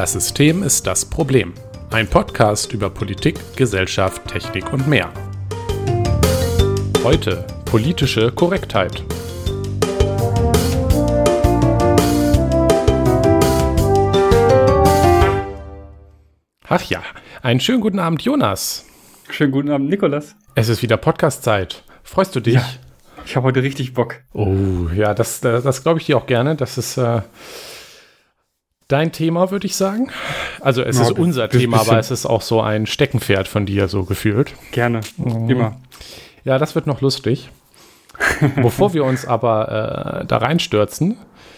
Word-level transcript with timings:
Das 0.00 0.14
System 0.14 0.62
ist 0.62 0.86
das 0.86 1.04
Problem. 1.04 1.52
Ein 1.90 2.08
Podcast 2.08 2.72
über 2.72 2.88
Politik, 2.88 3.38
Gesellschaft, 3.54 4.26
Technik 4.28 4.72
und 4.72 4.88
mehr. 4.88 5.12
Heute 7.04 7.46
politische 7.66 8.32
Korrektheit. 8.32 9.04
Ach 16.66 16.82
ja, 16.84 17.02
einen 17.42 17.60
schönen 17.60 17.82
guten 17.82 17.98
Abend, 17.98 18.22
Jonas. 18.22 18.86
Schönen 19.28 19.52
guten 19.52 19.70
Abend, 19.70 19.90
Nikolas. 19.90 20.34
Es 20.54 20.70
ist 20.70 20.80
wieder 20.80 20.96
Podcast-Zeit. 20.96 21.84
Freust 22.04 22.34
du 22.34 22.40
dich? 22.40 22.54
Ja, 22.54 22.66
ich 23.26 23.36
habe 23.36 23.48
heute 23.48 23.62
richtig 23.62 23.92
Bock. 23.92 24.14
Oh, 24.32 24.88
ja, 24.96 25.12
das, 25.12 25.42
das, 25.42 25.82
glaube 25.82 26.00
ich 26.00 26.06
dir 26.06 26.16
auch 26.16 26.24
gerne. 26.24 26.56
Das 26.56 26.78
ist 26.78 26.96
äh, 26.96 27.20
dein 28.92 29.12
Thema, 29.12 29.50
würde 29.50 29.66
ich 29.66 29.76
sagen. 29.76 30.10
Also 30.60 30.82
es 30.82 30.96
Ja, 30.96 31.04
ist 31.04 31.12
unser 31.12 31.48
Thema, 31.48 31.80
aber 31.80 31.98
es 31.98 32.10
ist 32.10 32.26
auch 32.26 32.42
so 32.42 32.60
ein 32.60 32.86
Steckenpferd 32.86 33.48
von 33.48 33.66
dir, 33.66 33.88
so 33.88 34.04
gefühlt. 34.04 34.54
Gerne. 34.72 35.00
Mhm. 35.16 35.48
Immer. 35.50 35.76
Ja, 36.44 36.58
das 36.58 36.74
wird 36.74 36.86
noch 36.86 37.00
lustig. 37.00 37.50
Bevor 38.56 38.92
wir 38.94 39.04
uns 39.04 39.26
aber 39.26 40.20
äh, 40.22 40.26
da 40.26 40.36
reinstürzen, 40.38 41.16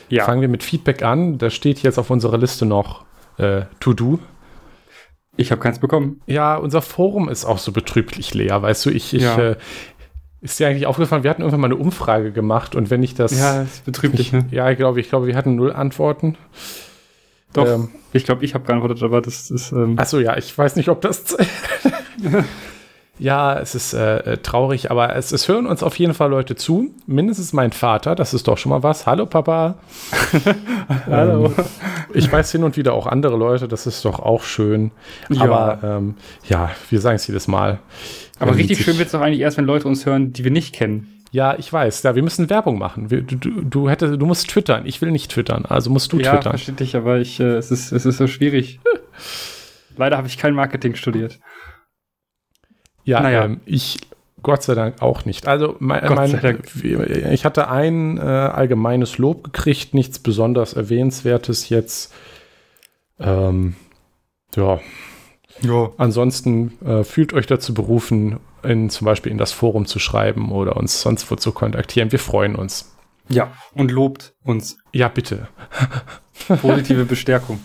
Ja. 0.08 0.24
fangen 0.24 0.40
wir 0.40 0.48
mit 0.48 0.62
Feedback 0.62 1.02
an. 1.02 1.38
Da 1.38 1.50
steht 1.50 1.82
jetzt 1.82 1.98
auf 1.98 2.10
unserer 2.10 2.38
Liste 2.38 2.66
noch 2.66 3.04
äh, 3.38 3.62
To 3.80 3.92
Do. 3.94 4.18
Ich 5.36 5.50
habe 5.50 5.60
keins 5.60 5.78
bekommen. 5.78 6.20
Ja, 6.26 6.56
unser 6.56 6.82
Forum 6.82 7.28
ist 7.28 7.44
auch 7.46 7.58
so 7.58 7.72
betrüblich 7.72 8.34
leer, 8.34 8.60
weißt 8.60 8.84
du, 8.86 8.90
ich, 8.90 9.14
ich 9.14 9.22
Ja. 9.22 9.38
äh, 9.38 9.56
ist 10.42 10.58
dir 10.60 10.66
eigentlich 10.68 10.86
aufgefallen, 10.86 11.22
wir 11.22 11.30
hatten 11.30 11.40
irgendwann 11.42 11.60
mal 11.60 11.66
eine 11.68 11.76
Umfrage 11.76 12.32
gemacht 12.32 12.74
und 12.74 12.90
wenn 12.90 13.02
ich 13.02 13.14
das 13.14 13.38
Ja, 13.38 13.60
das 13.62 13.74
ist 13.76 13.84
betrüblich, 13.84 14.20
ich, 14.28 14.32
ne? 14.32 14.44
ja, 14.50 14.70
ich 14.70 14.76
glaube, 14.76 15.00
ich 15.00 15.08
glaube, 15.08 15.26
wir 15.28 15.36
hatten 15.36 15.54
null 15.54 15.72
Antworten. 15.72 16.36
Doch. 17.52 17.66
Ähm, 17.66 17.88
ich 18.12 18.24
glaube, 18.24 18.44
ich 18.44 18.54
habe 18.54 18.64
geantwortet, 18.64 19.02
aber 19.02 19.20
das 19.20 19.50
ist. 19.50 19.72
Ähm, 19.72 19.98
Achso, 19.98 20.18
ja, 20.18 20.36
ich 20.36 20.56
weiß 20.56 20.76
nicht, 20.76 20.88
ob 20.88 21.00
das. 21.00 21.36
ja, 23.18 23.58
es 23.58 23.74
ist 23.74 23.94
äh, 23.94 24.18
äh, 24.18 24.36
traurig, 24.38 24.90
aber 24.90 25.14
es, 25.16 25.32
es 25.32 25.48
hören 25.48 25.66
uns 25.66 25.82
auf 25.82 25.96
jeden 25.96 26.14
Fall 26.14 26.30
Leute 26.30 26.56
zu. 26.56 26.94
Mindestens 27.06 27.52
mein 27.52 27.72
Vater, 27.72 28.14
das 28.14 28.34
ist 28.34 28.48
doch 28.48 28.58
schon 28.58 28.70
mal 28.70 28.82
was. 28.82 29.06
Hallo, 29.06 29.26
Papa. 29.26 29.76
Hallo. 31.06 31.46
Ähm, 31.46 31.64
ich 32.14 32.30
weiß 32.30 32.52
hin 32.52 32.64
und 32.64 32.76
wieder 32.76 32.94
auch 32.94 33.06
andere 33.06 33.36
Leute, 33.36 33.68
das 33.68 33.86
ist 33.86 34.04
doch 34.04 34.20
auch 34.20 34.42
schön. 34.42 34.90
Ja. 35.28 35.42
Aber 35.42 35.78
ähm, 35.82 36.14
ja, 36.48 36.70
wir 36.90 37.00
sagen 37.00 37.16
es 37.16 37.26
jedes 37.26 37.48
Mal. 37.48 37.78
aber 38.38 38.56
richtig 38.56 38.82
schön 38.84 38.98
wird 38.98 39.06
es 39.06 39.12
doch 39.12 39.20
eigentlich 39.20 39.40
erst, 39.40 39.56
wenn 39.56 39.66
Leute 39.66 39.88
uns 39.88 40.06
hören, 40.06 40.32
die 40.32 40.44
wir 40.44 40.50
nicht 40.50 40.74
kennen. 40.74 41.21
Ja, 41.32 41.58
ich 41.58 41.72
weiß. 41.72 42.02
Ja, 42.02 42.14
wir 42.14 42.22
müssen 42.22 42.50
Werbung 42.50 42.78
machen. 42.78 43.10
Wir, 43.10 43.22
du, 43.22 43.36
du, 43.36 43.62
du, 43.62 43.88
hättest, 43.88 44.20
du 44.20 44.26
musst 44.26 44.48
twittern. 44.50 44.84
Ich 44.84 45.00
will 45.00 45.10
nicht 45.10 45.30
twittern, 45.30 45.64
also 45.64 45.88
musst 45.90 46.12
du 46.12 46.18
ja, 46.20 46.30
twittern. 46.32 46.52
verstehe 46.52 46.74
dich, 46.74 46.94
aber 46.94 47.18
ich, 47.18 47.40
äh, 47.40 47.56
es, 47.56 47.70
ist, 47.70 47.90
es 47.90 48.04
ist 48.04 48.18
so 48.18 48.26
schwierig. 48.26 48.80
Leider 49.96 50.18
habe 50.18 50.28
ich 50.28 50.36
kein 50.36 50.54
Marketing 50.54 50.94
studiert. 50.94 51.40
Ja, 53.04 53.20
Naja. 53.20 53.44
ähm, 53.46 53.60
ich 53.64 53.98
Gott 54.42 54.62
sei 54.62 54.74
Dank 54.74 55.00
auch 55.00 55.24
nicht. 55.24 55.46
Also 55.48 55.76
mein, 55.78 56.04
Gott 56.06 56.16
mein, 56.16 56.30
sei 56.30 56.38
Dank. 56.38 56.68
ich 57.32 57.44
hatte 57.44 57.68
ein 57.68 58.18
äh, 58.18 58.20
allgemeines 58.20 59.16
Lob 59.18 59.44
gekriegt, 59.44 59.94
nichts 59.94 60.18
besonders 60.18 60.74
erwähnenswertes 60.74 61.68
jetzt. 61.68 62.12
Ähm, 63.20 63.76
ja, 64.56 64.80
Ja. 65.60 65.90
ansonsten 65.96 66.72
äh, 66.84 67.04
fühlt 67.04 67.32
euch 67.32 67.46
dazu 67.46 67.72
berufen, 67.72 68.40
in, 68.62 68.90
zum 68.90 69.04
Beispiel 69.04 69.32
in 69.32 69.38
das 69.38 69.52
Forum 69.52 69.86
zu 69.86 69.98
schreiben 69.98 70.52
oder 70.52 70.76
uns 70.76 71.00
sonst 71.00 71.30
wo 71.30 71.36
zu 71.36 71.52
kontaktieren. 71.52 72.12
Wir 72.12 72.18
freuen 72.18 72.54
uns. 72.56 72.96
Ja. 73.28 73.52
Und 73.74 73.90
lobt 73.90 74.34
uns. 74.44 74.78
Ja, 74.92 75.08
bitte. 75.08 75.48
Positive 76.60 77.04
Bestärkung. 77.04 77.60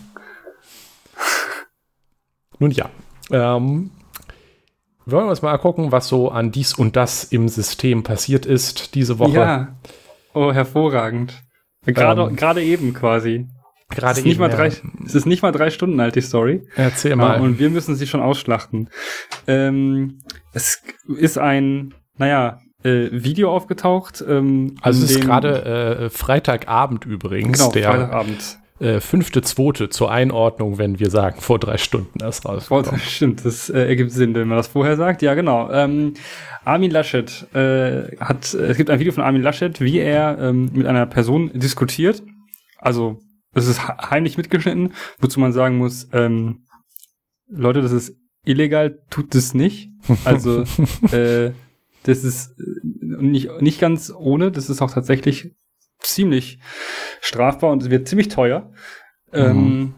Nun 2.58 2.70
ja. 2.70 2.90
Ähm, 3.30 3.90
wollen 5.06 5.26
wir 5.26 5.30
uns 5.30 5.42
mal 5.42 5.56
gucken, 5.58 5.92
was 5.92 6.08
so 6.08 6.30
an 6.30 6.52
dies 6.52 6.74
und 6.74 6.96
das 6.96 7.24
im 7.24 7.48
System 7.48 8.02
passiert 8.02 8.46
ist 8.46 8.94
diese 8.94 9.18
Woche. 9.18 9.38
Ja. 9.38 9.76
Oh, 10.34 10.52
hervorragend. 10.52 11.42
Gerade 11.84 12.22
Ähm, 12.22 12.36
gerade 12.36 12.62
eben 12.62 12.92
quasi. 12.94 13.48
Gerade 13.90 14.12
es, 14.12 14.18
ist 14.18 14.24
nicht 14.26 14.38
mal 14.38 14.50
ja. 14.50 14.56
drei, 14.56 14.66
es 15.06 15.14
ist 15.14 15.26
nicht 15.26 15.42
mal 15.42 15.52
drei 15.52 15.70
Stunden 15.70 15.98
alt, 16.00 16.14
die 16.14 16.20
Story. 16.20 16.62
Erzähl 16.76 17.10
Ja, 17.12 17.16
mal. 17.16 17.40
und 17.40 17.58
wir 17.58 17.70
müssen 17.70 17.94
sie 17.96 18.06
schon 18.06 18.20
ausschlachten. 18.20 18.90
Ähm, 19.46 20.18
es 20.52 20.82
ist 21.16 21.38
ein, 21.38 21.94
naja, 22.18 22.58
äh, 22.84 23.08
Video 23.10 23.50
aufgetaucht. 23.50 24.22
Ähm, 24.28 24.74
also 24.82 25.04
es 25.04 25.12
ist 25.12 25.20
gerade 25.22 25.64
äh, 26.04 26.10
Freitagabend 26.10 27.06
übrigens, 27.06 27.58
genau, 27.58 27.72
der 27.72 27.90
Freitagabend. 27.90 28.58
äh, 28.78 29.00
fünfte, 29.00 29.42
zweite 29.42 29.88
zur 29.88 30.10
Einordnung, 30.10 30.78
wenn 30.78 31.00
wir 31.00 31.10
sagen, 31.10 31.40
vor 31.40 31.58
drei 31.58 31.78
Stunden 31.78 32.20
erst 32.20 32.44
rausgekommen. 32.46 33.00
stimmt, 33.00 33.44
das 33.44 33.70
äh, 33.70 33.88
ergibt 33.88 34.12
Sinn, 34.12 34.34
wenn 34.34 34.48
man 34.48 34.58
das 34.58 34.68
vorher 34.68 34.96
sagt. 34.96 35.22
Ja, 35.22 35.34
genau. 35.34 35.70
Ähm, 35.72 36.12
Armin 36.64 36.90
Laschet 36.90 37.46
äh, 37.54 38.16
hat, 38.18 38.52
es 38.52 38.76
gibt 38.76 38.90
ein 38.90 39.00
Video 39.00 39.12
von 39.14 39.24
Armin 39.24 39.42
Laschet, 39.42 39.80
wie 39.80 39.98
er 39.98 40.38
ähm, 40.38 40.70
mit 40.74 40.86
einer 40.86 41.06
Person 41.06 41.50
diskutiert. 41.54 42.22
Also, 42.78 43.18
es 43.54 43.66
ist 43.66 43.86
he- 43.86 43.92
heimlich 44.10 44.36
mitgeschnitten, 44.36 44.92
wozu 45.18 45.40
man 45.40 45.52
sagen 45.52 45.78
muss, 45.78 46.08
ähm, 46.12 46.64
Leute, 47.48 47.80
das 47.82 47.92
ist 47.92 48.16
illegal, 48.44 49.00
tut 49.10 49.34
es 49.34 49.54
nicht. 49.54 49.90
Also, 50.24 50.62
äh, 51.12 51.52
das 52.04 52.24
ist 52.24 52.58
äh, 52.58 52.64
nicht, 53.22 53.50
nicht 53.60 53.80
ganz 53.80 54.12
ohne, 54.14 54.50
das 54.52 54.70
ist 54.70 54.80
auch 54.82 54.90
tatsächlich 54.92 55.54
ziemlich 56.00 56.60
strafbar 57.20 57.70
und 57.72 57.82
es 57.82 57.90
wird 57.90 58.08
ziemlich 58.08 58.28
teuer. 58.28 58.72
Ähm, 59.32 59.94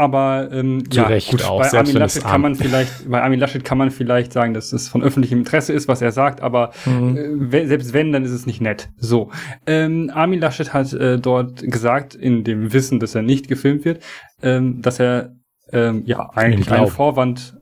aber 0.00 0.48
ähm. 0.50 0.90
Zu 0.90 1.02
Recht 1.02 1.44
auch, 1.44 1.60
bei 1.60 1.78
Armin 1.78 1.96
Laschet 1.96 2.22
kann 2.22 2.40
man 2.40 2.54
vielleicht, 2.54 3.10
bei 3.10 3.22
Armin 3.22 3.38
Laschet 3.38 3.62
kann 3.64 3.76
man 3.78 3.90
vielleicht 3.90 4.32
sagen, 4.32 4.54
dass 4.54 4.72
es 4.72 4.88
von 4.88 5.02
öffentlichem 5.02 5.40
Interesse 5.40 5.72
ist, 5.74 5.88
was 5.88 6.00
er 6.00 6.10
sagt, 6.10 6.40
aber 6.40 6.72
Mhm. 6.86 7.50
äh, 7.52 7.66
selbst 7.66 7.92
wenn, 7.92 8.12
dann 8.12 8.24
ist 8.24 8.30
es 8.30 8.46
nicht 8.46 8.60
nett. 8.60 8.88
So. 8.96 9.30
Ähm, 9.66 10.10
Armin 10.12 10.40
Laschet 10.40 10.72
hat 10.72 10.92
äh, 10.94 11.18
dort 11.18 11.62
gesagt, 11.62 12.14
in 12.14 12.44
dem 12.44 12.72
Wissen, 12.72 12.98
dass 12.98 13.14
er 13.14 13.22
nicht 13.22 13.48
gefilmt 13.48 13.84
wird, 13.84 14.02
ähm, 14.42 14.80
dass 14.80 14.98
er 14.98 15.36
ähm, 15.72 16.02
ja 16.06 16.30
eigentlich 16.34 16.70
einen. 16.72 16.86
Vorwand 16.88 17.56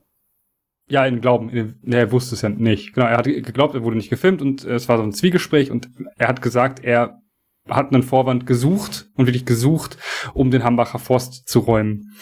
ja, 0.87 1.05
in 1.05 1.21
Glauben. 1.21 1.49
In, 1.49 1.75
er 1.91 2.11
wusste 2.11 2.35
es 2.35 2.41
ja 2.41 2.49
nicht. 2.49 2.93
Genau, 2.93 3.05
er 3.05 3.17
hat 3.17 3.25
geglaubt, 3.25 3.75
er 3.75 3.83
wurde 3.83 3.97
nicht 3.97 4.09
gefilmt 4.09 4.41
und 4.41 4.65
äh, 4.65 4.75
es 4.75 4.89
war 4.89 4.97
so 4.97 5.03
ein 5.03 5.11
Zwiegespräch 5.11 5.69
und 5.71 5.89
er 6.17 6.27
hat 6.27 6.41
gesagt, 6.41 6.83
er 6.83 7.19
hat 7.69 7.93
einen 7.93 8.03
Vorwand 8.03 8.45
gesucht 8.45 9.09
und 9.15 9.27
wirklich 9.27 9.45
gesucht, 9.45 9.97
um 10.33 10.51
den 10.51 10.63
Hambacher 10.63 10.99
Forst 10.99 11.47
zu 11.47 11.59
räumen. 11.59 12.15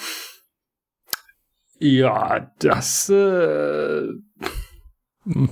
Ja, 1.79 2.51
das 2.59 3.09
äh, 3.09 4.07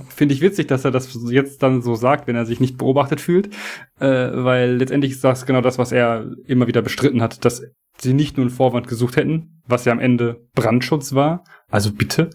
finde 0.08 0.34
ich 0.34 0.40
witzig, 0.40 0.66
dass 0.66 0.84
er 0.84 0.90
das 0.90 1.16
jetzt 1.30 1.62
dann 1.62 1.82
so 1.82 1.94
sagt, 1.94 2.26
wenn 2.26 2.36
er 2.36 2.46
sich 2.46 2.60
nicht 2.60 2.78
beobachtet 2.78 3.20
fühlt, 3.20 3.54
äh, 4.00 4.30
weil 4.32 4.76
letztendlich 4.76 5.12
ist 5.12 5.24
das 5.24 5.46
genau 5.46 5.60
das, 5.60 5.78
was 5.78 5.92
er 5.92 6.32
immer 6.46 6.66
wieder 6.66 6.82
bestritten 6.82 7.22
hat, 7.22 7.44
dass 7.44 7.62
sie 7.98 8.14
nicht 8.14 8.36
nur 8.36 8.46
einen 8.46 8.54
Vorwand 8.54 8.88
gesucht 8.88 9.16
hätten, 9.16 9.62
was 9.66 9.84
ja 9.84 9.92
am 9.92 10.00
Ende 10.00 10.46
Brandschutz 10.54 11.14
war. 11.14 11.44
Also 11.70 11.92
bitte. 11.92 12.30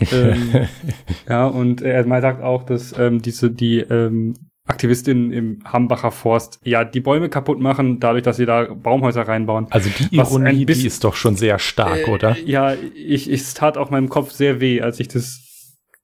ähm, 0.12 0.68
ja, 1.28 1.46
und 1.46 1.82
er 1.82 2.06
mal 2.06 2.22
sagt 2.22 2.42
auch, 2.42 2.62
dass 2.64 2.96
ähm, 2.98 3.20
diese 3.22 3.50
die 3.50 3.80
ähm, 3.80 4.34
Aktivistinnen 4.68 5.32
im 5.32 5.58
Hambacher 5.64 6.10
Forst 6.10 6.60
ja 6.62 6.84
die 6.84 7.00
Bäume 7.00 7.28
kaputt 7.28 7.58
machen, 7.60 8.00
dadurch, 8.00 8.22
dass 8.22 8.36
sie 8.36 8.46
da 8.46 8.64
Baumhäuser 8.72 9.22
reinbauen. 9.26 9.66
Also 9.70 9.90
die 9.90 10.14
Ironie, 10.16 10.56
die 10.58 10.64
bisschen- 10.66 10.86
ist 10.86 11.04
doch 11.04 11.14
schon 11.16 11.36
sehr 11.36 11.58
stark, 11.58 12.06
Äh, 12.06 12.10
oder? 12.10 12.36
Ja, 12.44 12.74
ich, 12.74 13.30
ich 13.30 13.40
es 13.40 13.54
tat 13.54 13.76
auch 13.78 13.90
meinem 13.90 14.08
Kopf 14.08 14.30
sehr 14.32 14.60
weh, 14.60 14.80
als 14.80 15.00
ich 15.00 15.08
das 15.08 15.44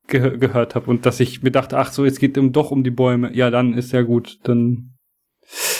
ge 0.08 0.36
gehört 0.38 0.74
habe 0.74 0.90
und 0.90 1.06
dass 1.06 1.20
ich 1.20 1.42
mir 1.42 1.50
dachte, 1.50 1.78
ach 1.78 1.92
so, 1.92 2.04
jetzt 2.04 2.20
geht 2.20 2.36
um 2.38 2.52
doch 2.52 2.70
um 2.70 2.84
die 2.84 2.90
Bäume. 2.90 3.34
Ja, 3.34 3.50
dann 3.50 3.74
ist 3.74 3.92
ja 3.92 4.02
gut, 4.02 4.38
dann 4.44 4.94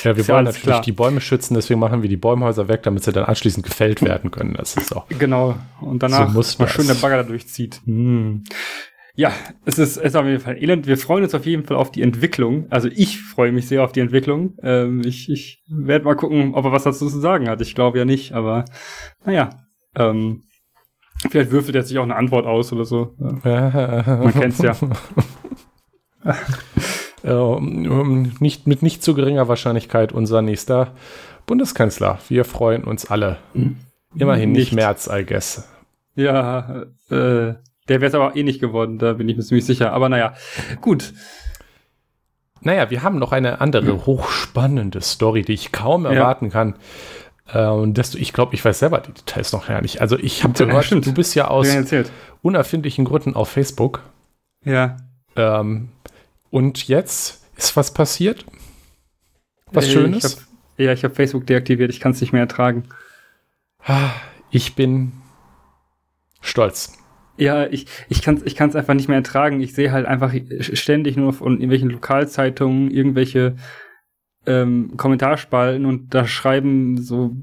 Ja, 0.03 0.17
wir 0.17 0.23
ja 0.23 0.29
wollen 0.29 0.39
alles 0.47 0.55
natürlich 0.57 0.63
klar. 0.65 0.83
die 0.83 0.93
Bäume 0.93 1.21
schützen, 1.21 1.55
deswegen 1.55 1.81
machen 1.81 2.03
wir 2.03 2.09
die 2.09 2.17
Bäumhäuser 2.17 2.69
weg, 2.69 2.83
damit 2.85 3.05
sie 3.05 3.13
dann 3.13 3.25
anschließend 3.25 3.65
gefällt 3.67 4.03
werden 4.03 4.31
können. 4.31 4.55
Das 4.55 4.77
ist 4.77 4.95
auch. 4.97 5.07
genau. 5.09 5.57
Und 5.81 6.03
danach 6.03 6.29
So 6.29 6.35
muss 6.35 6.57
das. 6.57 6.71
schön 6.71 6.87
der 6.87 6.95
Bagger 6.95 7.19
da 7.19 7.23
durchzieht. 7.25 7.81
Hm. 7.87 8.45
Ja, 9.17 9.33
es 9.65 9.79
ist, 9.79 9.97
es 9.97 10.03
ist 10.03 10.17
auf 10.17 10.27
jeden 10.27 10.41
Fall 10.41 10.61
elend. 10.61 10.87
Wir 10.89 10.99
freuen 10.99 11.23
uns 11.23 11.35
auf 11.35 11.47
jeden 11.47 11.65
Fall 11.65 11.77
auf 11.77 11.93
die 11.93 12.03
Entwicklung. 12.03 12.67
Also 12.71 12.89
ich 12.89 13.23
freue 13.23 13.53
mich 13.53 13.69
sehr 13.69 13.85
auf 13.85 13.93
die 13.93 14.01
Entwicklung. 14.01 14.55
Ähm, 14.63 15.03
ich 15.05 15.31
ich 15.31 15.63
werde 15.69 16.05
mal 16.05 16.17
gucken, 16.17 16.55
ob 16.55 16.65
er 16.65 16.73
was 16.73 16.83
dazu 16.83 17.09
zu 17.09 17.21
sagen 17.21 17.49
hat. 17.49 17.61
Ich 17.61 17.75
glaube 17.75 17.99
ja 17.99 18.05
nicht, 18.05 18.33
aber 18.33 18.65
naja. 19.25 19.51
Ähm, 19.95 20.43
vielleicht 21.31 21.53
würfelt 21.53 21.77
er 21.77 21.85
sich 21.85 21.97
auch 21.99 22.03
eine 22.03 22.17
Antwort 22.17 22.47
aus 22.47 22.73
oder 22.73 22.85
so. 22.85 23.15
Man 23.19 24.33
kennt's 24.33 24.59
ja. 24.59 24.77
Ähm, 27.25 28.33
nicht, 28.39 28.67
mit 28.67 28.83
nicht 28.83 29.03
zu 29.03 29.15
geringer 29.15 29.49
Wahrscheinlichkeit 29.49 30.13
unser 30.13 30.43
nächster 30.43 30.95
Bundeskanzler. 31.47 32.19
Wir 32.29 32.45
freuen 32.45 32.85
uns 32.85 33.07
alle. 33.07 33.39
Immerhin 34.15 34.53
nicht, 34.53 34.73
Nicht. 34.73 34.75
März, 34.75 35.09
I 35.11 35.25
guess. 35.25 35.67
Ja, 36.15 36.85
äh, 37.11 37.55
der 37.89 38.01
wäre 38.01 38.09
es 38.09 38.15
aber 38.15 38.37
eh 38.37 38.43
nicht 38.43 38.61
geworden, 38.61 38.99
da 38.99 39.13
bin 39.15 39.29
ich 39.29 39.37
mir 39.37 39.43
ziemlich 39.43 39.67
sicher. 39.67 39.93
Aber 39.93 40.09
naja, 40.09 40.35
gut. 40.81 41.13
Naja, 42.61 42.89
wir 42.91 43.03
haben 43.03 43.19
noch 43.19 43.33
eine 43.33 43.61
andere 43.61 44.07
hochspannende 44.07 45.03
Story, 45.03 45.43
die 45.43 45.53
ich 45.53 45.71
kaum 45.73 46.05
Ja. 46.05 46.13
erwarten 46.13 46.49
kann. 46.51 46.77
Äh, 47.53 47.67
und 47.67 47.99
desto, 47.99 48.17
ich 48.17 48.33
glaube, 48.33 48.55
ich 48.55 48.65
weiß 48.65 48.79
selber 48.79 49.01
die 49.01 49.13
Details 49.13 49.53
noch 49.53 49.67
gar 49.69 49.83
nicht. 49.83 50.01
Also 50.01 50.19
ich 50.19 50.43
habe 50.45 50.55
gehört, 50.55 50.85
stimmt. 50.87 51.05
du 51.05 51.13
bist 51.13 51.35
ja 51.35 51.49
aus 51.49 51.67
Ja, 51.73 52.03
unerfindlichen 52.41 53.05
Gründen 53.05 53.35
auf 53.35 53.51
Facebook. 53.51 54.01
Ja. 54.65 54.97
Ähm, 55.37 55.91
und 56.51 56.89
jetzt 56.89 57.43
ist 57.57 57.77
was 57.77 57.93
passiert? 57.93 58.47
Was 59.71 59.85
Äh, 59.87 59.91
Schönes? 59.91 60.25
Ich 60.25 60.33
hab, 60.41 60.45
ja, 60.79 60.93
ich 60.93 61.05
habe 61.05 61.15
Facebook 61.15 61.47
deaktiviert. 61.47 61.91
Ich 61.91 62.01
kann 62.01 62.13
es 62.13 62.21
nicht 62.23 62.33
mehr 62.33 62.41
ertragen. 62.43 62.85
Ich 64.51 64.75
bin 64.75 65.13
stolz. 66.41 66.97
Ja, 67.37 67.67
ich, 67.67 67.87
ich 68.09 68.23
kann 68.23 68.37
es 68.37 68.43
ich 68.45 68.55
kann's 68.55 68.77
einfach 68.77 68.95
nicht 68.95 69.09
mehr 69.09 69.17
ertragen. 69.19 69.61
Ich 69.61 69.75
sehe 69.75 69.93
halt 69.93 70.07
einfach 70.07 70.33
ständig 70.61 71.17
nur 71.17 71.33
von 71.33 71.55
irgendwelchen 71.55 71.91
Lokalzeitungen 71.91 72.91
irgendwelche 72.91 73.57
ähm, 74.47 74.97
Kommentarspalten 74.97 75.87
und 75.87 76.15
da 76.15 76.27
schreiben 76.27 77.03
so 77.03 77.35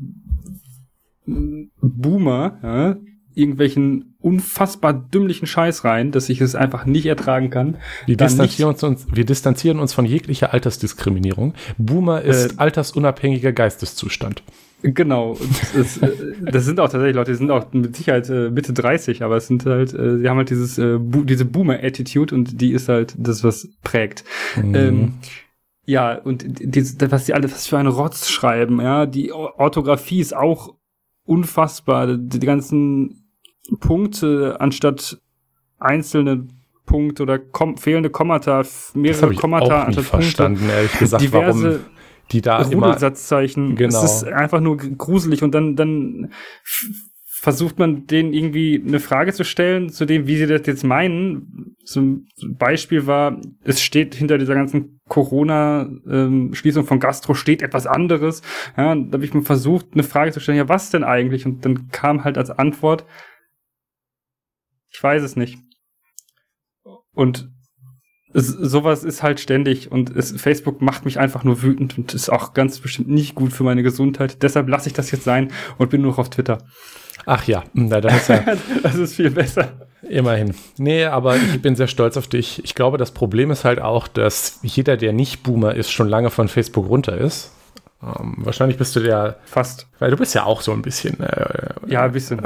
Boomer 1.25 2.59
ja, 2.63 2.97
irgendwelchen 3.33 4.15
unfassbar 4.19 4.93
dümmlichen 4.93 5.47
Scheiß 5.47 5.83
rein, 5.83 6.11
dass 6.11 6.29
ich 6.29 6.41
es 6.41 6.55
einfach 6.55 6.85
nicht 6.85 7.05
ertragen 7.05 7.49
kann. 7.49 7.77
Wir 8.05 8.17
distanzieren 8.17 8.75
uns, 8.75 9.07
wir 9.11 9.25
distanzieren 9.25 9.79
uns 9.79 9.93
von 9.93 10.05
jeglicher 10.05 10.53
Altersdiskriminierung. 10.53 11.53
Boomer 11.77 12.21
ist 12.21 12.53
Äh, 12.53 12.57
altersunabhängiger 12.57 13.51
Geisteszustand. 13.51 14.43
Genau. 14.83 15.37
Es, 15.77 15.97
äh, 15.97 16.11
das 16.51 16.65
sind 16.65 16.79
auch 16.79 16.89
tatsächlich 16.89 17.15
Leute, 17.15 17.31
die 17.31 17.37
sind 17.37 17.51
auch 17.51 17.71
mit 17.73 17.95
Sicherheit 17.95 18.29
äh, 18.29 18.49
Mitte 18.49 18.73
30, 18.73 19.23
aber 19.23 19.37
es 19.37 19.47
sind 19.47 19.65
halt, 19.65 19.93
äh, 19.93 20.17
sie 20.17 20.27
haben 20.29 20.37
halt 20.37 20.49
dieses, 20.49 20.77
äh, 20.77 20.97
diese 20.99 21.45
Boomer-Attitude 21.45 22.33
und 22.33 22.59
die 22.61 22.71
ist 22.71 22.89
halt 22.89 23.13
das, 23.17 23.43
was 23.43 23.69
prägt. 23.83 24.23
Mhm. 24.55 24.75
Ähm, 24.75 25.13
ja, 25.85 26.15
und 26.15 26.43
die, 26.47 26.83
was 27.11 27.25
die 27.25 27.33
alle, 27.33 27.51
was 27.51 27.67
für 27.67 27.77
einen 27.77 27.89
Rotz 27.89 28.29
schreiben, 28.29 28.79
ja, 28.81 29.05
die 29.05 29.31
Orthographie 29.31 30.19
ist 30.19 30.35
auch 30.35 30.75
unfassbar. 31.25 32.17
Die, 32.17 32.39
die 32.39 32.45
ganzen 32.45 33.25
Punkte 33.79 34.57
anstatt 34.59 35.19
einzelne 35.79 36.47
Punkte 36.85 37.23
oder 37.23 37.39
kom 37.39 37.77
fehlende 37.77 38.09
Kommata, 38.09 38.61
f- 38.61 38.91
das 38.93 38.95
mehrere 38.95 39.21
habe 39.21 39.33
ich 39.33 39.39
Kommata 39.39 39.65
auch 39.65 39.69
nie 39.69 39.85
anstatt 39.87 40.05
verstanden, 40.05 40.69
ehrlich 40.69 40.97
gesagt, 40.99 41.23
diverse 41.23 41.63
warum 41.63 41.79
die 42.31 42.41
da 42.41 42.61
Rudelsatzzeichen. 42.61 43.75
Genau. 43.75 44.03
Es 44.03 44.23
ist 44.23 44.23
einfach 44.25 44.61
nur 44.61 44.77
gruselig 44.77 45.43
und 45.43 45.53
dann, 45.53 45.75
dann 45.75 46.31
versucht 47.41 47.79
man 47.79 48.05
denen 48.05 48.33
irgendwie 48.33 48.83
eine 48.85 48.99
Frage 48.99 49.33
zu 49.33 49.43
stellen 49.43 49.89
zu 49.89 50.05
dem, 50.05 50.27
wie 50.27 50.37
sie 50.37 50.45
das 50.45 50.67
jetzt 50.67 50.83
meinen. 50.83 51.75
Zum 51.83 52.27
Beispiel 52.57 53.07
war, 53.07 53.41
es 53.63 53.81
steht 53.81 54.13
hinter 54.13 54.37
dieser 54.37 54.53
ganzen 54.53 55.01
Corona-Schließung 55.07 56.85
von 56.85 56.99
Gastro 56.99 57.33
steht 57.33 57.63
etwas 57.63 57.87
anderes. 57.87 58.43
Ja, 58.77 58.91
und 58.91 59.09
da 59.09 59.15
habe 59.15 59.25
ich 59.25 59.33
mir 59.33 59.41
versucht, 59.41 59.87
eine 59.93 60.03
Frage 60.03 60.31
zu 60.31 60.39
stellen, 60.39 60.59
ja, 60.59 60.69
was 60.69 60.91
denn 60.91 61.03
eigentlich? 61.03 61.45
Und 61.47 61.65
dann 61.65 61.87
kam 61.87 62.23
halt 62.23 62.37
als 62.37 62.51
Antwort, 62.51 63.05
ich 64.89 65.01
weiß 65.01 65.23
es 65.23 65.35
nicht. 65.35 65.57
Und 67.13 67.49
es, 68.33 68.47
sowas 68.47 69.03
ist 69.03 69.23
halt 69.23 69.39
ständig 69.39 69.91
und 69.91 70.15
es, 70.15 70.31
Facebook 70.39 70.81
macht 70.81 71.05
mich 71.05 71.19
einfach 71.19 71.43
nur 71.43 71.61
wütend 71.61 71.97
und 71.97 72.13
ist 72.13 72.29
auch 72.29 72.53
ganz 72.53 72.79
bestimmt 72.79 73.09
nicht 73.09 73.35
gut 73.35 73.53
für 73.53 73.63
meine 73.63 73.83
Gesundheit. 73.83 74.41
Deshalb 74.43 74.67
lasse 74.69 74.87
ich 74.87 74.93
das 74.93 75.11
jetzt 75.11 75.23
sein 75.23 75.51
und 75.77 75.89
bin 75.89 76.01
nur 76.01 76.11
noch 76.11 76.19
auf 76.19 76.29
Twitter. 76.29 76.59
Ach 77.25 77.45
ja, 77.47 77.63
na, 77.73 78.01
dann 78.01 78.15
ist 78.15 78.29
ja 78.29 78.43
das 78.83 78.95
ist 78.95 79.15
viel 79.15 79.29
besser. 79.31 79.73
immerhin. 80.09 80.55
Nee, 80.77 81.05
aber 81.05 81.35
ich 81.35 81.61
bin 81.61 81.75
sehr 81.75 81.87
stolz 81.87 82.17
auf 82.17 82.27
dich. 82.27 82.63
Ich 82.63 82.73
glaube, 82.75 82.97
das 82.97 83.11
Problem 83.11 83.51
ist 83.51 83.63
halt 83.65 83.79
auch, 83.79 84.07
dass 84.07 84.59
jeder, 84.63 84.97
der 84.97 85.13
nicht 85.13 85.43
Boomer 85.43 85.75
ist, 85.75 85.91
schon 85.91 86.09
lange 86.09 86.29
von 86.31 86.47
Facebook 86.47 86.89
runter 86.89 87.17
ist. 87.17 87.51
Ähm, 88.01 88.37
wahrscheinlich 88.37 88.77
bist 88.79 88.95
du 88.95 88.99
der, 89.01 89.37
Fast. 89.45 89.87
weil 89.99 90.09
du 90.09 90.17
bist 90.17 90.33
ja 90.33 90.45
auch 90.45 90.61
so 90.61 90.71
ein 90.71 90.81
bisschen. 90.81 91.19
Äh, 91.19 91.69
Ja, 91.87 92.03
ein 92.03 92.11
bisschen. 92.11 92.41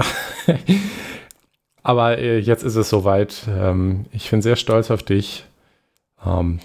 Aber 1.84 2.18
äh, 2.18 2.40
jetzt 2.40 2.64
ist 2.64 2.76
es 2.76 2.90
soweit. 2.90 3.44
Ähm, 3.48 4.06
ich 4.12 4.30
bin 4.32 4.42
sehr 4.42 4.56
stolz 4.56 4.92
auf 4.92 5.04
dich. 5.04 5.46
Ähm, 6.26 6.60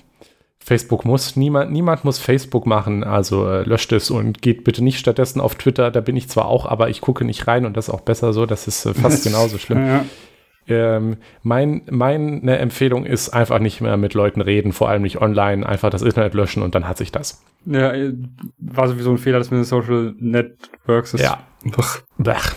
Facebook 0.63 1.05
muss, 1.05 1.37
niemand, 1.37 1.73
niemand 1.73 2.05
muss 2.05 2.19
Facebook 2.19 2.67
machen, 2.67 3.03
also 3.03 3.49
äh, 3.49 3.63
löscht 3.63 3.93
es 3.93 4.11
und 4.11 4.43
geht 4.43 4.63
bitte 4.63 4.85
nicht 4.85 4.99
stattdessen 4.99 5.41
auf 5.41 5.55
Twitter. 5.55 5.91
Da 5.91 6.01
bin 6.01 6.17
ich 6.17 6.29
zwar 6.29 6.47
auch, 6.47 6.67
aber 6.67 6.91
ich 6.91 7.01
gucke 7.01 7.25
nicht 7.25 7.47
rein 7.49 7.65
und 7.65 7.77
das 7.77 7.89
ist 7.89 7.95
auch 7.95 8.03
besser 8.03 8.33
so. 8.33 8.47
Das 8.47 8.69
ist 8.69 8.85
äh, 8.87 8.95
fast 8.95 9.25
genauso 9.25 9.59
schlimm. 9.59 9.87
Ja. 9.87 10.05
Ähm, 10.69 11.17
mein, 11.43 11.83
meine 11.91 12.59
Empfehlung 12.59 13.05
ist 13.05 13.31
einfach 13.31 13.59
nicht 13.59 13.81
mehr 13.81 13.97
mit 13.97 14.15
Leuten 14.15 14.41
reden, 14.41 14.73
vor 14.73 14.89
allem 14.89 15.03
nicht 15.03 15.21
online, 15.21 15.67
einfach 15.67 15.91
das 15.91 16.03
Internet 16.03 16.35
löschen 16.35 16.63
und 16.63 16.75
dann 16.75 16.87
hat 16.87 16.99
sich 16.99 17.11
das. 17.11 17.43
ja, 17.65 17.93
äh, 17.93 18.13
war 18.59 18.87
sowieso 18.87 19.11
ein 19.11 19.19
Fehler, 19.19 19.39
das 19.39 19.51
mit 19.51 19.59
den 19.59 19.65
Social 19.65 20.15
Networks 20.19 21.15
ist. 21.15 21.23
Ja. 21.23 21.41
Ach, 21.77 22.01
Blech. 22.19 22.55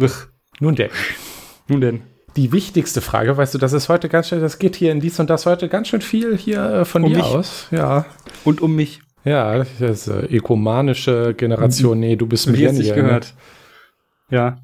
ach. 0.00 0.26
Nun 0.60 0.76
denn. 0.76 0.90
Nun 1.66 1.80
denn. 1.80 2.02
Die 2.36 2.52
wichtigste 2.52 3.00
Frage, 3.00 3.36
weißt 3.36 3.54
du, 3.54 3.58
das 3.58 3.72
ist 3.72 3.88
heute 3.88 4.08
ganz 4.08 4.28
schön, 4.28 4.40
das 4.40 4.58
geht 4.58 4.76
hier 4.76 4.92
in 4.92 5.00
dies 5.00 5.18
und 5.18 5.28
das 5.30 5.46
heute 5.46 5.68
ganz 5.68 5.88
schön 5.88 6.00
viel 6.00 6.36
hier 6.36 6.62
äh, 6.64 6.84
von 6.84 7.02
Um 7.02 7.10
dir 7.10 7.18
mich. 7.18 7.26
aus. 7.26 7.66
Ja. 7.70 8.06
Und 8.44 8.60
um 8.60 8.76
mich. 8.76 9.00
Ja, 9.24 9.58
das 9.58 9.80
ist 9.80 10.08
äh, 10.08 10.26
ökumanische 10.26 11.34
Generation. 11.34 11.98
Nee, 11.98 12.16
du 12.16 12.26
bist 12.26 12.46
Wie 12.46 12.56
sich 12.56 12.60
Millennial. 12.60 12.96
Ne? 12.96 13.02
gehört. 13.02 13.34
Ja. 14.30 14.58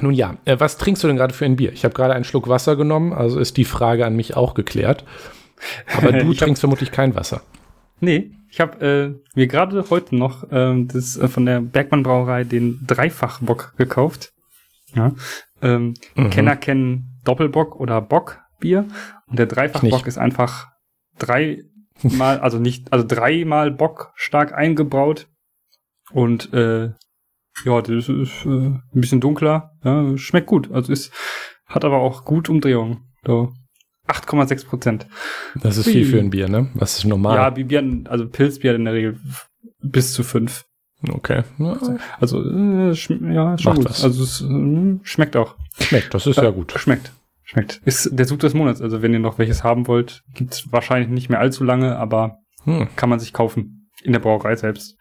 Nun 0.00 0.14
ja, 0.14 0.36
äh, 0.44 0.58
was 0.58 0.78
trinkst 0.78 1.04
du 1.04 1.06
denn 1.06 1.16
gerade 1.16 1.34
für 1.34 1.44
ein 1.44 1.56
Bier? 1.56 1.72
Ich 1.72 1.84
habe 1.84 1.94
gerade 1.94 2.14
einen 2.14 2.24
Schluck 2.24 2.48
Wasser 2.48 2.76
genommen, 2.76 3.12
also 3.12 3.38
ist 3.38 3.56
die 3.56 3.64
Frage 3.64 4.06
an 4.06 4.16
mich 4.16 4.36
auch 4.36 4.54
geklärt. 4.54 5.04
Aber 5.96 6.12
du 6.12 6.32
Ich 6.32 6.38
trinkst 6.38 6.60
vermutlich 6.60 6.90
kein 6.90 7.14
Wasser. 7.14 7.42
Nee, 8.00 8.32
ich 8.50 8.60
habe 8.60 8.84
äh, 8.84 9.36
mir 9.36 9.46
gerade 9.46 9.84
heute 9.90 10.16
noch 10.16 10.46
ähm, 10.50 10.88
das 10.88 11.16
äh, 11.16 11.28
von 11.28 11.46
der 11.46 11.60
Bergmann 11.60 12.02
Brauerei 12.02 12.44
den 12.44 12.80
Dreifachbock 12.86 13.74
gekauft. 13.76 14.32
Ja. 14.94 15.12
Ähm, 15.64 15.94
Mhm. 16.14 16.30
Kenner 16.30 16.56
kennen 16.56 17.20
Doppelbock 17.24 17.74
oder 17.80 18.00
Bockbier 18.00 18.86
und 19.26 19.38
der 19.38 19.46
Dreifachbock 19.46 20.06
ist 20.06 20.18
einfach 20.18 20.68
dreimal, 21.18 22.38
also 22.40 22.58
nicht, 22.58 22.92
also 22.92 23.04
dreimal 23.06 23.70
Bock 23.70 24.12
stark 24.14 24.52
eingebraut 24.52 25.26
und 26.12 26.52
äh, 26.52 26.90
ja, 27.64 27.80
das 27.82 28.08
ist 28.08 28.44
äh, 28.44 28.48
ein 28.48 28.82
bisschen 28.92 29.20
dunkler, 29.20 29.72
ja, 29.84 30.16
schmeckt 30.18 30.46
gut, 30.48 30.70
also 30.72 30.92
ist 30.92 31.12
hat 31.66 31.84
aber 31.84 31.98
auch 31.98 32.24
gut 32.24 32.48
Umdrehung. 32.48 33.04
So 33.26 33.52
8,6 34.06 34.66
Prozent. 34.66 35.06
Das 35.62 35.78
ist 35.78 35.88
viel 35.88 36.04
für 36.04 36.18
ein 36.18 36.28
Bier, 36.28 36.46
ne? 36.48 36.68
Was 36.74 36.98
ist 36.98 37.04
normal? 37.06 37.36
Ja, 37.36 37.48
Bier, 37.50 38.02
also 38.06 38.28
Pilzbier 38.28 38.74
in 38.74 38.84
der 38.84 38.92
Regel 38.92 39.18
bis 39.80 40.12
zu 40.12 40.22
fünf. 40.22 40.66
Okay. 41.10 41.42
Also, 42.20 42.42
äh, 42.42 42.92
ja, 43.32 43.58
schon 43.58 43.76
gut. 43.76 43.84
was. 43.86 44.04
Also, 44.04 44.22
es 44.22 44.40
äh, 44.42 44.98
schmeckt 45.04 45.36
auch. 45.36 45.54
schmeckt, 45.80 46.14
das 46.14 46.26
ist 46.26 46.36
ja 46.36 46.50
gut. 46.50 46.72
Schmeckt. 46.76 47.12
Schmeckt. 47.42 47.80
Ist 47.84 48.08
der 48.12 48.26
Zug 48.26 48.40
des 48.40 48.54
Monats. 48.54 48.80
Also, 48.80 49.02
wenn 49.02 49.12
ihr 49.12 49.18
noch 49.18 49.38
welches 49.38 49.62
haben 49.64 49.86
wollt, 49.86 50.22
gibt's 50.34 50.72
wahrscheinlich 50.72 51.10
nicht 51.10 51.28
mehr 51.28 51.40
allzu 51.40 51.64
lange, 51.64 51.96
aber 51.98 52.38
Hm. 52.64 52.88
kann 52.96 53.10
man 53.10 53.20
sich 53.20 53.32
kaufen. 53.32 53.90
In 54.02 54.12
der 54.12 54.20
Brauerei 54.20 54.56
selbst. 54.56 54.96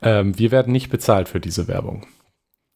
Ähm, 0.00 0.38
wir 0.38 0.50
werden 0.50 0.72
nicht 0.72 0.88
bezahlt 0.90 1.28
für 1.28 1.40
diese 1.40 1.68
Werbung. 1.68 2.06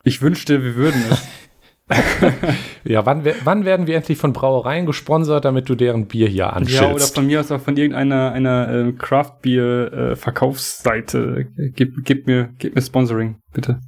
Ich 0.05 0.21
wünschte, 0.21 0.63
wir 0.63 0.75
würden 0.75 1.01
es. 1.11 1.27
Ja, 2.85 3.07
wann, 3.07 3.25
wann 3.45 3.65
werden 3.65 3.87
wir 3.87 3.95
endlich 3.97 4.19
von 4.19 4.33
Brauereien 4.33 4.87
gesponsert, 4.87 5.45
damit 5.45 5.69
du 5.69 5.75
deren 5.77 6.07
Bier 6.07 6.27
hier 6.29 6.53
ja, 6.67 6.91
oder 6.91 7.05
von 7.07 7.27
mir 7.27 7.39
aus 7.41 7.53
auch 7.53 7.61
von 7.61 7.77
irgendeiner 7.77 8.33
einer 8.33 8.69
äh, 8.89 8.93
Craft 8.93 9.35
Beer 9.43 9.93
äh, 9.93 10.17
Verkaufsseite. 10.17 11.47
Gib, 11.77 12.05
gib 12.05 12.27
mir, 12.27 12.51
gib 12.59 12.75
mir 12.75 12.83
Sponsoring, 12.83 13.37
bitte. 13.53 13.81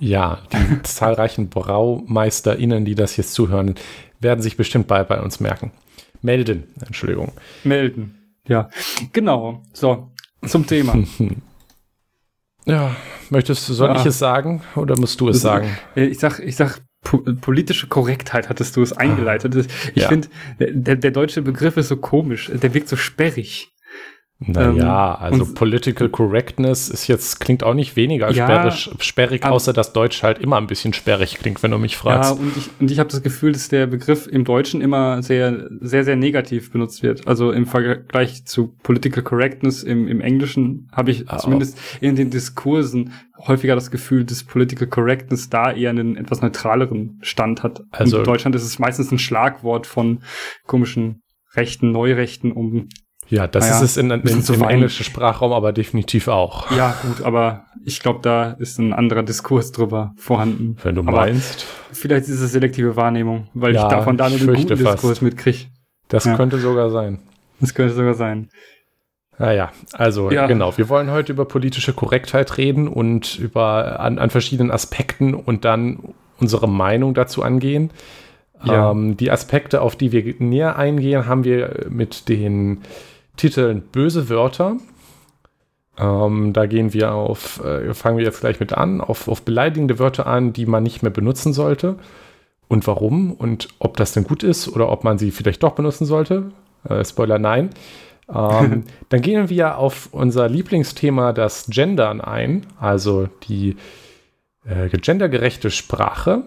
Ja, 0.00 0.40
die 0.52 0.82
zahlreichen 0.82 1.48
BraumeisterInnen, 1.48 2.84
die 2.84 2.96
das 2.96 3.16
jetzt 3.16 3.34
zuhören, 3.34 3.76
werden 4.18 4.40
sich 4.42 4.56
bestimmt 4.56 4.88
bald 4.88 5.06
bei 5.06 5.20
uns 5.20 5.38
merken. 5.38 5.70
Melden, 6.22 6.64
Entschuldigung. 6.84 7.32
Melden. 7.62 8.18
Ja. 8.48 8.68
Genau. 9.12 9.62
So. 9.72 10.10
Zum 10.46 10.66
Thema. 10.66 10.94
Ja, 12.64 12.94
möchtest 13.30 13.68
du, 13.68 13.72
soll 13.74 13.88
Ja. 13.88 13.96
ich 13.96 14.06
es 14.06 14.20
sagen 14.20 14.62
oder 14.76 14.96
musst 14.96 15.20
du 15.20 15.28
es 15.28 15.36
Das- 15.38 15.42
sagen? 15.42 15.76
Äh, 15.96 16.04
Ich 16.04 16.20
sag, 16.20 16.38
ich 16.38 16.54
sag, 16.54 16.78
po 17.02 17.18
politische 17.40 17.88
Korrektheit 17.88 18.48
hattest 18.48 18.76
du 18.76 18.82
es 18.82 18.92
eingeleitet. 18.92 19.54
Das- 19.54 19.66
Ich 19.94 20.02
Ja. 20.02 20.08
finde, 20.08 20.28
der, 20.58 20.96
der 20.96 21.10
deutsche 21.10 21.42
Begriff 21.42 21.76
ist 21.76 21.88
so 21.88 21.96
komisch. 21.96 22.50
Der 22.52 22.72
wirkt 22.74 22.88
so 22.88 22.96
sperrig. 22.96 23.71
Naja, 24.46 25.18
Ähm, 25.20 25.32
also 25.40 25.54
Political 25.54 26.08
Correctness 26.08 26.88
ist 26.88 27.06
jetzt, 27.08 27.40
klingt 27.40 27.62
auch 27.64 27.74
nicht 27.74 27.96
weniger 27.96 28.30
Ja, 28.32 28.44
sperrig, 28.46 28.90
sperrig 29.00 29.44
aber- 29.44 29.54
außer 29.54 29.72
dass 29.72 29.92
Deutsch 29.92 30.22
halt 30.22 30.38
immer 30.38 30.56
ein 30.56 30.66
bisschen 30.66 30.92
sperrig 30.92 31.38
klingt, 31.38 31.62
wenn 31.62 31.70
du 31.70 31.78
mich 31.78 31.92
Ja, 31.94 31.98
fragst. 32.00 32.38
und 32.38 32.56
ich, 32.56 32.70
und 32.80 32.90
ich 32.90 32.98
habe 32.98 33.08
das 33.10 33.22
Gefühl, 33.22 33.52
dass 33.52 33.68
der 33.68 33.86
Begriff 33.86 34.26
im 34.26 34.44
Deutschen 34.44 34.80
immer 34.80 35.22
sehr, 35.22 35.68
sehr, 35.80 36.04
sehr 36.04 36.16
negativ 36.16 36.70
benutzt 36.72 37.02
wird. 37.02 37.26
Also 37.26 37.52
im 37.52 37.66
Vergleich 37.66 38.44
zu 38.44 38.74
Political 38.82 39.22
Correctness 39.22 39.82
im, 39.82 40.08
im 40.08 40.20
Englischen 40.20 40.88
habe 40.92 41.10
ich 41.10 41.28
Ah, 41.30 41.38
zumindest 41.38 41.78
in 42.00 42.16
den 42.16 42.30
Diskursen 42.30 43.12
häufiger 43.46 43.74
das 43.74 43.90
Gefühl, 43.90 44.24
dass 44.24 44.44
Political 44.44 44.86
Correctness 44.86 45.50
da 45.50 45.72
eher 45.72 45.90
einen 45.90 46.16
etwas 46.16 46.42
neutraleren 46.42 47.18
Stand 47.22 47.62
hat. 47.62 47.82
Also- 47.90 48.18
in 48.18 48.24
Deutschland 48.24 48.54
ist 48.56 48.62
es 48.64 48.78
meistens 48.78 49.10
ein 49.12 49.18
Schlagwort 49.18 49.86
von 49.86 50.22
komischen 50.66 51.22
Rechten, 51.54 51.92
Neurechten, 51.92 52.52
um 52.52 52.88
Ja, 53.28 53.46
das 53.46 53.64
Naja, 53.64 53.76
ist 53.76 53.82
es 53.82 53.96
in, 53.96 54.10
in, 54.10 54.22
bisschen 54.22 54.42
zu 54.42 54.54
im 54.54 54.62
englischen 54.62 55.04
Sprachraum 55.04 55.52
aber 55.52 55.72
definitiv 55.72 56.28
auch. 56.28 56.70
Ja, 56.70 56.94
gut, 57.02 57.22
aber 57.24 57.64
ich 57.84 58.00
glaube, 58.00 58.20
da 58.22 58.52
ist 58.52 58.78
ein 58.78 58.92
anderer 58.92 59.22
Diskurs 59.22 59.72
drüber 59.72 60.12
vorhanden. 60.16 60.76
Wenn 60.82 60.96
du 60.96 61.00
Aber 61.02 61.12
meinst. 61.12 61.64
Vielleicht 61.92 62.28
ist 62.28 62.40
es 62.40 62.52
selektive 62.52 62.96
Wahrnehmung, 62.96 63.48
weil 63.54 63.74
Ja, 63.74 63.84
ich 63.84 63.88
davon 63.88 64.16
da 64.16 64.28
nur 64.28 64.38
den 64.38 64.54
guten 64.54 64.76
fast. 64.76 64.94
Diskurs 64.96 65.20
mitkriege. 65.22 65.66
Das 66.08 66.24
Ja. 66.24 66.36
könnte 66.36 66.58
sogar 66.58 66.90
sein. 66.90 67.20
Das 67.60 67.74
könnte 67.74 67.94
sogar 67.94 68.14
sein. 68.14 68.50
Naja, 69.38 69.72
also 69.92 70.30
Ja. 70.30 70.46
genau. 70.46 70.76
Wir 70.76 70.88
wollen 70.88 71.10
heute 71.10 71.32
über 71.32 71.46
politische 71.46 71.94
Korrektheit 71.94 72.58
reden 72.58 72.86
und 72.86 73.38
über 73.38 73.98
an, 74.00 74.18
an 74.18 74.28
verschiedenen 74.30 74.70
Aspekten 74.70 75.34
und 75.34 75.64
dann 75.64 76.14
unsere 76.38 76.68
Meinung 76.68 77.14
dazu 77.14 77.42
angehen. 77.42 77.90
Ähm, 78.68 79.16
die 79.16 79.30
Aspekte, 79.30 79.80
auf 79.80 79.96
die 79.96 80.12
wir 80.12 80.34
näher 80.38 80.76
eingehen, 80.76 81.26
haben 81.26 81.44
wir 81.44 81.86
mit 81.88 82.28
den 82.28 82.82
Titeln 83.36 83.82
Böse 83.82 84.28
Wörter. 84.28 84.76
Ähm, 85.98 86.52
da 86.52 86.66
gehen 86.66 86.92
wir 86.92 87.12
auf, 87.12 87.62
äh, 87.64 87.92
fangen 87.94 88.18
wir 88.18 88.24
jetzt 88.24 88.40
gleich 88.40 88.60
mit 88.60 88.72
an, 88.72 89.00
auf, 89.00 89.28
auf 89.28 89.42
beleidigende 89.42 89.98
Wörter 89.98 90.26
an, 90.26 90.52
die 90.52 90.66
man 90.66 90.82
nicht 90.82 91.02
mehr 91.02 91.12
benutzen 91.12 91.52
sollte. 91.52 91.96
Und 92.68 92.86
warum 92.86 93.32
und 93.32 93.68
ob 93.78 93.96
das 93.98 94.12
denn 94.12 94.24
gut 94.24 94.42
ist 94.42 94.68
oder 94.68 94.88
ob 94.90 95.04
man 95.04 95.18
sie 95.18 95.30
vielleicht 95.30 95.62
doch 95.62 95.72
benutzen 95.72 96.06
sollte. 96.06 96.52
Äh, 96.88 97.04
Spoiler, 97.04 97.38
nein. 97.38 97.70
Ähm, 98.32 98.84
dann 99.10 99.20
gehen 99.20 99.50
wir 99.50 99.76
auf 99.76 100.08
unser 100.12 100.48
Lieblingsthema, 100.48 101.32
das 101.32 101.66
Gendern, 101.68 102.20
ein, 102.20 102.66
also 102.80 103.28
die 103.48 103.76
äh, 104.64 104.88
gendergerechte 104.88 105.70
Sprache. 105.70 106.44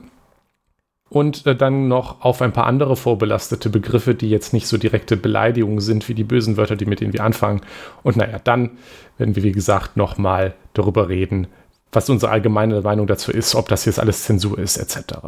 Und 1.10 1.46
äh, 1.46 1.56
dann 1.56 1.88
noch 1.88 2.22
auf 2.22 2.42
ein 2.42 2.52
paar 2.52 2.66
andere 2.66 2.96
vorbelastete 2.96 3.70
Begriffe, 3.70 4.16
die 4.16 4.30
jetzt 4.30 4.54
nicht 4.54 4.68
so 4.68 4.78
direkte 4.78 5.16
Beleidigungen 5.18 5.80
sind 5.80 6.10
wie 6.10 6.16
die 6.16 6.24
bösen 6.24 6.58
Wörter, 6.58 6.76
die 6.76 6.86
mit 6.86 7.00
denen 7.00 7.14
wir 7.14 7.24
anfangen. 7.24 7.62
Und 8.04 8.18
naja, 8.18 8.40
dann 8.44 8.72
werden 9.18 9.36
wir, 9.36 9.44
wie 9.44 9.52
gesagt, 9.52 9.98
nochmal 9.98 10.56
darüber 10.74 11.08
reden, 11.08 11.48
was 11.92 12.10
unsere 12.10 12.32
allgemeine 12.32 12.82
Meinung 12.82 13.08
dazu 13.08 13.32
ist, 13.32 13.56
ob 13.56 13.70
das 13.70 13.86
jetzt 13.86 14.00
alles 14.00 14.24
Zensur 14.24 14.58
ist, 14.58 14.78
etc. 14.78 15.20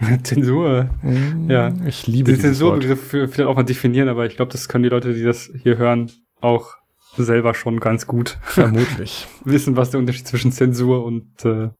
Zensur. 0.24 0.90
Ja. 1.48 1.72
Ich 1.86 2.06
liebe 2.06 2.32
Den 2.32 2.36
Wort. 2.36 2.42
Zensurbegriff 2.42 3.08
vielleicht 3.08 3.40
auch 3.40 3.56
mal 3.56 3.62
definieren, 3.64 4.08
aber 4.08 4.26
ich 4.26 4.36
glaube, 4.36 4.52
das 4.52 4.68
können 4.68 4.84
die 4.84 4.90
Leute, 4.90 5.14
die 5.14 5.22
das 5.22 5.50
hier 5.62 5.78
hören, 5.78 6.10
auch 6.40 6.74
selber 7.16 7.54
schon 7.54 7.80
ganz 7.80 8.06
gut 8.06 8.38
Vermutlich. 8.42 9.26
wissen, 9.44 9.76
was 9.76 9.90
der 9.90 10.00
Unterschied 10.00 10.28
zwischen 10.28 10.52
Zensur 10.52 11.04
und, 11.04 11.44
äh, 11.44 11.70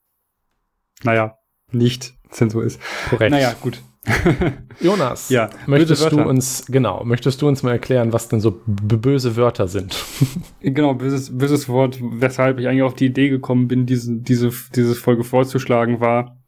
naja, 1.02 1.36
nicht 1.72 2.14
Zensur 2.34 2.64
ist. 2.64 2.80
Korrekt. 3.10 3.30
Naja, 3.30 3.54
gut. 3.60 3.80
Jonas, 4.80 5.30
Ja, 5.30 5.48
möchtest 5.66 6.12
du 6.12 6.20
uns, 6.20 6.66
genau, 6.66 7.04
möchtest 7.04 7.40
du 7.40 7.48
uns 7.48 7.62
mal 7.62 7.72
erklären, 7.72 8.12
was 8.12 8.28
denn 8.28 8.40
so 8.40 8.60
böse 8.66 9.36
Wörter 9.36 9.66
sind? 9.66 9.96
Genau, 10.60 10.94
böses, 10.94 11.36
böses 11.36 11.68
Wort, 11.68 11.98
weshalb 12.00 12.58
ich 12.58 12.68
eigentlich 12.68 12.82
auf 12.82 12.94
die 12.94 13.06
Idee 13.06 13.28
gekommen 13.28 13.68
bin, 13.68 13.86
diese, 13.86 14.16
diese, 14.16 14.50
diese 14.74 14.94
Folge 14.94 15.24
vorzuschlagen, 15.24 16.00
war, 16.00 16.38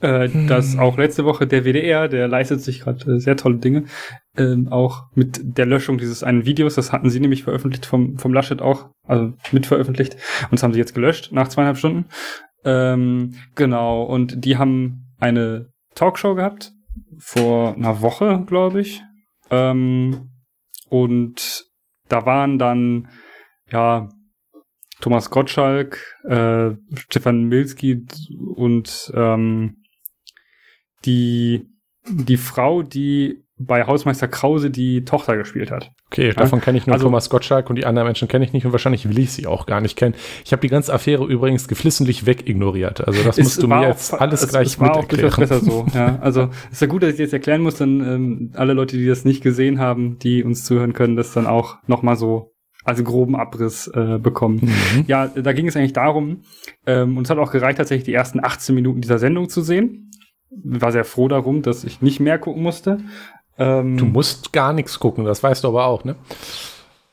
äh, 0.00 0.28
dass 0.46 0.78
auch 0.78 0.98
letzte 0.98 1.24
Woche 1.24 1.46
der 1.46 1.64
WDR, 1.64 2.08
der 2.08 2.28
leistet 2.28 2.60
sich 2.60 2.80
gerade 2.80 3.14
äh, 3.14 3.18
sehr 3.18 3.36
tolle 3.36 3.56
Dinge, 3.56 3.84
ähm, 4.36 4.68
auch 4.68 5.04
mit 5.14 5.40
der 5.42 5.66
Löschung 5.66 5.98
dieses 5.98 6.22
einen 6.22 6.44
Videos, 6.44 6.74
das 6.74 6.92
hatten 6.92 7.10
sie 7.10 7.20
nämlich 7.20 7.44
veröffentlicht 7.44 7.86
vom, 7.86 8.18
vom 8.18 8.32
Laschet 8.32 8.60
auch, 8.60 8.90
also 9.04 9.32
mit 9.52 9.66
veröffentlicht, 9.66 10.14
und 10.42 10.52
das 10.52 10.62
haben 10.62 10.72
sie 10.72 10.80
jetzt 10.80 10.94
gelöscht 10.94 11.32
nach 11.32 11.48
zweieinhalb 11.48 11.78
Stunden. 11.78 12.06
Ähm, 12.64 13.34
genau, 13.54 14.02
und 14.02 14.44
die 14.44 14.56
haben 14.56 15.05
eine 15.18 15.72
Talkshow 15.94 16.34
gehabt, 16.34 16.72
vor 17.18 17.74
einer 17.74 18.00
Woche, 18.00 18.44
glaube 18.46 18.80
ich. 18.80 19.02
Ähm, 19.50 20.30
und 20.88 21.64
da 22.08 22.26
waren 22.26 22.58
dann 22.58 23.08
ja, 23.70 24.08
Thomas 25.00 25.30
Gottschalk, 25.30 26.16
äh, 26.24 26.70
Stefan 26.94 27.44
Milski 27.44 28.06
und 28.54 29.12
ähm, 29.14 29.82
die, 31.04 31.66
die 32.08 32.36
Frau, 32.36 32.82
die 32.82 33.44
bei 33.58 33.86
Hausmeister 33.86 34.28
Krause 34.28 34.70
die 34.70 35.04
Tochter 35.04 35.36
gespielt 35.36 35.70
hat. 35.70 35.90
Okay, 36.08 36.32
davon 36.32 36.60
kenne 36.60 36.78
ich 36.78 36.86
nur 36.86 36.94
Also- 36.94 37.06
Thomas 37.06 37.28
Gottschalk 37.30 37.68
und 37.68 37.76
die 37.76 37.84
anderen 37.84 38.06
Menschen 38.06 38.28
kenne 38.28 38.44
ich 38.44 38.52
nicht 38.52 38.64
und 38.64 38.72
wahrscheinlich 38.72 39.08
will 39.08 39.18
ich 39.18 39.32
sie 39.32 39.46
auch 39.46 39.66
gar 39.66 39.80
nicht 39.80 39.96
kennen. 39.96 40.14
Ich 40.44 40.52
habe 40.52 40.60
die 40.62 40.68
ganze 40.68 40.94
Affäre 40.94 41.24
übrigens 41.24 41.66
geflissentlich 41.66 42.26
wegignoriert. 42.26 43.06
Also 43.06 43.22
das 43.24 43.38
musst 43.38 43.60
du 43.62 43.66
mir 43.66 43.78
auch 43.78 43.82
jetzt 43.88 44.14
alles 44.14 44.42
es, 44.42 44.48
gleich 44.50 44.68
es 44.68 44.78
war 44.78 44.88
mit 44.88 44.96
auch 44.96 45.04
durchaus 45.06 45.36
besser 45.36 45.58
so. 45.60 45.84
Ja, 45.94 46.18
also 46.20 46.50
ist 46.70 46.80
ja 46.80 46.86
gut, 46.86 47.02
dass 47.02 47.14
ich 47.14 47.18
jetzt 47.18 47.32
erklären 47.32 47.60
muss, 47.60 47.74
dann 47.76 48.00
ähm, 48.00 48.52
alle 48.54 48.72
Leute, 48.72 48.96
die 48.96 49.06
das 49.06 49.24
nicht 49.24 49.42
gesehen 49.42 49.80
haben, 49.80 50.18
die 50.20 50.44
uns 50.44 50.64
zuhören 50.64 50.92
können, 50.92 51.16
das 51.16 51.32
dann 51.32 51.46
auch 51.46 51.78
noch 51.88 52.02
mal 52.02 52.14
so 52.16 52.52
als 52.84 53.02
groben 53.02 53.34
Abriss 53.34 53.88
äh, 53.88 54.18
bekommen. 54.20 54.60
Mhm. 54.62 55.04
Ja, 55.08 55.26
da 55.26 55.52
ging 55.52 55.66
es 55.66 55.76
eigentlich 55.76 55.92
darum, 55.92 56.42
ähm, 56.86 57.16
und 57.16 57.24
es 57.24 57.30
hat 57.30 57.38
auch 57.38 57.50
gereicht, 57.50 57.78
tatsächlich 57.78 58.04
die 58.04 58.14
ersten 58.14 58.38
18 58.42 58.76
Minuten 58.76 59.00
dieser 59.00 59.18
Sendung 59.18 59.48
zu 59.48 59.60
sehen. 59.60 60.12
War 60.50 60.92
sehr 60.92 61.04
froh 61.04 61.26
darum, 61.26 61.62
dass 61.62 61.82
ich 61.82 62.00
nicht 62.00 62.20
mehr 62.20 62.38
gucken 62.38 62.62
musste. 62.62 62.98
Ähm, 63.58 63.96
Du 63.96 64.04
musst 64.06 64.52
gar 64.52 64.72
nichts 64.72 64.98
gucken, 64.98 65.24
das 65.24 65.42
weißt 65.42 65.64
du 65.64 65.68
aber 65.68 65.86
auch, 65.86 66.04
ne? 66.04 66.16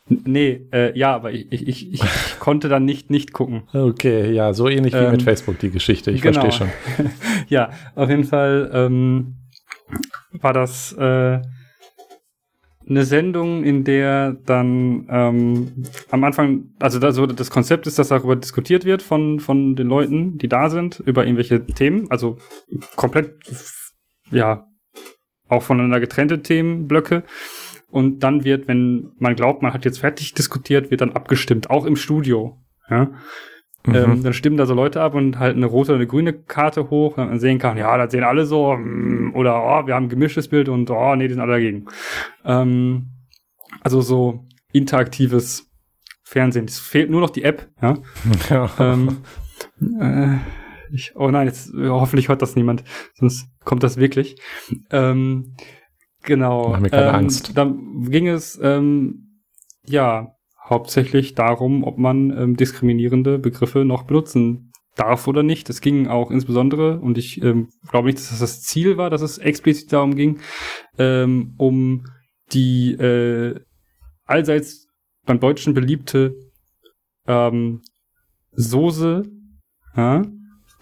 Nee, 0.07 0.67
äh, 0.73 0.97
ja, 0.97 1.15
aber 1.15 1.31
ich, 1.31 1.51
ich, 1.51 1.67
ich, 1.67 1.93
ich 1.93 2.01
konnte 2.39 2.67
dann 2.67 2.85
nicht 2.85 3.09
nicht 3.09 3.31
gucken. 3.31 3.63
Okay, 3.73 4.31
ja, 4.31 4.53
so 4.53 4.67
ähnlich 4.67 4.93
wie 4.93 4.97
Ähm, 4.97 5.11
mit 5.11 5.23
Facebook 5.23 5.59
die 5.59 5.71
Geschichte. 5.71 6.11
Ich 6.11 6.21
genau. 6.21 6.41
verstehe 6.41 6.67
schon. 6.67 7.09
ja, 7.47 7.69
auf 7.95 8.09
jeden 8.09 8.25
Fall 8.25 8.69
ähm, 8.73 9.35
war 10.33 10.51
das 10.51 10.91
äh, 10.93 11.41
eine 12.89 13.05
Sendung, 13.05 13.63
in 13.63 13.85
der 13.85 14.33
dann 14.45 15.07
ähm, 15.09 15.85
am 16.11 16.23
Anfang, 16.25 16.73
also 16.79 16.99
da 16.99 17.13
so 17.13 17.25
das 17.25 17.49
Konzept 17.49 17.87
ist, 17.87 17.97
dass 17.97 18.09
darüber 18.09 18.35
diskutiert 18.35 18.83
wird 18.83 19.01
von 19.01 19.39
von 19.39 19.77
den 19.77 19.87
Leuten, 19.87 20.37
die 20.37 20.49
da 20.49 20.69
sind, 20.69 20.99
über 20.99 21.25
irgendwelche 21.25 21.65
Themen, 21.65 22.11
also 22.11 22.37
komplett 22.97 23.35
ja 24.31 24.67
auch 25.53 25.63
voneinander 25.63 25.99
getrennte 25.99 26.41
Themenblöcke. 26.41 27.23
Und 27.89 28.19
dann 28.19 28.43
wird, 28.43 28.67
wenn 28.67 29.11
man 29.19 29.35
glaubt, 29.35 29.61
man 29.61 29.73
hat 29.73 29.85
jetzt 29.85 29.99
fertig 29.99 30.33
diskutiert, 30.33 30.89
wird 30.89 31.01
dann 31.01 31.11
abgestimmt, 31.11 31.69
auch 31.69 31.85
im 31.85 31.95
Studio. 31.95 32.57
Ja? 32.89 33.11
Mhm. 33.85 33.95
Ähm, 33.95 34.23
dann 34.23 34.33
stimmen 34.33 34.57
da 34.57 34.65
so 34.65 34.73
Leute 34.73 35.01
ab 35.01 35.13
und 35.13 35.39
halten 35.39 35.59
eine 35.59 35.65
rote 35.65 35.91
oder 35.91 35.99
eine 35.99 36.07
grüne 36.07 36.33
Karte 36.33 36.89
hoch, 36.89 37.15
damit 37.15 37.31
man 37.31 37.39
sehen 37.39 37.59
kann, 37.59 37.77
ja, 37.77 37.97
das 37.97 38.11
sehen 38.11 38.23
alle 38.23 38.45
so, 38.45 38.75
mm, 38.75 39.33
oder 39.35 39.61
oh, 39.61 39.87
wir 39.87 39.93
haben 39.93 40.05
ein 40.05 40.09
gemischtes 40.09 40.47
Bild 40.47 40.69
und 40.69 40.89
oh, 40.89 41.15
nee, 41.15 41.27
die 41.27 41.33
sind 41.33 41.41
alle 41.41 41.53
dagegen. 41.53 41.85
Ähm, 42.45 43.09
also 43.81 44.01
so 44.01 44.45
interaktives 44.71 45.69
Fernsehen. 46.23 46.65
Es 46.65 46.79
fehlt 46.79 47.09
nur 47.09 47.21
noch 47.21 47.29
die 47.29 47.43
App, 47.43 47.67
ja. 47.81 47.97
ja. 48.49 48.69
ähm, 48.79 49.17
äh, 49.99 50.37
ich, 50.93 51.15
oh 51.15 51.29
nein, 51.29 51.47
jetzt 51.47 51.73
hoffentlich 51.73 52.29
hört 52.29 52.41
das 52.41 52.55
niemand, 52.55 52.83
sonst 53.15 53.47
kommt 53.63 53.83
das 53.83 53.97
wirklich. 53.97 54.35
Ähm, 54.91 55.55
genau. 56.23 56.69
Mach 56.69 56.79
mir 56.79 56.89
keine 56.89 57.09
ähm, 57.09 57.15
Angst. 57.15 57.57
Dann 57.57 58.09
ging 58.09 58.27
es 58.27 58.59
ähm, 58.61 59.41
ja 59.85 60.35
hauptsächlich 60.63 61.35
darum, 61.35 61.83
ob 61.83 61.97
man 61.97 62.35
ähm, 62.37 62.55
diskriminierende 62.55 63.39
Begriffe 63.39 63.85
noch 63.85 64.03
benutzen 64.03 64.71
darf 64.95 65.27
oder 65.27 65.43
nicht. 65.43 65.69
Es 65.69 65.81
ging 65.81 66.07
auch 66.07 66.31
insbesondere, 66.31 66.99
und 66.99 67.17
ich 67.17 67.41
ähm, 67.41 67.69
glaube 67.89 68.07
nicht, 68.07 68.19
dass 68.19 68.29
das 68.29 68.39
das 68.39 68.61
Ziel 68.61 68.97
war, 68.97 69.09
dass 69.09 69.21
es 69.21 69.37
explizit 69.37 69.91
darum 69.91 70.15
ging, 70.15 70.39
ähm, 70.97 71.55
um 71.57 72.05
die 72.53 72.93
äh, 72.93 73.59
allseits 74.25 74.87
beim 75.25 75.39
Deutschen 75.39 75.73
beliebte 75.73 76.35
ähm, 77.27 77.81
Soße, 78.51 79.23
ja, 79.95 80.21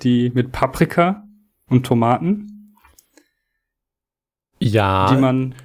die 0.03 0.31
mit 0.33 0.51
Paprika 0.51 1.23
und 1.69 1.85
Tomaten, 1.85 2.75
ja, 4.59 5.13
die 5.13 5.19
man 5.19 5.55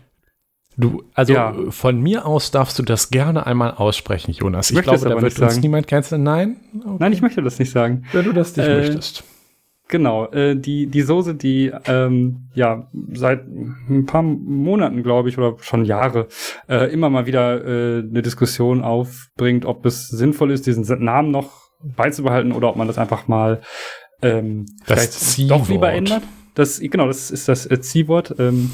du, 0.76 1.04
also 1.14 1.32
Ja. 1.34 1.54
von 1.70 2.00
mir 2.00 2.26
aus 2.26 2.50
darfst 2.50 2.78
du 2.78 2.82
das 2.82 3.10
gerne 3.10 3.46
einmal 3.46 3.72
aussprechen, 3.72 4.32
Jonas. 4.32 4.70
Ich 4.70 4.76
Möchte 4.76 4.90
glaube, 4.96 5.08
da 5.14 5.20
wird 5.22 5.38
uns 5.40 5.60
niemand 5.60 5.86
canceln. 5.86 6.22
Nein? 6.22 6.56
Okay. 6.78 6.96
Nein, 6.98 7.12
ich 7.12 7.22
möchte 7.22 7.42
das 7.42 7.58
nicht 7.58 7.70
sagen. 7.70 8.04
Wenn 8.12 8.24
du 8.24 8.32
das 8.32 8.56
nicht 8.56 8.66
Äh, 8.66 8.76
möchtest. 8.78 9.24
Genau, 9.88 10.26
äh, 10.32 10.56
die, 10.56 10.88
die 10.88 11.02
Soße, 11.02 11.36
die 11.36 11.70
ähm, 11.86 12.48
ja 12.54 12.88
seit 13.12 13.46
ein 13.46 14.04
paar 14.06 14.22
Monaten, 14.22 15.04
glaube 15.04 15.28
ich, 15.28 15.38
oder 15.38 15.56
schon 15.60 15.84
Jahre, 15.84 16.26
äh, 16.68 16.92
immer 16.92 17.08
mal 17.08 17.26
wieder 17.26 17.64
äh, 17.64 17.98
eine 18.00 18.22
Diskussion 18.22 18.82
aufbringt, 18.82 19.64
ob 19.64 19.86
es 19.86 20.08
sinnvoll 20.08 20.50
ist, 20.50 20.66
diesen 20.66 20.82
Namen 21.04 21.30
noch 21.30 21.70
beizubehalten 21.84 22.50
oder 22.50 22.68
ob 22.70 22.76
man 22.76 22.88
das 22.88 22.98
einfach 22.98 23.28
mal 23.28 23.60
ähm, 24.26 24.66
Das 24.86 25.34
vielleicht 25.34 25.50
doch 25.50 25.68
lieber 25.68 25.92
ändert. 25.92 26.22
Das, 26.54 26.80
genau, 26.80 27.06
das 27.06 27.30
ist 27.30 27.48
das 27.48 27.66
äh, 27.66 27.80
C-Wort. 27.80 28.34
Ähm, 28.38 28.70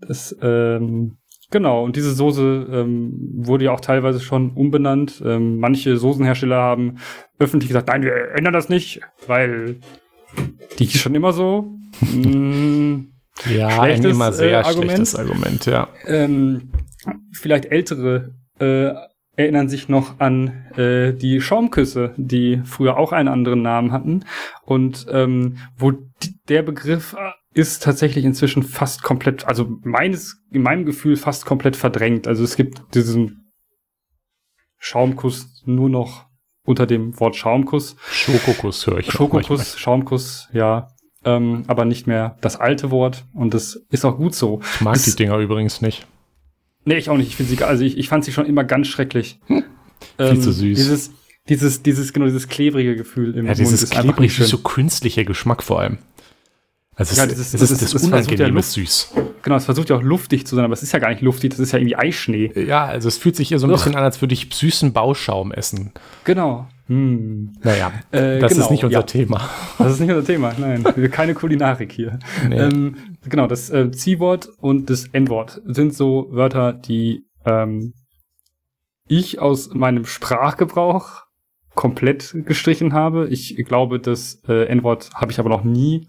das, 0.00 0.36
ähm, 0.42 1.18
genau, 1.50 1.84
und 1.84 1.96
diese 1.96 2.12
Soße 2.14 2.66
ähm, 2.70 3.12
wurde 3.36 3.66
ja 3.66 3.72
auch 3.72 3.80
teilweise 3.80 4.20
schon 4.20 4.50
umbenannt. 4.52 5.22
Ähm, 5.24 5.58
manche 5.58 5.96
Soßenhersteller 5.96 6.56
haben 6.56 6.98
öffentlich 7.38 7.68
gesagt, 7.68 7.88
nein, 7.88 8.02
wir 8.02 8.12
ändern 8.36 8.52
das 8.52 8.68
nicht, 8.68 9.00
weil 9.26 9.76
die 10.78 10.84
ist 10.84 10.98
schon 10.98 11.14
immer 11.14 11.32
so. 11.32 11.72
Mm, 12.00 13.08
Ja, 13.50 13.66
ein 13.66 13.74
schlechtes, 13.96 14.12
immer 14.12 14.32
sehr 14.32 14.50
äh, 14.50 14.54
Argument. 14.62 14.84
schlechtes 14.92 15.16
Argument, 15.16 15.66
ja. 15.66 15.88
ähm, 16.06 16.70
vielleicht 17.32 17.66
ältere 17.66 18.32
äh, 18.60 18.92
erinnern 19.36 19.68
sich 19.68 19.88
noch 19.88 20.20
an 20.20 20.66
äh, 20.76 21.12
die 21.12 21.40
Schaumküsse, 21.40 22.14
die 22.16 22.62
früher 22.64 22.96
auch 22.96 23.12
einen 23.12 23.28
anderen 23.28 23.62
Namen 23.62 23.92
hatten 23.92 24.24
und 24.64 25.06
ähm, 25.10 25.56
wo 25.76 25.92
der 26.48 26.62
Begriff 26.62 27.16
ist 27.52 27.82
tatsächlich 27.82 28.24
inzwischen 28.24 28.62
fast 28.62 29.02
komplett, 29.02 29.46
also 29.46 29.78
meines, 29.82 30.42
in 30.50 30.62
meinem 30.62 30.84
Gefühl 30.84 31.16
fast 31.16 31.46
komplett 31.46 31.76
verdrängt. 31.76 32.26
Also 32.26 32.42
es 32.42 32.56
gibt 32.56 32.82
diesen 32.94 33.52
Schaumkuss 34.78 35.62
nur 35.64 35.88
noch 35.88 36.26
unter 36.64 36.86
dem 36.86 37.18
Wort 37.20 37.36
Schaumkuss. 37.36 37.96
Schokokuss 38.10 38.86
höre 38.86 38.98
ich. 38.98 39.10
Schokokuss, 39.10 39.78
Schaumkuss, 39.78 40.48
ja. 40.52 40.88
Ähm, 41.24 41.64
aber 41.68 41.86
nicht 41.86 42.06
mehr 42.06 42.36
das 42.42 42.56
alte 42.56 42.90
Wort 42.90 43.24
und 43.32 43.54
das 43.54 43.76
ist 43.88 44.04
auch 44.04 44.18
gut 44.18 44.34
so. 44.34 44.60
Ich 44.74 44.80
mag 44.82 44.96
es, 44.96 45.04
die 45.04 45.16
Dinger 45.16 45.38
übrigens 45.38 45.80
nicht. 45.80 46.06
Nee, 46.84 46.96
ich 46.96 47.08
auch 47.10 47.16
nicht. 47.16 47.28
Ich 47.28 47.36
finde 47.36 47.54
sie, 47.54 47.62
also 47.62 47.84
ich, 47.84 47.98
ich 47.98 48.08
fand 48.08 48.24
sie 48.24 48.32
schon 48.32 48.46
immer 48.46 48.64
ganz 48.64 48.88
schrecklich. 48.88 49.38
Hm. 49.46 49.64
Ähm, 50.18 50.32
Viel 50.32 50.40
zu 50.40 50.52
süß. 50.52 50.76
Dieses, 50.76 51.10
dieses, 51.48 51.82
dieses, 51.82 52.12
genau, 52.12 52.26
dieses 52.26 52.48
klebrige 52.48 52.96
Gefühl 52.96 53.36
im 53.36 53.46
ja, 53.46 53.54
Mund 53.54 53.72
ist 53.72 53.96
einfach 53.96 54.18
nicht 54.18 54.34
schön. 54.34 54.46
so 54.46 54.58
künstlicher 54.58 55.24
Geschmack 55.24 55.62
vor 55.62 55.80
allem. 55.80 55.98
Also 56.96 57.16
ja, 57.16 57.24
es, 57.24 57.30
dieses, 57.30 57.54
es 57.54 57.60
das, 57.60 57.70
ist 57.70 57.82
das, 57.82 57.92
das 57.92 58.04
unangenehme 58.04 58.60
ja 58.60 58.62
süß. 58.62 59.14
Genau, 59.42 59.56
es 59.56 59.64
versucht 59.64 59.90
ja 59.90 59.96
auch 59.96 60.02
luftig 60.02 60.46
zu 60.46 60.54
sein, 60.54 60.64
aber 60.64 60.74
es 60.74 60.82
ist 60.82 60.92
ja 60.92 61.00
gar 61.00 61.10
nicht 61.10 61.22
luftig, 61.22 61.50
das 61.50 61.58
ist 61.58 61.72
ja 61.72 61.78
irgendwie 61.78 61.96
Eischnee. 61.96 62.52
Ja, 62.54 62.84
also 62.84 63.08
es 63.08 63.18
fühlt 63.18 63.34
sich 63.34 63.48
hier 63.48 63.58
so 63.58 63.66
ein 63.66 63.70
Uch. 63.70 63.76
bisschen 63.76 63.96
an, 63.96 64.04
als 64.04 64.20
würde 64.22 64.32
ich 64.32 64.48
süßen 64.52 64.92
Bauschaum 64.92 65.52
essen. 65.52 65.92
Genau. 66.22 66.68
Hm. 66.86 67.52
Naja, 67.62 67.92
äh, 68.10 68.38
das 68.40 68.52
genau, 68.52 68.64
ist 68.64 68.70
nicht 68.70 68.84
unser 68.84 68.98
ja. 68.98 69.02
Thema. 69.02 69.48
Das 69.78 69.92
ist 69.92 70.00
nicht 70.00 70.10
unser 70.10 70.24
Thema, 70.24 70.52
nein. 70.58 70.84
Keine 71.10 71.34
Kulinarik 71.34 71.92
hier. 71.92 72.18
Nee. 72.48 72.58
Ähm, 72.58 72.96
genau, 73.28 73.46
das 73.46 73.70
äh, 73.70 73.90
Ziehwort 73.90 74.48
und 74.60 74.90
das 74.90 75.06
N-Wort 75.06 75.62
sind 75.64 75.94
so 75.94 76.28
Wörter, 76.30 76.72
die 76.72 77.24
ähm, 77.46 77.94
ich 79.08 79.38
aus 79.38 79.72
meinem 79.74 80.04
Sprachgebrauch 80.04 81.24
komplett 81.74 82.34
gestrichen 82.44 82.92
habe. 82.92 83.28
Ich 83.28 83.56
glaube, 83.66 83.98
das 83.98 84.42
äh, 84.48 84.66
N-Wort 84.66 85.10
habe 85.14 85.32
ich 85.32 85.38
aber 85.38 85.48
noch 85.48 85.64
nie 85.64 86.06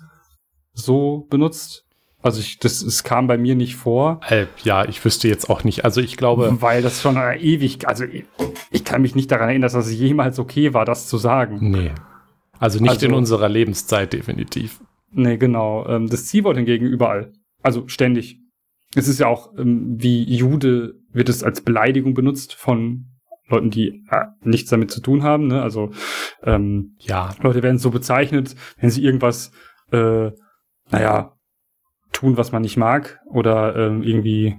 so 0.73 1.25
benutzt. 1.29 1.84
Also 2.25 2.39
ich, 2.39 2.57
das, 2.57 2.81
es 2.81 3.03
kam 3.03 3.27
bei 3.27 3.37
mir 3.37 3.53
nicht 3.53 3.75
vor. 3.75 4.19
Äh, 4.27 4.47
ja, 4.63 4.83
ich 4.89 5.05
wüsste 5.05 5.27
jetzt 5.27 5.47
auch 5.47 5.63
nicht. 5.63 5.85
Also 5.85 6.01
ich 6.01 6.17
glaube. 6.17 6.57
Weil 6.59 6.81
das 6.81 6.99
schon 6.99 7.17
äh, 7.17 7.37
ewig, 7.37 7.87
also 7.87 8.03
ich, 8.71 8.83
kann 8.83 9.03
mich 9.03 9.13
nicht 9.13 9.29
daran 9.29 9.49
erinnern, 9.49 9.61
dass 9.61 9.73
das 9.73 9.93
jemals 9.93 10.39
okay 10.39 10.73
war, 10.73 10.85
das 10.85 11.07
zu 11.07 11.19
sagen. 11.19 11.59
Nee. 11.69 11.91
Also 12.57 12.79
nicht 12.79 12.89
also, 12.89 13.05
in 13.05 13.13
unserer 13.13 13.47
Lebenszeit 13.47 14.11
definitiv. 14.11 14.81
Nee, 15.11 15.37
genau. 15.37 15.87
Ähm, 15.87 16.09
das 16.09 16.25
Zielwort 16.25 16.57
hingegen 16.57 16.87
überall. 16.87 17.31
Also 17.61 17.87
ständig. 17.87 18.39
Es 18.95 19.07
ist 19.07 19.19
ja 19.19 19.27
auch 19.27 19.55
ähm, 19.59 19.93
wie 19.99 20.23
Jude 20.23 20.95
wird 21.11 21.29
es 21.29 21.43
als 21.43 21.61
Beleidigung 21.61 22.15
benutzt 22.15 22.55
von 22.55 23.05
Leuten, 23.49 23.69
die 23.69 24.03
äh, 24.09 24.25
nichts 24.41 24.71
damit 24.71 24.89
zu 24.89 24.99
tun 24.99 25.21
haben. 25.21 25.45
Ne? 25.45 25.61
Also 25.61 25.91
ähm, 26.41 26.95
ja, 27.01 27.35
Leute 27.43 27.61
werden 27.61 27.77
so 27.77 27.91
bezeichnet, 27.91 28.55
wenn 28.79 28.89
sie 28.89 29.03
irgendwas 29.03 29.51
äh, 29.91 30.31
naja, 30.91 31.34
tun, 32.15 32.37
was 32.37 32.51
man 32.51 32.61
nicht 32.61 32.77
mag 32.77 33.19
oder 33.29 33.75
ähm, 33.75 34.01
irgendwie 34.01 34.57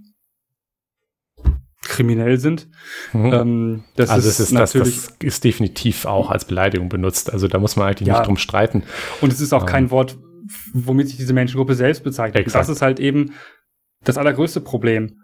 kriminell 1.82 2.38
sind. 2.38 2.68
Mhm. 3.12 3.32
Ähm, 3.32 3.84
das 3.96 4.10
also 4.10 4.28
ist, 4.28 4.40
ist 4.40 4.52
natürlich, 4.52 4.96
das, 4.96 5.18
das, 5.18 5.26
ist 5.26 5.44
definitiv 5.44 6.04
auch 6.04 6.30
als 6.30 6.44
Beleidigung 6.44 6.88
benutzt. 6.88 7.32
Also 7.32 7.48
da 7.48 7.58
muss 7.58 7.76
man 7.76 7.88
eigentlich 7.88 8.08
ja. 8.08 8.14
nicht 8.14 8.26
drum 8.26 8.36
streiten. 8.36 8.82
Und 9.20 9.32
es 9.32 9.40
ist 9.40 9.52
auch 9.52 9.62
ähm. 9.62 9.68
kein 9.68 9.90
Wort, 9.90 10.18
womit 10.75 11.08
sich 11.08 11.16
diese 11.16 11.32
Menschengruppe 11.32 11.75
selbst 11.75 12.04
bezeichnet. 12.04 12.46
Das 12.54 12.68
ist 12.68 12.82
halt 12.82 13.00
eben 13.00 13.32
das 14.04 14.18
allergrößte 14.18 14.60
Problem. 14.60 15.22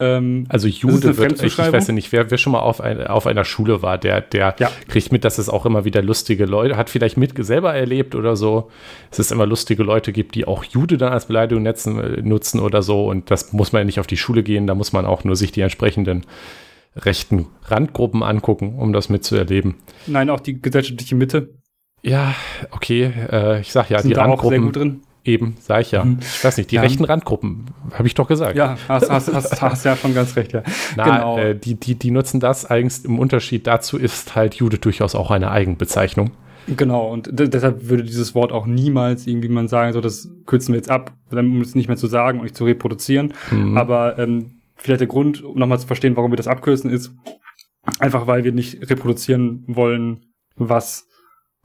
Ähm, 0.00 0.46
also 0.48 0.66
Jude 0.66 1.16
wird, 1.18 1.40
ich, 1.40 1.56
ich 1.56 1.58
weiß 1.58 1.86
ja 1.86 1.94
nicht, 1.94 2.10
wer, 2.10 2.28
wer 2.28 2.38
schon 2.38 2.52
mal 2.52 2.60
auf, 2.60 2.80
ein, 2.80 3.06
auf 3.06 3.28
einer 3.28 3.44
Schule 3.44 3.80
war, 3.80 3.96
der, 3.96 4.20
der 4.20 4.56
ja. 4.58 4.70
kriegt 4.88 5.12
mit, 5.12 5.24
dass 5.24 5.38
es 5.38 5.48
auch 5.48 5.66
immer 5.66 5.84
wieder 5.84 6.02
lustige 6.02 6.46
Leute, 6.46 6.76
hat 6.76 6.90
vielleicht 6.90 7.16
mit 7.16 7.32
selber 7.44 7.74
erlebt 7.74 8.16
oder 8.16 8.34
so, 8.34 8.70
dass 9.10 9.20
es 9.20 9.30
immer 9.30 9.46
lustige 9.46 9.84
Leute 9.84 10.12
gibt, 10.12 10.34
die 10.34 10.46
auch 10.46 10.64
Jude 10.64 10.98
dann 10.98 11.12
als 11.12 11.26
Beleidigung 11.26 11.62
netzen, 11.62 12.00
äh, 12.00 12.22
nutzen 12.22 12.58
oder 12.58 12.82
so 12.82 13.08
und 13.08 13.30
das 13.30 13.52
muss 13.52 13.72
man 13.72 13.80
ja 13.80 13.84
nicht 13.84 14.00
auf 14.00 14.08
die 14.08 14.16
Schule 14.16 14.42
gehen, 14.42 14.66
da 14.66 14.74
muss 14.74 14.92
man 14.92 15.06
auch 15.06 15.22
nur 15.22 15.36
sich 15.36 15.52
die 15.52 15.60
entsprechenden 15.60 16.26
rechten 16.96 17.46
Randgruppen 17.62 18.24
angucken, 18.24 18.78
um 18.78 18.92
das 18.92 19.08
mitzuerleben. 19.08 19.76
Nein, 20.06 20.28
auch 20.28 20.40
die 20.40 20.60
gesellschaftliche 20.60 21.14
Mitte. 21.14 21.54
Ja, 22.02 22.34
okay, 22.72 23.12
äh, 23.30 23.60
ich 23.60 23.70
sag 23.70 23.90
ja, 23.90 24.00
Sind 24.00 24.10
die 24.10 24.14
Randgruppen. 24.14 24.46
Auch 24.46 24.50
sehr 24.50 24.60
gut 24.60 24.76
drin 24.76 25.00
Eben, 25.24 25.56
sag 25.58 25.80
ich 25.80 25.90
ja. 25.90 26.04
Mhm. 26.04 26.18
Ich 26.20 26.44
weiß 26.44 26.58
nicht, 26.58 26.70
die 26.70 26.76
ja. 26.76 26.82
rechten 26.82 27.04
Randgruppen, 27.04 27.64
habe 27.94 28.06
ich 28.06 28.14
doch 28.14 28.28
gesagt. 28.28 28.56
Ja, 28.56 28.76
hast, 28.88 29.10
hast, 29.10 29.32
hast, 29.32 29.62
hast 29.62 29.84
ja 29.84 29.96
schon 29.96 30.14
ganz 30.14 30.36
recht, 30.36 30.52
ja. 30.52 30.62
Na, 30.96 31.04
genau. 31.04 31.38
Äh, 31.38 31.54
die, 31.58 31.76
die, 31.76 31.94
die 31.94 32.10
nutzen 32.10 32.40
das 32.40 32.66
eigentlich 32.66 33.06
im 33.06 33.18
Unterschied 33.18 33.66
dazu 33.66 33.96
ist 33.96 34.34
halt 34.34 34.54
Jude 34.56 34.78
durchaus 34.78 35.14
auch 35.14 35.30
eine 35.30 35.50
Eigenbezeichnung. 35.50 36.32
Genau, 36.66 37.10
und 37.10 37.28
deshalb 37.32 37.88
würde 37.88 38.04
dieses 38.04 38.34
Wort 38.34 38.52
auch 38.52 38.66
niemals 38.66 39.26
irgendwie 39.26 39.48
man 39.48 39.68
sagen, 39.68 39.92
so 39.92 40.00
das 40.00 40.30
kürzen 40.46 40.72
wir 40.72 40.78
jetzt 40.78 40.90
ab, 40.90 41.12
um 41.30 41.60
es 41.60 41.74
nicht 41.74 41.88
mehr 41.88 41.96
zu 41.96 42.06
sagen 42.06 42.38
und 42.38 42.44
nicht 42.44 42.56
zu 42.56 42.64
reproduzieren. 42.64 43.34
Mhm. 43.50 43.76
Aber 43.76 44.18
ähm, 44.18 44.60
vielleicht 44.76 45.00
der 45.00 45.08
Grund, 45.08 45.42
um 45.42 45.58
nochmal 45.58 45.78
zu 45.78 45.86
verstehen, 45.86 46.16
warum 46.16 46.32
wir 46.32 46.36
das 46.36 46.48
abkürzen, 46.48 46.90
ist 46.90 47.12
einfach, 47.98 48.26
weil 48.26 48.44
wir 48.44 48.52
nicht 48.52 48.90
reproduzieren 48.90 49.64
wollen, 49.66 50.26
was 50.56 51.06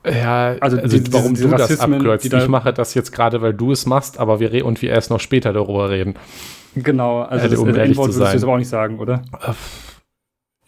ja, 0.05 0.55
also, 0.59 0.77
also 0.77 0.97
die, 0.97 1.13
warum 1.13 1.35
du 1.35 1.47
das 1.49 1.79
abkürzt. 1.79 2.33
Ich 2.33 2.47
mache 2.47 2.73
das 2.73 2.93
jetzt 2.93 3.11
gerade, 3.11 3.41
weil 3.41 3.53
du 3.53 3.71
es 3.71 3.85
machst, 3.85 4.19
aber 4.19 4.39
wir 4.39 4.65
und 4.65 4.81
wir 4.81 4.91
erst 4.91 5.09
noch 5.09 5.19
später 5.19 5.53
darüber 5.53 5.89
reden. 5.89 6.15
Genau, 6.75 7.21
also 7.21 7.45
äh, 7.45 7.49
das, 7.49 7.59
um 7.59 7.67
das 7.67 7.77
N-Wort 7.77 8.13
würdest 8.13 8.33
du 8.33 8.37
es 8.37 8.43
aber 8.43 8.53
auch 8.53 8.57
nicht 8.57 8.69
sagen, 8.69 8.99
oder? 8.99 9.23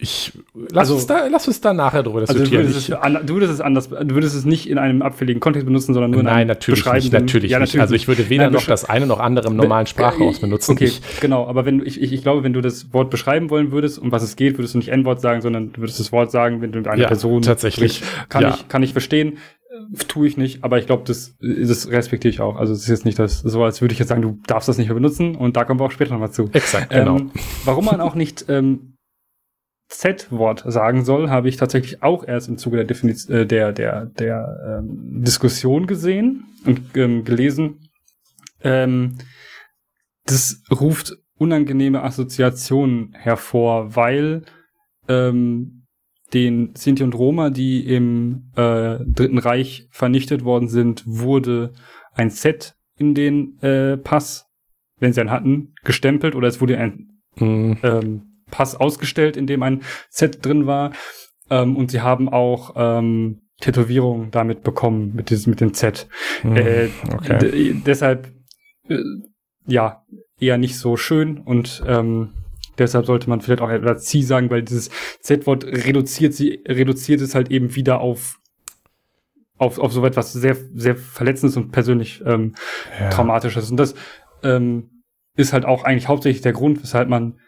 Äh, 0.02 0.04
ich 0.04 0.32
lass, 0.54 0.90
also, 0.90 0.94
uns 0.94 1.06
da, 1.06 1.26
lass 1.28 1.48
uns 1.48 1.60
da 1.60 1.72
nachher 1.72 2.02
drüber 2.02 2.20
also 2.20 2.32
diskutieren. 2.32 2.62
Du, 2.62 2.68
würdest 2.68 2.88
es, 2.88 3.26
du 3.26 3.34
würdest 3.34 3.52
es 3.52 3.60
anders, 3.60 3.88
du 3.88 4.14
würdest 4.14 4.34
es 4.34 4.44
nicht 4.44 4.68
in 4.68 4.78
einem 4.78 5.02
abfälligen 5.02 5.40
Kontext 5.40 5.66
benutzen, 5.66 5.94
sondern 5.94 6.10
nur 6.10 6.20
in 6.20 6.26
Nein, 6.26 6.36
einem 6.36 6.48
natürlich 6.48 6.84
nicht, 6.84 7.12
natürlich, 7.12 7.50
ja, 7.50 7.58
natürlich 7.58 7.74
nicht. 7.74 7.82
Also 7.82 7.94
ich 7.94 8.08
würde 8.08 8.28
weder 8.28 8.44
Nein, 8.44 8.52
noch 8.52 8.66
das 8.66 8.84
eine 8.84 9.06
noch 9.06 9.20
andere 9.20 9.48
im 9.48 9.56
normalen 9.56 9.86
Sprachhaus 9.86 10.40
benutzen. 10.40 10.72
Okay, 10.72 10.86
ich, 10.86 11.00
genau, 11.20 11.46
aber 11.46 11.64
wenn 11.64 11.84
ich, 11.84 12.00
ich, 12.00 12.12
ich 12.12 12.22
glaube, 12.22 12.42
wenn 12.42 12.52
du 12.52 12.60
das 12.60 12.92
Wort 12.92 13.10
beschreiben 13.10 13.50
wollen 13.50 13.72
würdest, 13.72 13.98
um 13.98 14.12
was 14.12 14.22
es 14.22 14.36
geht, 14.36 14.58
würdest 14.58 14.74
du 14.74 14.78
nicht 14.78 14.88
N-Wort 14.88 15.20
sagen, 15.20 15.40
sondern 15.40 15.72
du 15.72 15.80
würdest 15.80 16.00
das 16.00 16.12
Wort 16.12 16.30
sagen, 16.30 16.60
wenn 16.60 16.72
du 16.72 16.78
mit 16.78 16.88
einer 16.88 17.02
ja, 17.02 17.08
Person 17.08 17.42
tatsächlich. 17.42 18.02
Kann, 18.28 18.42
ja. 18.42 18.54
ich, 18.54 18.68
kann 18.68 18.82
ich 18.82 18.92
verstehen 18.92 19.38
tue 20.08 20.26
ich 20.26 20.36
nicht, 20.36 20.64
aber 20.64 20.78
ich 20.78 20.86
glaube, 20.86 21.02
das, 21.06 21.36
das 21.40 21.88
respektiere 21.90 22.32
ich 22.32 22.40
auch. 22.40 22.56
Also 22.56 22.72
es 22.72 22.80
ist 22.80 22.88
jetzt 22.88 23.04
nicht 23.04 23.18
das, 23.18 23.40
so 23.40 23.64
als 23.64 23.80
würde 23.80 23.92
ich 23.92 23.98
jetzt 23.98 24.08
sagen, 24.08 24.22
du 24.22 24.38
darfst 24.46 24.68
das 24.68 24.78
nicht 24.78 24.88
mehr 24.88 24.94
benutzen 24.94 25.34
und 25.34 25.56
da 25.56 25.64
kommen 25.64 25.80
wir 25.80 25.84
auch 25.84 25.90
später 25.90 26.12
nochmal 26.12 26.30
zu. 26.30 26.50
Exakt, 26.52 26.90
genau. 26.90 27.16
Ähm, 27.16 27.30
warum 27.64 27.86
man 27.86 28.00
auch 28.00 28.14
nicht 28.14 28.46
ähm, 28.48 28.91
Z-Wort 29.92 30.64
sagen 30.66 31.04
soll, 31.04 31.28
habe 31.30 31.48
ich 31.48 31.56
tatsächlich 31.56 32.02
auch 32.02 32.26
erst 32.26 32.48
im 32.48 32.56
Zuge 32.56 32.78
der, 32.78 32.86
Definiz 32.86 33.28
äh, 33.28 33.46
der, 33.46 33.72
der, 33.72 34.06
der 34.06 34.80
ähm, 34.80 35.22
Diskussion 35.22 35.86
gesehen 35.86 36.44
und 36.64 36.80
ähm, 36.96 37.24
gelesen. 37.24 37.88
Ähm, 38.62 39.18
das 40.24 40.62
ruft 40.70 41.16
unangenehme 41.36 42.02
Assoziationen 42.02 43.12
hervor, 43.12 43.94
weil 43.94 44.42
ähm, 45.08 45.86
den 46.32 46.74
Sinti 46.74 47.02
und 47.02 47.14
Roma, 47.14 47.50
die 47.50 47.86
im 47.86 48.50
äh, 48.56 48.98
Dritten 49.04 49.38
Reich 49.38 49.88
vernichtet 49.90 50.44
worden 50.44 50.68
sind, 50.68 51.02
wurde 51.06 51.72
ein 52.14 52.30
Set 52.30 52.74
in 52.96 53.14
den 53.14 53.58
äh, 53.60 53.98
Pass, 53.98 54.46
wenn 54.98 55.12
sie 55.12 55.20
einen 55.20 55.30
hatten, 55.30 55.74
gestempelt 55.84 56.34
oder 56.34 56.48
es 56.48 56.60
wurde 56.60 56.78
ein 56.78 57.08
mhm. 57.36 57.78
ähm, 57.82 58.31
Pass 58.52 58.76
ausgestellt, 58.76 59.36
in 59.36 59.48
dem 59.48 59.64
ein 59.64 59.82
Set 60.08 60.46
drin 60.46 60.66
war. 60.68 60.92
Ähm, 61.50 61.76
und 61.76 61.90
sie 61.90 62.00
haben 62.00 62.28
auch 62.28 62.74
ähm, 62.76 63.40
Tätowierungen 63.60 64.30
damit 64.30 64.62
bekommen, 64.62 65.12
mit, 65.16 65.30
diesem, 65.30 65.50
mit 65.50 65.60
dem 65.60 65.74
Z. 65.74 66.06
Mhm. 66.44 66.56
Äh, 66.56 66.88
okay. 67.12 67.82
Deshalb, 67.84 68.30
äh, 68.88 68.98
ja, 69.66 70.04
eher 70.38 70.58
nicht 70.58 70.78
so 70.78 70.96
schön 70.96 71.38
und 71.38 71.82
ähm, 71.86 72.34
Deshalb 72.78 73.04
sollte 73.04 73.28
man 73.28 73.42
vielleicht 73.42 73.60
auch 73.60 73.68
etwas 73.68 74.06
Sie 74.06 74.22
sagen, 74.22 74.50
weil 74.50 74.62
dieses 74.62 74.90
Z-Wort 75.20 75.64
reduziert 75.64 76.32
sie, 76.32 76.62
reduziert 76.66 77.20
es 77.20 77.34
halt 77.34 77.50
eben 77.50 77.74
wieder 77.74 78.00
auf 78.00 78.40
auf, 79.58 79.78
auf 79.78 79.92
so 79.92 80.04
etwas 80.04 80.32
sehr, 80.32 80.56
sehr 80.74 80.96
Verletzendes 80.96 81.56
und 81.56 81.70
persönlich 81.70 82.22
ähm, 82.26 82.54
ja. 82.98 83.10
Traumatisches. 83.10 83.70
Und 83.70 83.76
das 83.76 83.94
ähm, 84.42 85.04
ist 85.36 85.52
halt 85.52 85.64
auch 85.64 85.84
eigentlich 85.84 86.08
hauptsächlich 86.08 86.42
der 86.42 86.52
Grund, 86.52 86.82
weshalb 86.82 87.08
man 87.08 87.38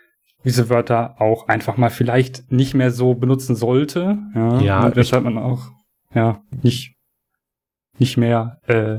diese 0.44 0.68
Wörter 0.68 1.20
auch 1.20 1.48
einfach 1.48 1.76
mal 1.76 1.90
vielleicht 1.90 2.50
nicht 2.52 2.74
mehr 2.74 2.90
so 2.90 3.14
benutzen 3.14 3.56
sollte. 3.56 4.18
Ja, 4.34 4.60
ja 4.60 4.86
und 4.86 4.96
weshalb 4.96 5.24
man 5.24 5.38
auch 5.38 5.70
ja 6.14 6.42
nicht 6.62 6.94
nicht 7.98 8.16
mehr 8.16 8.58
äh, 8.66 8.98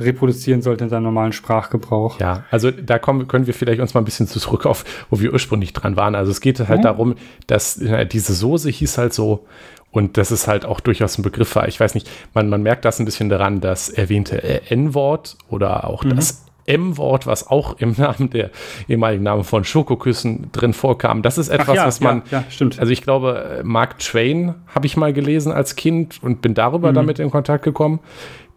reproduzieren 0.00 0.62
sollte 0.62 0.84
in 0.84 0.90
seinem 0.90 1.04
normalen 1.04 1.32
Sprachgebrauch. 1.32 2.20
Ja, 2.20 2.44
also 2.50 2.70
da 2.70 2.98
kommen, 2.98 3.26
können 3.26 3.46
wir 3.46 3.54
vielleicht 3.54 3.80
uns 3.80 3.94
mal 3.94 4.00
ein 4.00 4.04
bisschen 4.04 4.28
zurück 4.28 4.66
auf, 4.66 4.84
wo 5.10 5.20
wir 5.20 5.32
ursprünglich 5.32 5.72
dran 5.72 5.96
waren. 5.96 6.14
Also 6.14 6.30
es 6.30 6.40
geht 6.40 6.60
halt 6.60 6.78
mhm. 6.78 6.84
darum, 6.84 7.14
dass 7.46 7.78
äh, 7.78 8.06
diese 8.06 8.34
Soße 8.34 8.70
hieß 8.70 8.98
halt 8.98 9.12
so 9.12 9.46
und 9.90 10.16
das 10.16 10.30
ist 10.30 10.46
halt 10.46 10.64
auch 10.64 10.80
durchaus 10.80 11.18
ein 11.18 11.22
Begriff 11.22 11.54
war. 11.56 11.66
Ich 11.66 11.80
weiß 11.80 11.94
nicht, 11.94 12.08
man, 12.34 12.48
man 12.48 12.62
merkt 12.62 12.84
das 12.84 13.00
ein 13.00 13.04
bisschen 13.04 13.28
daran, 13.28 13.60
das 13.60 13.88
erwähnte 13.88 14.70
N-Wort 14.70 15.36
oder 15.48 15.84
auch 15.88 16.04
mhm. 16.04 16.16
das 16.16 16.44
M-Wort, 16.68 17.26
was 17.26 17.48
auch 17.48 17.78
im 17.78 17.94
Namen 17.98 18.30
der 18.30 18.50
ehemaligen 18.88 19.24
Namen 19.24 19.44
von 19.44 19.64
Schokoküssen 19.64 20.52
drin 20.52 20.72
vorkam. 20.72 21.22
Das 21.22 21.38
ist 21.38 21.48
etwas, 21.48 21.76
ja, 21.76 21.86
was 21.86 22.00
man. 22.00 22.22
Ja, 22.30 22.40
ja, 22.40 22.44
stimmt. 22.50 22.78
Also 22.78 22.92
ich 22.92 23.02
glaube, 23.02 23.62
Mark 23.64 23.98
Twain 23.98 24.54
habe 24.68 24.86
ich 24.86 24.96
mal 24.96 25.12
gelesen 25.12 25.52
als 25.52 25.76
Kind 25.76 26.22
und 26.22 26.42
bin 26.42 26.54
darüber 26.54 26.90
mhm. 26.90 26.96
damit 26.96 27.18
in 27.18 27.30
Kontakt 27.30 27.64
gekommen. 27.64 28.00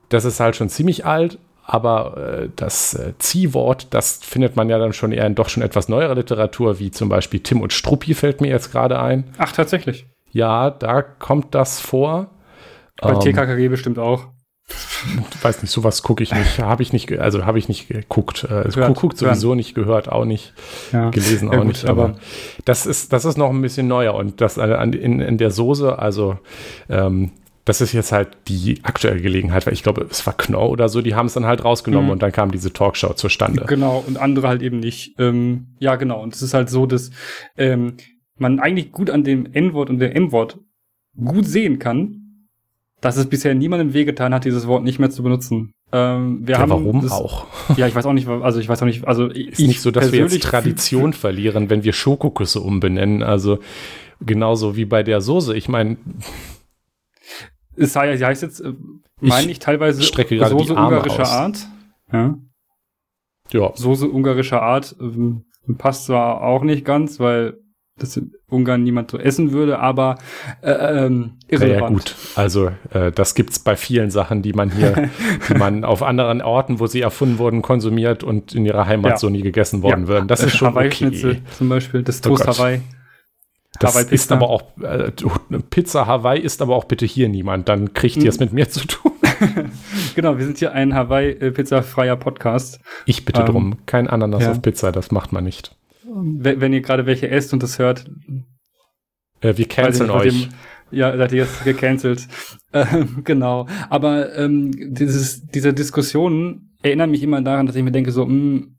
Das 0.09 0.25
ist 0.25 0.39
halt 0.39 0.55
schon 0.55 0.69
ziemlich 0.69 1.05
alt, 1.05 1.39
aber 1.63 2.17
äh, 2.17 2.49
das 2.55 2.93
äh, 2.95 3.13
Ziehwort, 3.17 3.87
das 3.91 4.17
findet 4.17 4.55
man 4.55 4.69
ja 4.69 4.77
dann 4.77 4.93
schon 4.93 5.11
eher 5.11 5.25
in 5.25 5.35
doch 5.35 5.47
schon 5.47 5.63
etwas 5.63 5.87
neuerer 5.87 6.15
Literatur, 6.15 6.79
wie 6.79 6.91
zum 6.91 7.07
Beispiel 7.07 7.39
Tim 7.39 7.61
und 7.61 7.71
Struppi 7.71 8.13
fällt 8.13 8.41
mir 8.41 8.49
jetzt 8.49 8.71
gerade 8.71 8.99
ein. 8.99 9.25
Ach, 9.37 9.51
tatsächlich. 9.53 10.05
Ja, 10.31 10.69
da 10.69 11.01
kommt 11.01 11.55
das 11.55 11.79
vor. 11.79 12.29
Bei 13.01 13.13
ähm, 13.13 13.19
TKKG 13.19 13.69
bestimmt 13.69 13.99
auch. 13.99 14.27
Weiß 15.41 15.61
nicht, 15.61 15.71
sowas 15.71 16.03
gucke 16.03 16.23
ich 16.23 16.33
nicht. 16.33 16.59
Habe 16.59 16.83
ich 16.83 16.93
nicht, 16.93 17.11
also 17.19 17.45
habe 17.45 17.59
ich 17.59 17.67
nicht 17.67 17.87
geguckt. 17.87 18.45
Äh, 18.49 18.53
also 18.53 18.79
gehört, 18.79 18.97
guckt 18.97 19.17
sowieso 19.17 19.49
hören. 19.49 19.57
nicht, 19.57 19.73
gehört 19.73 20.09
auch 20.09 20.25
nicht, 20.25 20.53
ja. 20.91 21.09
gelesen 21.09 21.49
auch 21.49 21.53
ja, 21.53 21.59
gut, 21.59 21.67
nicht. 21.67 21.85
Aber, 21.85 22.03
aber, 22.05 22.19
das 22.65 22.85
ist, 22.85 23.11
das 23.13 23.25
ist 23.25 23.37
noch 23.37 23.49
ein 23.49 23.61
bisschen 23.61 23.87
neuer 23.87 24.13
und 24.13 24.41
das 24.41 24.57
in, 24.57 25.19
in 25.19 25.37
der 25.37 25.51
Soße, 25.51 25.97
also 25.97 26.37
ähm, 26.89 27.31
das 27.65 27.79
ist 27.79 27.93
jetzt 27.93 28.11
halt 28.11 28.29
die 28.47 28.79
aktuelle 28.83 29.21
Gelegenheit, 29.21 29.65
weil 29.65 29.73
ich 29.73 29.83
glaube, 29.83 30.07
es 30.09 30.25
war 30.25 30.35
Knorr 30.35 30.69
oder 30.69 30.89
so, 30.89 31.01
die 31.01 31.15
haben 31.15 31.27
es 31.27 31.33
dann 31.33 31.45
halt 31.45 31.63
rausgenommen 31.63 32.07
mhm. 32.07 32.11
und 32.13 32.21
dann 32.21 32.31
kam 32.31 32.51
diese 32.51 32.73
Talkshow 32.73 33.13
zustande. 33.13 33.65
Genau, 33.67 34.03
und 34.05 34.17
andere 34.17 34.47
halt 34.47 34.61
eben 34.61 34.79
nicht. 34.79 35.19
Ähm, 35.19 35.67
ja, 35.79 35.95
genau. 35.95 36.21
Und 36.21 36.33
es 36.33 36.41
ist 36.41 36.53
halt 36.53 36.69
so, 36.69 36.85
dass 36.85 37.11
ähm, 37.57 37.97
man 38.37 38.59
eigentlich 38.59 38.91
gut 38.91 39.09
an 39.09 39.23
dem 39.23 39.45
N-Wort 39.51 39.89
und 39.89 39.99
dem 39.99 40.11
M-Wort 40.11 40.59
gut 41.15 41.45
sehen 41.45 41.77
kann, 41.77 42.20
dass 43.01 43.17
es 43.17 43.27
bisher 43.27 43.55
niemandem 43.55 43.93
wehgetan 43.93 44.33
hat, 44.33 44.45
dieses 44.45 44.67
Wort 44.67 44.83
nicht 44.83 44.99
mehr 44.99 45.09
zu 45.09 45.23
benutzen. 45.23 45.73
Ähm, 45.91 46.47
wir 46.47 46.55
ja, 46.55 46.61
haben 46.61 46.69
warum 46.69 47.01
das, 47.01 47.11
auch? 47.11 47.47
Ja, 47.77 47.87
ich 47.87 47.95
weiß 47.95 48.05
auch 48.05 48.13
nicht, 48.13 48.27
also 48.27 48.59
ich 48.59 48.69
weiß 48.69 48.81
auch 48.81 48.85
nicht, 48.85 49.07
also 49.07 49.27
ist 49.27 49.59
nicht 49.59 49.81
so, 49.81 49.91
dass 49.91 50.11
wir 50.11 50.19
jetzt 50.19 50.41
Tradition 50.43 51.13
verlieren, 51.13 51.69
wenn 51.69 51.83
wir 51.83 51.93
Schokoküsse 51.93 52.61
umbenennen. 52.61 53.23
Also 53.23 53.59
genauso 54.21 54.75
wie 54.75 54.85
bei 54.85 55.01
der 55.03 55.19
Soße. 55.19 55.55
Ich 55.57 55.67
meine, 55.67 55.97
es 57.75 57.95
heißt 57.95 58.43
jetzt, 58.43 58.59
äh, 58.61 58.73
meine 59.19 59.51
ich, 59.51 59.59
teilweise 59.59 60.03
strecke 60.03 60.37
gerade 60.37 60.51
Soße 60.51 60.73
ungarischer 60.73 61.23
aus. 61.23 61.31
Art. 61.31 61.67
Ja. 62.13 62.35
ja. 63.51 63.71
Soße 63.73 64.07
ungarischer 64.07 64.61
Art 64.61 64.95
ähm, 64.99 65.45
passt 65.77 66.05
zwar 66.05 66.43
auch 66.43 66.63
nicht 66.63 66.85
ganz, 66.85 67.19
weil 67.19 67.60
das 68.03 68.17
in 68.17 68.33
Ungarn 68.49 68.83
niemand 68.83 69.11
so 69.11 69.17
essen 69.17 69.51
würde, 69.51 69.79
aber 69.79 70.17
äh, 70.61 70.71
ähm, 70.71 71.33
irrelevant. 71.47 71.81
Ja, 71.81 71.89
gut. 71.89 72.15
Also 72.35 72.71
äh, 72.91 73.11
das 73.11 73.35
gibt's 73.35 73.59
bei 73.59 73.75
vielen 73.75 74.11
Sachen, 74.11 74.41
die 74.41 74.53
man 74.53 74.71
hier, 74.71 75.09
die 75.49 75.53
man 75.53 75.83
auf 75.83 76.03
anderen 76.03 76.41
Orten, 76.41 76.79
wo 76.79 76.87
sie 76.87 77.01
erfunden 77.01 77.37
wurden, 77.37 77.61
konsumiert 77.61 78.23
und 78.23 78.53
in 78.53 78.65
ihrer 78.65 78.85
Heimat 78.85 79.11
ja. 79.11 79.17
so 79.17 79.29
nie 79.29 79.41
gegessen 79.41 79.83
worden 79.83 80.03
ja. 80.03 80.07
würden. 80.07 80.27
Das 80.27 80.43
ist 80.43 80.57
schon 80.57 80.75
okay. 80.75 81.41
zum 81.57 81.69
Beispiel, 81.69 82.03
das 82.03 82.21
Toast 82.21 82.45
oh 82.45 82.47
Hawaii. 82.47 82.81
Das 83.79 83.95
ist 84.03 84.31
aber 84.31 84.49
auch, 84.49 84.63
äh, 84.81 85.11
Pizza 85.69 86.05
Hawaii 86.05 86.39
ist 86.39 86.61
aber 86.61 86.75
auch 86.75 86.83
bitte 86.83 87.05
hier 87.05 87.29
niemand. 87.29 87.69
Dann 87.69 87.93
kriegt 87.93 88.17
ihr 88.17 88.29
es 88.29 88.39
mhm. 88.39 88.45
mit 88.45 88.53
mir 88.53 88.69
zu 88.69 88.85
tun. 88.85 89.11
genau, 90.15 90.37
wir 90.37 90.45
sind 90.45 90.57
hier 90.57 90.73
ein 90.73 90.93
Hawaii-Pizza-freier 90.93 92.15
Podcast. 92.15 92.79
Ich 93.05 93.25
bitte 93.25 93.41
ähm, 93.41 93.45
drum. 93.47 93.77
Kein 93.85 94.07
Ananas 94.07 94.43
ja. 94.43 94.51
auf 94.51 94.61
Pizza, 94.61 94.91
das 94.91 95.11
macht 95.11 95.31
man 95.31 95.43
nicht. 95.43 95.75
Wenn, 96.13 96.61
wenn 96.61 96.73
ihr 96.73 96.81
gerade 96.81 97.05
welche 97.05 97.29
esst 97.29 97.53
und 97.53 97.63
das 97.63 97.79
hört. 97.79 98.09
Äh, 99.41 99.57
wir 99.57 99.67
canceln 99.67 100.09
euch. 100.09 100.49
Dem, 100.49 100.53
ja, 100.91 101.15
seid 101.15 101.31
ihr 101.31 101.39
jetzt 101.39 101.63
gecancelt. 101.63 102.27
ähm, 102.73 103.23
genau. 103.23 103.67
Aber 103.89 104.35
ähm, 104.35 104.71
dieses, 104.93 105.45
diese 105.47 105.73
Diskussionen 105.73 106.75
erinnern 106.83 107.11
mich 107.11 107.23
immer 107.23 107.41
daran, 107.41 107.65
dass 107.65 107.75
ich 107.75 107.83
mir 107.83 107.91
denke, 107.91 108.11
so, 108.11 108.25
mh, 108.25 108.31
hm, 108.31 108.77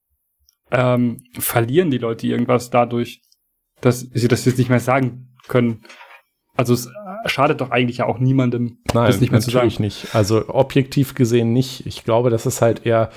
ähm, 0.71 1.23
verlieren 1.38 1.90
die 1.90 1.99
Leute 1.99 2.27
irgendwas 2.27 2.71
dadurch? 2.71 3.23
dass 3.83 4.01
sie 4.01 4.29
das 4.29 4.45
jetzt 4.47 4.59
nicht 4.59 4.71
mehr 4.71 4.81
sagen 4.81 5.29
können. 5.49 5.83
Also 6.57 6.75
es 6.75 6.88
schadet 7.27 7.61
doch 7.61 7.71
eigentlich 7.71 7.99
ja 7.99 8.07
auch 8.07 8.18
niemandem, 8.18 8.79
Nein, 8.95 9.07
das 9.07 9.21
nicht 9.21 9.31
mehr 9.31 9.40
zu 9.40 9.51
sagen. 9.51 9.66
Natürlich 9.66 9.81
nicht. 9.81 10.14
Also 10.14 10.49
objektiv 10.49 11.14
gesehen 11.14 11.53
nicht. 11.53 11.87
Ich 11.87 12.05
glaube, 12.05 12.31
das 12.31 12.47
ist 12.47 12.62
halt 12.62 12.87
eher, 12.87 13.11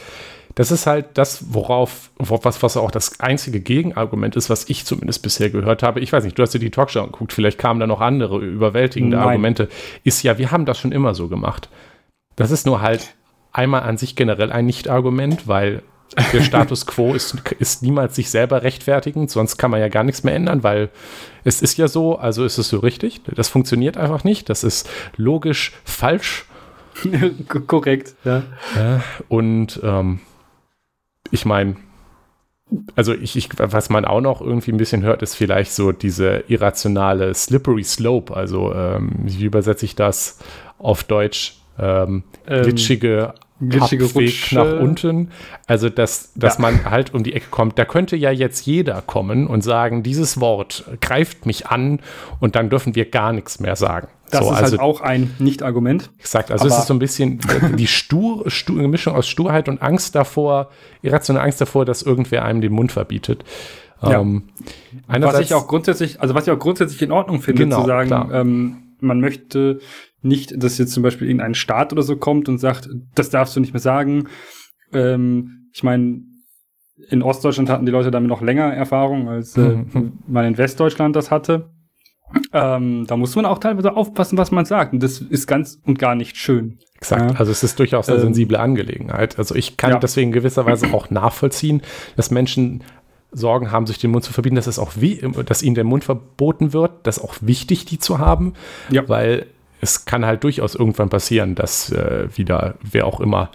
das 0.56 0.72
ist 0.72 0.88
halt 0.88 1.08
das, 1.16 1.54
worauf, 1.54 2.12
was, 2.18 2.64
was 2.64 2.78
auch 2.78 2.90
das 2.90 3.20
einzige 3.20 3.60
Gegenargument 3.60 4.38
ist, 4.38 4.50
was 4.50 4.70
ich 4.70 4.86
zumindest 4.86 5.22
bisher 5.22 5.50
gehört 5.50 5.84
habe. 5.84 6.00
Ich 6.00 6.14
weiß 6.14 6.24
nicht, 6.24 6.40
du 6.40 6.44
hast 6.44 6.54
dir 6.54 6.60
die 6.60 6.72
Talkshow 6.72 7.02
angeguckt, 7.02 7.34
vielleicht 7.34 7.58
kamen 7.58 7.82
da 7.82 7.88
noch 7.88 8.00
andere 8.00 8.40
überwältigende 8.40 9.18
Nein. 9.18 9.28
Argumente. 9.28 9.68
Ist 10.06 10.24
ja, 10.24 10.38
wir 10.38 10.52
haben 10.52 10.66
das 10.66 10.80
schon 10.80 10.94
immer 10.94 11.14
so 11.14 11.28
gemacht. 11.28 11.70
Das 12.38 12.52
ist 12.52 12.66
nur 12.66 12.82
halt 12.82 13.16
einmal 13.52 13.84
an 13.84 13.98
sich 13.98 14.16
generell 14.16 14.52
ein 14.52 14.66
Nicht-Argument, 14.66 15.46
weil 15.46 15.84
der 16.32 16.42
Status 16.42 16.86
quo 16.86 17.14
ist, 17.14 17.36
ist 17.60 17.84
niemals 17.84 18.16
sich 18.16 18.30
selber 18.30 18.64
rechtfertigend, 18.64 19.30
sonst 19.30 19.58
kann 19.58 19.72
man 19.72 19.82
ja 19.82 19.90
gar 19.90 20.06
nichts 20.06 20.24
mehr 20.24 20.36
ändern, 20.36 20.64
weil 20.64 20.90
es 21.44 21.62
ist 21.62 21.78
ja 21.78 21.90
so, 21.90 22.18
also 22.18 22.46
ist 22.46 22.58
es 22.58 22.70
so 22.70 22.80
richtig. 22.80 23.22
Das 23.26 23.50
funktioniert 23.50 23.98
einfach 23.98 24.24
nicht. 24.24 24.50
Das 24.50 24.64
ist 24.64 24.90
logisch 25.18 25.74
falsch. 25.84 26.46
Korrekt, 27.68 28.16
ja. 28.24 28.44
ja 28.74 29.04
und 29.28 29.82
ähm, 29.84 30.22
ich 31.32 31.46
meine, 31.46 31.76
also 32.96 33.14
ich, 33.14 33.36
ich, 33.36 33.50
was 33.58 33.90
man 33.90 34.06
auch 34.06 34.22
noch 34.22 34.42
irgendwie 34.42 34.72
ein 34.72 34.78
bisschen 34.78 35.04
hört, 35.04 35.22
ist 35.22 35.36
vielleicht 35.36 35.72
so 35.72 35.92
diese 35.92 36.44
irrationale 36.48 37.34
Slippery 37.34 37.84
Slope. 37.84 38.36
Also 38.36 38.74
ähm, 38.74 39.12
wie 39.24 39.46
übersetze 39.46 39.86
ich 39.86 39.96
das 39.96 40.40
auf 40.78 41.04
Deutsch? 41.04 41.58
Ähm, 41.78 42.24
ähm 42.48 42.64
glitschige 42.64 43.34
Abweg 43.62 44.52
nach 44.52 44.80
unten. 44.80 45.32
Also, 45.68 45.90
dass, 45.90 46.34
dass 46.34 46.56
ja. 46.56 46.62
man 46.62 46.90
halt 46.90 47.14
um 47.14 47.24
die 47.24 47.34
Ecke 47.34 47.48
kommt. 47.50 47.80
Da 47.80 47.86
könnte 47.86 48.16
ja 48.16 48.32
jetzt 48.32 48.66
jeder 48.66 49.02
kommen 49.02 49.48
und 49.48 49.64
sagen, 49.64 50.04
dieses 50.04 50.40
Wort 50.42 50.86
greift 51.02 51.46
mich 51.46 51.68
an 51.68 52.00
und 52.40 52.56
dann 52.56 52.70
dürfen 52.70 52.96
wir 52.96 53.10
gar 53.10 53.32
nichts 53.32 53.60
mehr 53.60 53.76
sagen. 53.76 54.08
Das 54.32 54.44
so, 54.44 54.52
ist 54.52 54.58
also, 54.58 54.72
halt 54.72 54.82
auch 54.82 55.02
ein 55.02 55.34
Nicht-Argument. 55.40 56.10
Exakt, 56.18 56.52
also 56.52 56.68
es 56.68 56.78
ist 56.78 56.88
so 56.88 56.94
ein 56.94 57.00
bisschen 57.00 57.40
die 57.78 57.88
Stur, 57.88 58.50
Stur, 58.50 58.88
Mischung 58.88 59.16
aus 59.16 59.28
Sturheit 59.28 59.70
und 59.70 59.82
Angst 59.82 60.16
davor, 60.16 60.70
irrationale 61.02 61.46
Angst 61.46 61.62
davor, 61.62 61.86
dass 61.86 62.02
irgendwer 62.02 62.44
einem 62.44 62.62
den 62.62 62.74
Mund 62.74 62.92
verbietet. 62.92 63.44
Ja. 64.02 64.20
Ähm, 64.22 64.44
was 65.08 65.40
ich 65.40 65.54
auch 65.54 65.68
grundsätzlich, 65.68 66.22
also 66.22 66.36
was 66.36 66.48
ich 66.48 66.52
auch 66.52 66.60
grundsätzlich 66.60 67.02
in 67.02 67.12
Ordnung 67.12 67.42
finde, 67.42 67.64
genau, 67.64 67.82
zu 67.82 67.88
sagen, 67.88 68.30
ähm, 68.34 68.78
man 69.00 69.20
möchte 69.20 69.80
nicht, 70.22 70.62
dass 70.62 70.78
jetzt 70.78 70.92
zum 70.92 71.04
Beispiel 71.04 71.28
irgendein 71.28 71.54
Staat 71.54 71.94
oder 71.94 72.02
so 72.02 72.18
kommt 72.18 72.50
und 72.50 72.58
sagt, 72.58 72.90
das 73.14 73.30
darfst 73.30 73.56
du 73.56 73.60
nicht 73.60 73.74
mehr 73.74 73.80
sagen. 73.80 74.28
Ähm, 74.92 75.70
ich 75.74 75.84
meine, 75.84 76.22
in 77.10 77.22
Ostdeutschland 77.22 77.70
hatten 77.70 77.86
die 77.86 77.92
Leute 77.92 78.12
damit 78.12 78.30
noch 78.30 78.42
länger 78.42 78.74
Erfahrung, 78.74 79.30
als 79.30 79.56
äh, 79.58 79.62
mhm. 79.62 80.14
man 80.28 80.46
in 80.46 80.58
Westdeutschland 80.58 81.16
das 81.16 81.30
hatte. 81.30 81.70
Ähm, 82.54 83.06
da 83.08 83.18
muss 83.18 83.36
man 83.36 83.46
auch 83.46 83.60
teilweise 83.60 83.96
aufpassen, 83.96 84.38
was 84.38 84.52
man 84.52 84.66
sagt. 84.66 84.94
Und 84.94 85.04
das 85.04 85.20
ist 85.20 85.48
ganz 85.48 85.80
und 85.86 86.00
gar 86.00 86.16
nicht 86.16 86.38
schön. 86.38 86.80
Exakt. 86.96 87.32
Ja. 87.32 87.40
Also 87.40 87.52
es 87.52 87.64
ist 87.64 87.78
durchaus 87.80 88.08
eine 88.08 88.18
ähm, 88.18 88.24
sensible 88.24 88.60
Angelegenheit. 88.60 89.38
Also 89.38 89.56
ich 89.56 89.78
kann 89.78 89.92
ja. 89.92 90.00
deswegen 90.00 90.32
gewisserweise 90.32 90.94
auch 90.94 91.10
nachvollziehen, 91.10 91.82
dass 92.16 92.32
Menschen 92.32 92.84
Sorgen 93.32 93.72
haben, 93.72 93.86
sich 93.86 94.00
den 94.00 94.12
Mund 94.12 94.24
zu 94.24 94.32
verbieten, 94.32 94.56
dass 94.56 94.68
es 94.68 94.80
auch 94.80 94.94
wie, 94.96 95.22
dass 95.46 95.62
ihnen 95.62 95.76
der 95.76 95.84
Mund 95.84 96.06
verboten 96.06 96.74
wird. 96.74 96.92
Das 97.04 97.18
ist 97.18 97.24
auch 97.24 97.36
wichtig, 97.42 97.86
die 97.86 98.00
zu 98.00 98.20
haben, 98.20 98.54
ja. 98.90 99.08
weil 99.10 99.48
es 99.82 100.06
kann 100.06 100.26
halt 100.26 100.44
durchaus 100.44 100.74
irgendwann 100.74 101.10
passieren, 101.10 101.54
dass 101.54 101.92
äh, 101.92 102.30
wieder 102.36 102.76
wer 102.82 103.06
auch 103.06 103.20
immer 103.20 103.52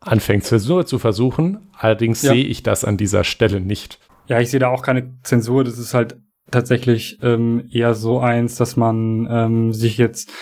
anfängt, 0.00 0.44
Zensur 0.44 0.86
zu 0.86 0.98
versuchen. 0.98 1.58
Allerdings 1.76 2.22
sehe 2.22 2.44
ich 2.44 2.62
das 2.62 2.84
an 2.84 2.96
dieser 2.96 3.22
Stelle 3.22 3.60
nicht. 3.60 3.98
Ja, 4.28 4.40
ich 4.40 4.50
sehe 4.50 4.60
da 4.60 4.68
auch 4.68 4.82
keine 4.82 5.12
Zensur. 5.22 5.62
Das 5.62 5.78
ist 5.78 5.92
halt 5.94 6.16
tatsächlich 6.50 7.18
ähm, 7.22 7.64
eher 7.70 7.94
so 7.94 8.20
eins, 8.20 8.56
dass 8.56 8.76
man 8.76 9.26
ähm, 9.30 9.72
sich 9.72 9.98
jetzt 9.98 10.32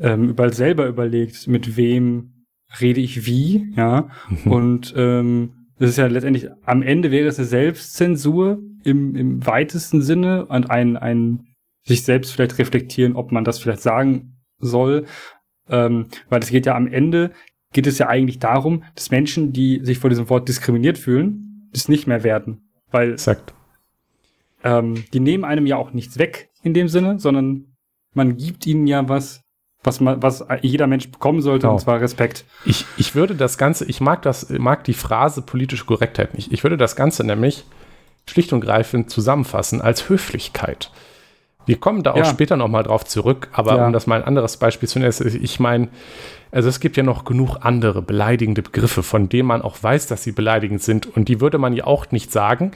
ähm, 0.00 0.30
über 0.30 0.50
selber 0.52 0.86
überlegt, 0.86 1.46
mit 1.46 1.76
wem 1.76 2.46
rede 2.80 3.00
ich 3.00 3.26
wie, 3.26 3.72
ja. 3.76 4.08
Mhm. 4.28 4.52
Und 4.52 4.94
ähm, 4.96 5.66
das 5.78 5.90
ist 5.90 5.98
ja 5.98 6.06
letztendlich, 6.06 6.48
am 6.64 6.82
Ende 6.82 7.10
wäre 7.10 7.28
es 7.28 7.38
eine 7.38 7.46
Selbstzensur 7.46 8.58
im, 8.84 9.16
im 9.16 9.46
weitesten 9.46 10.02
Sinne 10.02 10.46
und 10.46 10.70
ein, 10.70 10.96
ein 10.96 11.46
sich 11.82 12.02
selbst 12.04 12.32
vielleicht 12.32 12.58
reflektieren, 12.58 13.16
ob 13.16 13.32
man 13.32 13.44
das 13.44 13.58
vielleicht 13.58 13.82
sagen 13.82 14.38
soll, 14.58 15.04
ähm, 15.68 16.06
weil 16.28 16.40
es 16.42 16.50
geht 16.50 16.66
ja 16.66 16.74
am 16.74 16.86
Ende, 16.86 17.32
geht 17.72 17.86
es 17.86 17.98
ja 17.98 18.08
eigentlich 18.08 18.38
darum, 18.38 18.84
dass 18.94 19.10
Menschen, 19.10 19.52
die 19.52 19.80
sich 19.82 19.98
vor 19.98 20.10
diesem 20.10 20.30
Wort 20.30 20.48
diskriminiert 20.48 20.98
fühlen, 20.98 21.68
das 21.72 21.88
nicht 21.88 22.06
mehr 22.06 22.22
werden. 22.22 22.70
Weil 22.90 23.12
Exakt. 23.12 23.54
Ähm, 24.64 25.04
die 25.12 25.20
nehmen 25.20 25.44
einem 25.44 25.66
ja 25.66 25.76
auch 25.76 25.92
nichts 25.92 26.18
weg 26.18 26.50
in 26.62 26.74
dem 26.74 26.88
Sinne, 26.88 27.20
sondern 27.20 27.76
man 28.14 28.36
gibt 28.36 28.66
ihnen 28.66 28.86
ja 28.86 29.08
was, 29.08 29.42
was 29.82 30.00
man, 30.00 30.22
was 30.22 30.44
jeder 30.62 30.86
Mensch 30.86 31.10
bekommen 31.10 31.42
sollte, 31.42 31.62
genau. 31.62 31.74
und 31.74 31.80
zwar 31.80 32.00
Respekt. 32.00 32.44
Ich, 32.64 32.86
ich 32.96 33.14
würde 33.14 33.34
das 33.34 33.58
Ganze, 33.58 33.84
ich 33.84 34.00
mag 34.00 34.22
das, 34.22 34.48
mag 34.48 34.82
die 34.84 34.94
Phrase 34.94 35.42
politische 35.42 35.84
Korrektheit 35.84 36.34
nicht. 36.34 36.52
Ich 36.52 36.62
würde 36.62 36.78
das 36.78 36.96
Ganze 36.96 37.24
nämlich 37.24 37.64
schlicht 38.26 38.52
und 38.54 38.60
greifend 38.62 39.10
zusammenfassen 39.10 39.82
als 39.82 40.08
Höflichkeit. 40.08 40.90
Wir 41.66 41.76
kommen 41.76 42.02
da 42.02 42.12
auch 42.12 42.16
Ja. 42.18 42.24
später 42.24 42.56
nochmal 42.56 42.82
drauf 42.84 43.04
zurück, 43.04 43.48
aber 43.52 43.76
Ja. 43.76 43.86
um 43.86 43.92
das 43.92 44.06
mal 44.06 44.16
ein 44.20 44.26
anderes 44.26 44.56
Beispiel 44.56 44.88
zu 44.88 44.98
nennen, 44.98 45.12
ich 45.42 45.60
meine, 45.60 45.88
also 46.50 46.68
es 46.68 46.80
gibt 46.80 46.96
ja 46.96 47.02
noch 47.02 47.24
genug 47.24 47.58
andere 47.60 48.00
beleidigende 48.00 48.62
Begriffe, 48.62 49.02
von 49.02 49.28
denen 49.28 49.48
man 49.48 49.60
auch 49.62 49.82
weiß, 49.82 50.06
dass 50.06 50.22
sie 50.22 50.32
beleidigend 50.32 50.82
sind 50.82 51.06
und 51.16 51.28
die 51.28 51.40
würde 51.40 51.58
man 51.58 51.74
ja 51.74 51.84
auch 51.86 52.10
nicht 52.10 52.32
sagen, 52.32 52.72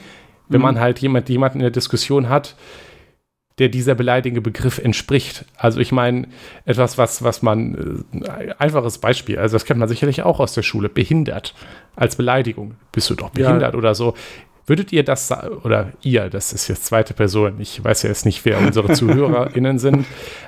wenn 0.49 0.59
Mhm. 0.59 0.63
man 0.65 0.79
halt 0.79 0.99
jemand, 0.99 1.29
jemanden 1.29 1.59
in 1.59 1.63
der 1.63 1.71
Diskussion 1.71 2.27
hat, 2.29 2.55
der 3.59 3.67
dieser 3.69 3.93
beleidigende 3.93 4.41
Begriff 4.41 4.77
entspricht. 4.79 5.43
Also 5.57 5.79
ich 5.81 5.91
meine, 5.91 6.27
etwas, 6.65 6.97
was, 6.97 7.23
was 7.23 7.41
man, 7.41 8.05
äh, 8.13 8.53
einfaches 8.57 8.99
Beispiel, 8.99 9.37
also 9.37 9.55
das 9.55 9.65
kennt 9.65 9.79
man 9.79 9.89
sicherlich 9.89 10.23
auch 10.23 10.39
aus 10.39 10.53
der 10.53 10.63
Schule, 10.63 10.87
behindert 10.87 11.53
als 11.95 12.15
Beleidigung. 12.15 12.75
Bist 12.93 13.09
du 13.09 13.15
doch 13.15 13.31
Ja. 13.35 13.45
behindert 13.47 13.75
oder 13.75 13.95
so. 13.95 14.13
Würdet 14.65 14.93
ihr 14.93 15.03
das, 15.03 15.31
oder 15.65 15.91
ihr, 16.03 16.29
das 16.29 16.53
ist 16.53 16.67
jetzt 16.69 16.85
zweite 16.85 17.13
Person, 17.13 17.59
ich 17.59 17.83
weiß 17.83 18.03
ja 18.03 18.09
jetzt 18.09 18.25
nicht, 18.25 18.45
wer 18.45 18.59
unsere 18.59 18.93
ZuhörerInnen 18.93 19.77
sind, 19.79 20.05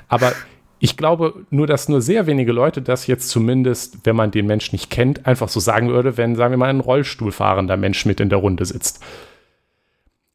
aber 0.08 0.32
ich 0.78 0.96
glaube 0.96 1.34
nur, 1.50 1.66
dass 1.66 1.88
nur 1.88 2.00
sehr 2.00 2.26
wenige 2.26 2.52
Leute 2.52 2.80
das 2.82 3.06
jetzt 3.06 3.28
zumindest, 3.28 3.98
wenn 4.04 4.16
man 4.16 4.30
den 4.30 4.46
Mensch 4.46 4.72
nicht 4.72 4.90
kennt, 4.90 5.26
einfach 5.26 5.48
so 5.48 5.60
sagen 5.60 5.90
würde, 5.90 6.16
wenn, 6.16 6.34
sagen 6.34 6.52
wir 6.52 6.58
mal, 6.58 6.70
ein 6.70 6.80
Rollstuhlfahrender 6.80 7.76
Mensch 7.76 8.06
mit 8.06 8.20
in 8.20 8.30
der 8.30 8.38
Runde 8.38 8.64
sitzt. 8.64 9.02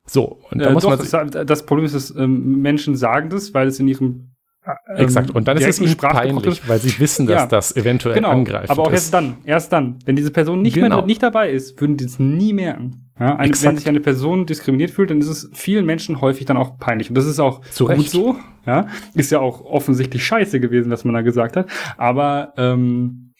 So, 0.10 0.40
und 0.52 0.60
da 0.62 0.70
Äh, 0.70 0.74
muss 0.74 0.84
doch, 0.84 0.90
man 0.90 1.30
das, 1.32 1.46
das 1.46 1.66
Problem 1.66 1.86
ist, 1.86 1.94
dass 1.96 2.16
ähm, 2.16 2.62
Menschen 2.62 2.96
sagen 2.96 3.30
das, 3.30 3.54
weil 3.54 3.68
es 3.68 3.80
in 3.80 3.88
ihrem 3.88 4.32
ähm, 4.66 4.98
Exakt. 4.98 5.32
Und 5.32 5.48
dann 5.48 5.56
ist 5.58 5.66
es 5.66 5.80
ihnen 5.80 5.96
peinlich, 5.96 6.68
weil 6.68 6.80
sie 6.80 7.00
wissen, 7.00 7.26
dass 7.26 7.44
Ja. 7.44 7.48
das 7.48 7.76
eventuell 7.78 8.16
Genau, 8.16 8.32
angreifend 8.32 8.70
aber 8.70 8.82
auch 8.84 8.88
ist. 8.88 8.94
erst 8.96 9.14
dann, 9.14 9.38
erst 9.46 9.72
dann. 9.72 10.00
Wenn 10.06 10.18
diese 10.18 10.30
Person 10.32 10.62
nicht 10.62 10.74
Genau. 10.74 10.98
mehr 10.98 11.06
nicht 11.06 11.24
dabei 11.24 11.52
ist, 11.52 11.80
würden 11.80 11.96
die 11.96 12.04
es 12.04 12.20
nie 12.20 12.52
merken. 12.52 13.04
Ja, 13.20 13.38
eine, 13.38 13.54
wenn 13.62 13.78
sich 13.78 13.88
eine 13.88 14.02
Person 14.02 14.46
diskriminiert 14.46 14.92
fühlt, 14.92 15.10
dann 15.10 15.20
ist 15.20 15.28
es 15.30 15.50
vielen 15.54 15.86
Menschen 15.86 16.20
häufig 16.22 16.46
dann 16.46 16.58
auch 16.58 16.78
peinlich. 16.80 17.10
Und 17.10 17.16
das 17.16 17.26
ist 17.26 17.40
auch 17.40 17.62
Zu 17.62 17.86
gut 17.86 17.94
Recht. 17.98 18.10
so. 18.12 18.36
Ja, 18.66 18.88
ist 19.16 19.32
ja 19.32 19.40
auch 19.40 19.62
offensichtlich 19.62 20.24
scheiße 20.26 20.60
gewesen, 20.60 20.92
was 20.92 21.06
man 21.06 21.14
da 21.16 21.22
gesagt 21.22 21.56
hat. 21.56 21.68
Aber 21.98 22.54
ähm, 22.58 23.34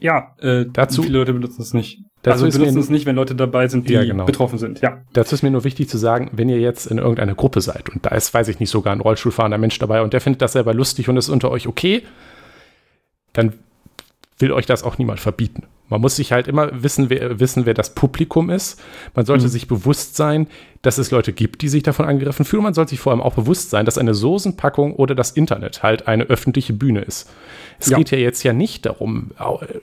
ja, 0.00 0.34
äh, 0.40 0.66
Dazu- 0.72 1.02
viele 1.04 1.18
Leute 1.20 1.32
benutzen 1.34 1.62
es 1.62 1.72
nicht. 1.72 2.02
Dazu 2.24 2.32
also 2.44 2.46
ist 2.46 2.54
benutzen 2.54 2.74
mir- 2.74 2.80
es 2.80 2.90
nicht, 2.90 3.06
wenn 3.06 3.14
Leute 3.16 3.34
dabei 3.36 3.68
sind, 3.68 3.88
die 3.88 3.92
Ja, 3.92 4.02
genau. 4.04 4.24
betroffen 4.24 4.58
sind. 4.58 4.80
Ja, 4.80 4.98
Dazu 5.12 5.34
ist 5.36 5.42
mir 5.42 5.50
nur 5.52 5.62
wichtig 5.62 5.88
zu 5.88 5.96
sagen, 5.98 6.30
wenn 6.32 6.48
ihr 6.48 6.58
jetzt 6.58 6.86
in 6.86 6.98
irgendeiner 6.98 7.34
Gruppe 7.36 7.60
seid 7.60 7.88
und 7.90 8.04
da 8.04 8.10
ist, 8.10 8.34
weiß 8.34 8.48
ich 8.48 8.58
nicht, 8.60 8.70
sogar 8.70 8.92
ein 8.92 9.00
Rollstuhlfahrender 9.00 9.58
Mensch 9.58 9.78
dabei 9.78 10.02
und 10.02 10.12
der 10.12 10.20
findet 10.20 10.42
das 10.42 10.52
selber 10.54 10.74
lustig 10.74 11.08
und 11.08 11.16
ist 11.16 11.28
unter 11.28 11.50
euch 11.50 11.68
okay, 11.68 12.02
dann 13.32 13.52
will 14.38 14.52
euch 14.52 14.66
das 14.66 14.82
auch 14.82 14.98
niemand 14.98 15.20
verbieten. 15.20 15.64
Man 15.88 16.00
muss 16.00 16.16
sich 16.16 16.32
halt 16.32 16.48
immer 16.48 16.82
wissen, 16.82 17.08
wer, 17.10 17.38
wissen, 17.40 17.66
wer 17.66 17.74
das 17.74 17.94
Publikum 17.94 18.48
ist. 18.50 18.82
Man 19.14 19.26
sollte 19.26 19.44
Mhm. 19.44 19.48
sich 19.48 19.68
bewusst 19.68 20.16
sein, 20.16 20.48
dass 20.82 20.98
es 20.98 21.10
Leute 21.10 21.32
gibt, 21.32 21.62
die 21.62 21.68
sich 21.68 21.82
davon 21.82 22.06
angegriffen 22.06 22.44
fühlen. 22.44 22.62
Man 22.62 22.74
sollte 22.74 22.90
sich 22.90 23.00
vor 23.00 23.12
allem 23.12 23.20
auch 23.20 23.34
bewusst 23.34 23.70
sein, 23.70 23.84
dass 23.84 23.98
eine 23.98 24.14
Soßenpackung 24.14 24.94
oder 24.96 25.14
das 25.14 25.32
Internet 25.32 25.82
halt 25.82 26.08
eine 26.08 26.24
öffentliche 26.24 26.72
Bühne 26.72 27.02
ist. 27.02 27.30
Es 27.78 27.90
Ja. 27.90 27.98
geht 27.98 28.10
ja 28.10 28.18
jetzt 28.18 28.42
ja 28.42 28.52
nicht 28.54 28.86
darum, 28.86 29.30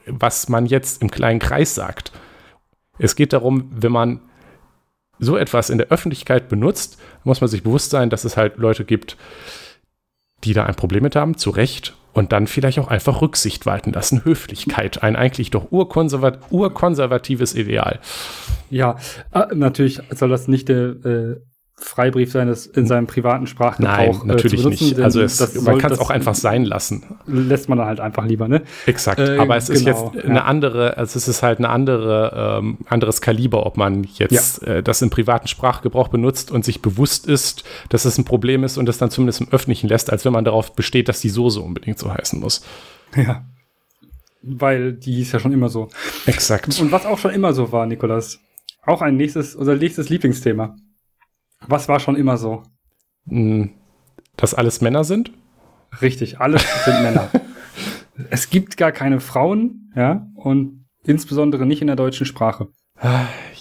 was 0.07 0.49
man 0.49 0.65
jetzt 0.65 1.01
im 1.03 1.11
kleinen 1.11 1.39
Kreis 1.39 1.75
sagt. 1.75 2.11
Es 3.01 3.15
geht 3.15 3.33
darum, 3.33 3.69
wenn 3.73 3.91
man 3.91 4.19
so 5.19 5.37
etwas 5.37 5.69
in 5.69 5.77
der 5.77 5.87
Öffentlichkeit 5.87 6.49
benutzt, 6.49 6.99
muss 7.23 7.41
man 7.41 7.49
sich 7.49 7.63
bewusst 7.63 7.91
sein, 7.91 8.09
dass 8.09 8.23
es 8.23 8.37
halt 8.37 8.57
Leute 8.57 8.85
gibt, 8.85 9.17
die 10.43 10.53
da 10.53 10.65
ein 10.65 10.75
Problem 10.75 11.03
mit 11.03 11.15
haben, 11.15 11.37
zu 11.37 11.51
Recht, 11.51 11.95
und 12.13 12.31
dann 12.31 12.47
vielleicht 12.47 12.79
auch 12.79 12.89
einfach 12.89 13.21
Rücksicht 13.21 13.65
walten 13.65 13.93
lassen. 13.93 14.25
Höflichkeit, 14.25 15.03
ein 15.03 15.15
eigentlich 15.15 15.49
doch 15.49 15.71
urkonservat 15.71 16.39
urkonservatives 16.51 17.55
Ideal. 17.55 17.99
ja. 18.69 18.97
Äh, 19.33 19.55
natürlich 19.55 20.01
soll 20.11 20.29
das 20.29 20.47
nicht 20.47 20.69
der 20.69 20.89
äh, 21.05 21.35
Freibrief 21.83 22.31
sein, 22.31 22.47
das 22.47 22.67
in 22.67 22.85
seinem 22.85 23.07
privaten 23.07 23.47
Sprachgebrauch 23.47 24.19
Nein, 24.19 24.29
äh, 24.29 24.33
natürlich 24.33 24.61
zu 24.61 24.67
benutzen, 24.67 24.83
nicht. 24.89 24.99
Also 24.99 25.21
es, 25.21 25.61
man 25.61 25.79
kann 25.79 25.91
es 25.91 25.99
auch 25.99 26.11
einfach 26.11 26.35
sein 26.35 26.63
lassen. 26.63 27.03
Lässt 27.25 27.69
man 27.69 27.79
dann 27.79 27.87
halt 27.87 27.99
einfach 27.99 28.25
lieber, 28.25 28.47
ne? 28.47 28.61
Exakt. 28.85 29.19
Äh, 29.19 29.37
Aber 29.37 29.57
es 29.57 29.69
ist 29.69 29.85
genau, 29.85 30.11
jetzt 30.13 30.23
ja. 30.23 30.29
eine 30.29 30.45
andere, 30.45 30.97
also 30.97 31.17
es 31.17 31.27
ist 31.27 31.41
halt 31.41 31.57
eine 31.57 31.69
andere, 31.69 32.59
ähm, 32.61 32.77
anderes 32.87 33.21
Kaliber, 33.21 33.65
ob 33.65 33.77
man 33.77 34.03
jetzt 34.03 34.63
äh, 34.63 34.83
das 34.83 35.01
im 35.01 35.09
privaten 35.09 35.47
Sprachgebrauch 35.47 36.09
benutzt 36.09 36.51
und 36.51 36.63
sich 36.63 36.81
bewusst 36.81 37.27
ist, 37.27 37.63
dass 37.89 38.05
es 38.05 38.17
ein 38.17 38.25
Problem 38.25 38.63
ist 38.63 38.77
und 38.77 38.87
es 38.87 38.97
dann 38.99 39.09
zumindest 39.09 39.41
im 39.41 39.49
Öffentlichen 39.49 39.87
lässt, 39.87 40.11
als 40.11 40.23
wenn 40.23 40.33
man 40.33 40.45
darauf 40.45 40.75
besteht, 40.75 41.09
dass 41.09 41.19
die 41.19 41.29
Soße 41.29 41.59
unbedingt 41.59 41.97
so 41.97 42.13
heißen 42.13 42.39
muss. 42.39 42.63
Ja. 43.15 43.45
Weil 44.43 44.93
die 44.93 45.21
ist 45.21 45.31
ja 45.31 45.39
schon 45.39 45.51
immer 45.51 45.69
so. 45.69 45.89
Exakt. 46.25 46.79
Und 46.79 46.91
was 46.91 47.05
auch 47.05 47.17
schon 47.17 47.31
immer 47.31 47.53
so 47.53 47.71
war, 47.71 47.85
Nikolas, 47.85 48.39
auch 48.83 49.01
ein 49.01 49.17
nächstes, 49.17 49.55
unser 49.55 49.75
nächstes 49.75 50.09
Lieblingsthema. 50.09 50.75
Was 51.67 51.87
war 51.87 51.99
schon 51.99 52.15
immer 52.15 52.37
so? 52.37 52.63
Mm, 53.25 53.65
Dass 54.37 54.53
alles 54.53 54.81
Männer 54.81 55.03
sind? 55.03 55.31
Richtig, 56.01 56.39
alles 56.39 56.63
sind 56.85 57.01
Männer. 57.03 57.29
Es 58.29 58.49
gibt 58.51 58.77
gar 58.77 58.91
keine 58.91 59.19
Frauen, 59.19 59.91
ja, 59.95 60.27
und 60.35 60.85
insbesondere 61.05 61.65
nicht 61.65 61.81
in 61.81 61.87
der 61.87 61.95
deutschen 61.95 62.27
Sprache. 62.27 62.67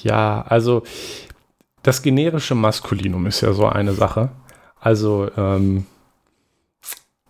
Ja, 0.03 0.43
also 0.43 0.83
das 1.83 2.03
generische 2.03 2.55
Maskulinum 2.55 3.25
ist 3.27 3.41
ja 3.41 3.55
so 3.55 3.67
eine 3.67 3.93
Sache. 3.95 4.33
Also 4.79 5.31
ähm, 5.37 5.87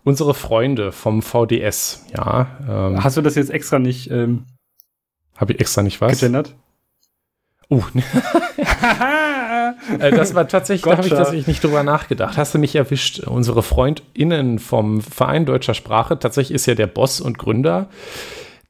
unsere 0.03 0.33
Freunde 0.33 0.91
vom 0.91 1.21
VDS, 1.21 2.05
ja, 2.13 2.47
ähm, 2.67 3.01
Hast 3.03 3.15
du 3.15 3.21
das 3.21 3.35
jetzt 3.35 3.51
extra 3.51 3.79
nicht 3.79 4.11
ähm, 4.11 4.45
habe 5.37 5.53
ich 5.53 5.59
extra 5.61 5.83
nicht 5.83 6.01
was. 6.01 6.19
gegendert? 6.19 6.55
Uh, 7.71 7.83
Äh, 9.99 10.11
das 10.11 10.35
war 10.35 10.47
tatsächlich, 10.47 10.83
da 10.83 10.97
habe 10.97 11.07
ich 11.07 11.13
tatsächlich 11.13 11.47
nicht 11.47 11.63
drüber 11.63 11.83
nachgedacht. 11.83 12.37
Hast 12.37 12.53
du 12.53 12.59
mich 12.59 12.75
erwischt? 12.75 13.19
Unsere 13.19 13.63
FreundInnen 13.63 14.59
vom 14.59 15.01
Verein 15.01 15.45
Deutscher 15.45 15.73
Sprache, 15.73 16.19
tatsächlich 16.19 16.55
ist 16.55 16.65
ja 16.65 16.75
der 16.75 16.87
Boss 16.87 17.21
und 17.21 17.37
Gründer, 17.37 17.87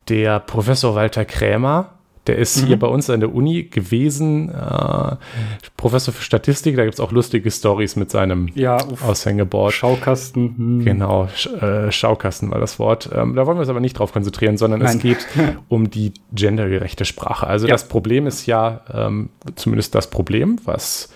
der 0.09 0.39
Professor 0.39 0.95
Walter 0.95 1.25
Krämer. 1.25 1.89
Der 2.27 2.37
ist 2.37 2.61
Mhm. 2.61 2.67
hier 2.67 2.77
bei 2.79 2.85
uns 2.87 3.09
an 3.09 3.19
der 3.19 3.33
Uni 3.33 3.63
gewesen, 3.63 4.49
äh, 4.49 5.15
Professor 5.75 6.13
für 6.13 6.21
Statistik. 6.23 6.75
Da 6.75 6.83
gibt 6.83 6.93
es 6.93 6.99
auch 6.99 7.11
lustige 7.11 7.49
Stories 7.49 7.95
mit 7.95 8.11
seinem 8.11 8.49
ja, 8.53 8.75
uff, 8.85 9.03
Aushängeboard. 9.03 9.73
Schaukasten. 9.73 10.55
Hm. 10.55 10.85
Genau, 10.85 11.27
Sch 11.35 11.47
äh, 11.47 11.91
Schaukasten 11.91 12.51
war 12.51 12.59
das 12.59 12.77
Wort. 12.77 13.09
Ähm, 13.11 13.35
da 13.35 13.47
wollen 13.47 13.57
wir 13.57 13.61
uns 13.61 13.69
aber 13.69 13.79
nicht 13.79 13.97
drauf 13.97 14.13
konzentrieren, 14.13 14.57
sondern 14.57 14.81
es 14.81 14.91
Nein. 14.93 14.99
geht 14.99 15.27
um 15.67 15.89
die 15.89 16.13
gendergerechte 16.31 17.05
Sprache. 17.05 17.47
Also 17.47 17.65
Ja. 17.67 17.73
das 17.73 17.87
Problem 17.87 18.27
ist 18.27 18.45
ja, 18.45 18.81
ähm, 18.93 19.29
zumindest 19.55 19.95
das 19.95 20.07
Problem, 20.09 20.59
was 20.63 21.09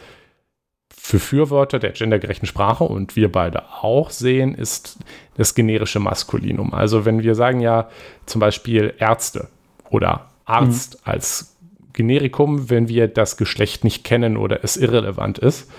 für 0.97 1.19
Fürworter 1.19 1.77
der 1.77 1.91
gendergerechten 1.91 2.47
Sprache 2.47 2.83
und 2.83 3.15
wir 3.15 3.31
beide 3.31 3.61
auch 3.83 4.09
sehen, 4.09 4.55
ist 4.55 4.97
das 5.37 5.53
generische 5.53 5.99
Maskulinum. 5.99 6.73
Also 6.73 7.05
wenn 7.05 7.21
wir 7.21 7.35
sagen 7.35 7.59
ja 7.59 7.89
zum 8.25 8.39
Beispiel 8.41 8.95
Ärzte 8.97 9.49
oder 9.91 10.31
Arzt 10.45 11.05
als 11.07 11.55
Generikum, 11.93 12.69
wenn 12.69 12.87
wir 12.87 13.07
das 13.07 13.37
Geschlecht 13.37 13.83
nicht 13.83 14.03
kennen 14.03 14.37
oder 14.37 14.63
es 14.63 14.77
irrelevant 14.77 15.39
ist. 15.39 15.69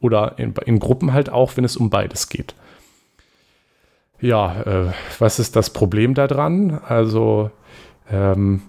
Oder 0.00 0.34
in, 0.38 0.54
in 0.66 0.78
Gruppen 0.78 1.12
halt 1.12 1.30
auch, 1.30 1.56
wenn 1.56 1.64
es 1.64 1.76
um 1.76 1.90
beides 1.90 2.28
geht. 2.28 2.54
Ja, 4.20 4.62
äh, 4.62 4.92
was 5.18 5.38
ist 5.38 5.56
das 5.56 5.70
Problem 5.70 6.14
daran? 6.14 6.80
Also, 6.86 7.50
ähm, 8.10 8.62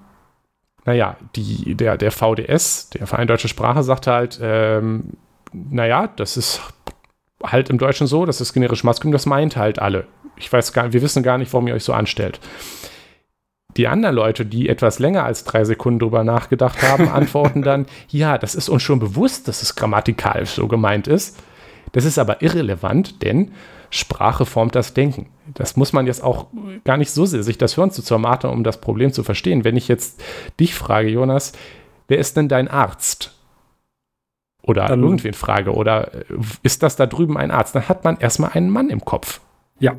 naja, 0.85 1.17
die, 1.35 1.75
der, 1.75 1.97
der 1.97 2.11
VDS, 2.11 2.89
der 2.91 3.07
Verein 3.07 3.27
Deutsche 3.27 3.47
Sprache, 3.47 3.83
sagt 3.83 4.07
halt, 4.07 4.39
ähm, 4.41 5.13
naja, 5.51 6.07
das 6.15 6.37
ist 6.37 6.61
halt 7.43 7.69
im 7.69 7.77
Deutschen 7.77 8.07
so, 8.07 8.25
das 8.25 8.41
ist 8.41 8.53
generisch 8.53 8.83
maskulin, 8.83 9.11
das 9.11 9.25
meint 9.25 9.55
halt 9.55 9.79
alle. 9.79 10.05
Ich 10.37 10.51
weiß 10.51 10.73
gar 10.73 10.91
wir 10.93 11.01
wissen 11.01 11.23
gar 11.23 11.37
nicht, 11.37 11.51
warum 11.53 11.67
ihr 11.67 11.73
euch 11.73 11.83
so 11.83 11.93
anstellt. 11.93 12.39
Die 13.77 13.87
anderen 13.87 14.15
Leute, 14.15 14.45
die 14.45 14.69
etwas 14.69 14.99
länger 14.99 15.23
als 15.25 15.43
drei 15.43 15.65
Sekunden 15.65 15.99
drüber 15.99 16.23
nachgedacht 16.23 16.81
haben, 16.81 17.09
antworten 17.09 17.61
dann, 17.61 17.85
ja, 18.09 18.37
das 18.37 18.55
ist 18.55 18.69
uns 18.69 18.83
schon 18.83 18.99
bewusst, 18.99 19.47
dass 19.47 19.61
es 19.61 19.75
grammatikalisch 19.75 20.51
so 20.51 20.67
gemeint 20.67 21.07
ist. 21.07 21.37
Das 21.91 22.05
ist 22.05 22.17
aber 22.17 22.41
irrelevant, 22.41 23.21
denn 23.23 23.51
Sprache 23.89 24.45
formt 24.45 24.75
das 24.75 24.93
Denken. 24.93 25.27
Das 25.53 25.77
muss 25.77 25.93
man 25.93 26.07
jetzt 26.07 26.23
auch 26.23 26.47
gar 26.83 26.97
nicht 26.97 27.11
so 27.11 27.25
sehr 27.25 27.43
sich 27.43 27.57
das 27.57 27.77
Hören 27.77 27.91
zu 27.91 28.01
zermartern, 28.01 28.51
um 28.51 28.63
das 28.63 28.81
Problem 28.81 29.13
zu 29.13 29.23
verstehen. 29.23 29.63
Wenn 29.63 29.77
ich 29.77 29.87
jetzt 29.87 30.21
dich 30.59 30.73
frage, 30.75 31.07
Jonas, 31.09 31.53
wer 32.07 32.17
ist 32.17 32.35
denn 32.35 32.49
dein 32.49 32.67
Arzt? 32.67 33.31
Oder 34.63 34.87
Dann- 34.87 35.03
irgendwen 35.03 35.33
frage, 35.33 35.73
oder 35.73 36.13
äh, 36.13 36.23
ist 36.63 36.81
das 36.81 36.95
da 36.95 37.05
drüben 37.05 37.37
ein 37.37 37.51
Arzt? 37.51 37.75
Dann 37.75 37.87
hat 37.87 38.03
man 38.03 38.17
erstmal 38.17 38.51
einen 38.53 38.69
Mann 38.69 38.89
im 38.89 39.05
Kopf. 39.05 39.39
Ja. 39.79 39.95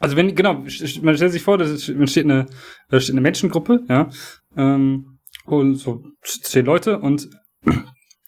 Also 0.00 0.16
wenn, 0.16 0.34
genau, 0.34 0.54
man 1.02 1.16
stellt 1.16 1.32
sich 1.32 1.42
vor, 1.42 1.58
da 1.58 1.66
steht 1.76 2.24
eine, 2.24 2.46
da 2.88 3.00
steht 3.00 3.14
eine 3.14 3.20
Menschengruppe, 3.20 3.84
ja, 3.88 4.10
ähm, 4.56 5.18
und 5.46 5.76
so 5.76 6.04
zehn 6.22 6.64
Leute 6.64 6.98
und 6.98 7.28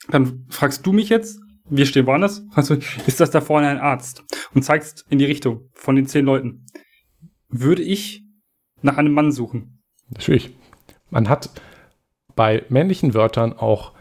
dann 0.09 0.47
fragst 0.49 0.87
du 0.87 0.93
mich 0.93 1.09
jetzt, 1.09 1.41
wir 1.69 1.87
stehen 1.87 2.07
woanders, 2.07 2.45
fragst 2.53 2.71
du, 2.71 2.79
ist 3.07 3.21
das 3.21 3.31
da 3.31 3.41
vorne 3.41 3.69
ein 3.69 3.79
Arzt? 3.79 4.25
Und 4.55 4.63
zeigst 4.63 5.05
in 5.11 5.19
die 5.19 5.25
Richtung 5.25 5.71
von 5.75 5.97
den 5.97 6.07
zehn 6.07 6.25
Leuten. 6.25 6.67
Würde 7.49 7.83
ich 7.83 8.23
nach 8.83 8.97
einem 8.97 9.13
Mann 9.13 9.33
suchen? 9.33 9.83
Natürlich. 10.09 10.55
Man 11.11 11.29
hat 11.29 11.51
bei 12.35 12.65
männlichen 12.69 13.15
Wörtern 13.15 13.53
auch 13.53 13.93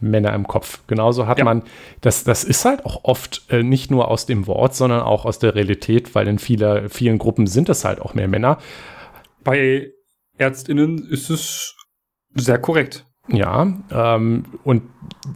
Männer 0.00 0.32
im 0.34 0.46
Kopf. 0.46 0.80
Genauso 0.86 1.26
hat 1.26 1.38
Ja. 1.38 1.44
man, 1.44 1.62
das, 2.00 2.24
das 2.24 2.44
ist 2.44 2.64
halt 2.64 2.84
auch 2.86 3.04
oft 3.04 3.42
äh, 3.50 3.62
nicht 3.62 3.90
nur 3.90 4.08
aus 4.08 4.26
dem 4.26 4.46
Wort, 4.46 4.74
sondern 4.74 5.00
auch 5.02 5.24
aus 5.24 5.38
der 5.38 5.54
Realität, 5.54 6.14
weil 6.14 6.28
in 6.28 6.38
vieler, 6.38 6.88
vielen 6.88 7.18
Gruppen 7.18 7.46
sind 7.46 7.68
es 7.68 7.84
halt 7.84 8.00
auch 8.00 8.14
mehr 8.14 8.28
Männer. 8.28 8.58
Bei 9.44 9.90
ÄrztInnen 10.38 11.06
ist 11.10 11.30
es 11.30 11.74
sehr 12.34 12.58
korrekt. 12.58 13.04
Ja, 13.30 13.66
ähm, 13.90 14.44
und 14.64 14.84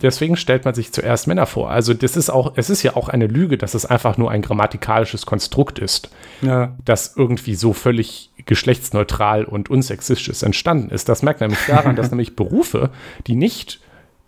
deswegen 0.01 0.37
stellt 0.38 0.64
man 0.64 0.72
sich 0.72 0.92
zuerst 0.92 1.27
Männer 1.27 1.44
vor. 1.44 1.70
Also 1.70 1.92
das 1.92 2.16
ist 2.16 2.31
auch, 2.31 2.55
es 2.57 2.70
ist 2.70 2.83
ja 2.83 2.96
auch 2.96 3.11
eine 3.11 3.27
Lüge, 3.27 3.59
dass 3.59 3.75
es 3.75 3.85
einfach 3.85 4.16
nur 4.16 4.31
ein 4.31 4.40
grammatikalisches 4.40 5.27
Konstrukt 5.27 5.79
ist, 5.79 6.11
Ja. 6.40 6.75
das 6.87 7.14
irgendwie 7.18 7.55
so 7.55 7.75
völlig 7.75 8.31
geschlechtsneutral 8.46 9.44
und 9.44 9.68
unsexistisch 9.68 10.42
entstanden 10.42 10.88
ist. 10.88 11.11
Das 11.11 11.22
merkt 11.22 11.42
nämlich 11.42 11.59
daran, 11.66 11.94
dass 11.94 12.11
nämlich 12.11 12.35
Berufe, 12.35 12.90
die 13.27 13.35
nicht 13.37 13.81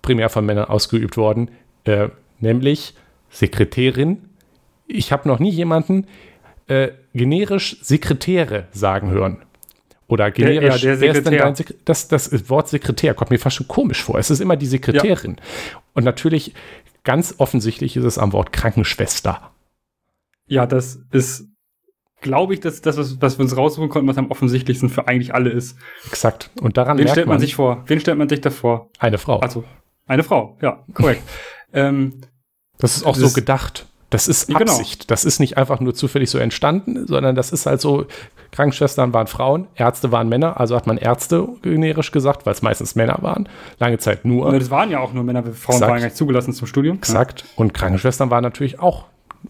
primär 0.04 0.28
von 0.28 0.46
Männern 0.46 0.66
ausgeübt 0.66 1.16
wurden, 1.16 1.50
äh, 1.84 2.08
nämlich 2.38 2.94
Sekretärin, 3.30 4.28
ich 4.86 5.10
habe 5.10 5.28
noch 5.28 5.38
nie 5.40 5.50
jemanden 5.50 6.06
äh, 6.68 6.90
generisch 7.12 7.78
Sekretäre 7.82 8.68
sagen 8.70 9.10
hören. 9.10 9.38
Oder 10.06 10.30
generisch, 10.30 10.82
ja, 10.82 10.90
der 10.90 11.00
wer 11.00 11.08
ist 11.10 11.16
denn 11.16 11.24
Sekretär. 11.24 11.44
dein 11.44 11.54
Sek 11.54 11.74
das, 11.86 12.08
das 12.08 12.50
Wort 12.50 12.68
Sekretär 12.68 13.14
kommt 13.14 13.30
mir 13.30 13.38
fast 13.38 13.56
schon 13.56 13.66
komisch 13.68 14.02
vor. 14.02 14.18
Es 14.18 14.30
ist 14.30 14.40
immer 14.40 14.56
die 14.56 14.66
Sekretärin. 14.66 15.36
Und 15.94 16.04
natürlich, 16.04 16.52
ganz 17.04 17.34
offensichtlich 17.38 17.96
ist 17.96 18.04
es 18.04 18.18
am 18.18 18.32
Wort 18.32 18.52
Krankenschwester. 18.52 19.50
Ja, 20.46 20.66
das 20.66 21.00
ist, 21.10 21.48
glaube 22.20 22.52
ich, 22.52 22.60
dass 22.60 22.82
das, 22.82 22.98
was, 22.98 23.20
was 23.20 23.38
wir 23.38 23.44
uns 23.44 23.56
raussuchen 23.56 23.88
konnten, 23.88 24.08
was 24.08 24.18
am 24.18 24.30
offensichtlichsten 24.30 24.90
für 24.90 25.08
eigentlich 25.08 25.34
alle 25.34 25.50
ist. 25.50 25.76
Exakt. 26.06 26.50
Und 26.60 26.76
daran 26.76 26.98
Wen 26.98 27.04
merkt 27.04 27.14
stellt 27.14 27.26
man, 27.26 27.36
man 27.36 27.40
sich 27.40 27.54
vor? 27.54 27.82
Wen 27.86 27.98
stellt 27.98 28.18
man 28.18 28.28
sich 28.28 28.42
da 28.42 28.50
vor? 28.50 28.90
eine 28.98 29.16
Frau. 29.16 29.38
Also, 29.40 29.64
eine 30.06 30.22
Frau, 30.22 30.56
ja, 30.62 30.84
korrekt. 30.94 31.22
ähm, 31.72 32.20
das 32.78 32.96
ist 32.96 33.04
auch 33.04 33.14
das- 33.16 33.22
so 33.30 33.34
gedacht. 33.34 33.86
Das 34.10 34.28
ist 34.28 34.48
Ja, 34.48 34.58
genau. 34.58 34.70
Absicht. 34.70 35.10
Das 35.10 35.24
ist 35.24 35.40
nicht 35.40 35.56
einfach 35.58 35.80
nur 35.80 35.92
zufällig 35.92 36.30
so 36.30 36.38
entstanden, 36.38 37.04
sondern 37.08 37.34
das 37.34 37.50
ist 37.50 37.66
halt 37.66 37.80
so, 37.80 38.06
Krankenschwestern 38.52 39.12
waren 39.12 39.26
Frauen, 39.26 39.66
Ärzte 39.74 40.12
waren 40.12 40.28
Männer, 40.28 40.60
also 40.60 40.76
hat 40.76 40.86
man 40.86 40.98
Ärzte 40.98 41.48
generisch 41.62 42.12
gesagt, 42.12 42.46
weil 42.46 42.52
es 42.52 42.62
meistens 42.62 42.94
Männer 42.94 43.18
waren. 43.22 43.48
Lange 43.80 43.98
Zeit 43.98 44.24
nur. 44.24 44.52
das 44.56 44.70
waren 44.70 44.90
ja 44.92 45.00
auch 45.00 45.12
nur 45.14 45.24
Männer, 45.24 45.42
Frauen 45.42 45.52
Exakt. 45.54 45.80
waren 45.90 45.98
gar 45.98 46.04
nicht 46.04 46.16
zugelassen 46.16 46.52
zum 46.52 46.68
Studium. 46.68 46.98
Exakt. 46.98 47.44
Und 47.56 47.74
Krankenschwestern 47.74 48.30
waren 48.30 48.44
natürlich 48.44 48.78
auch, 48.78 49.06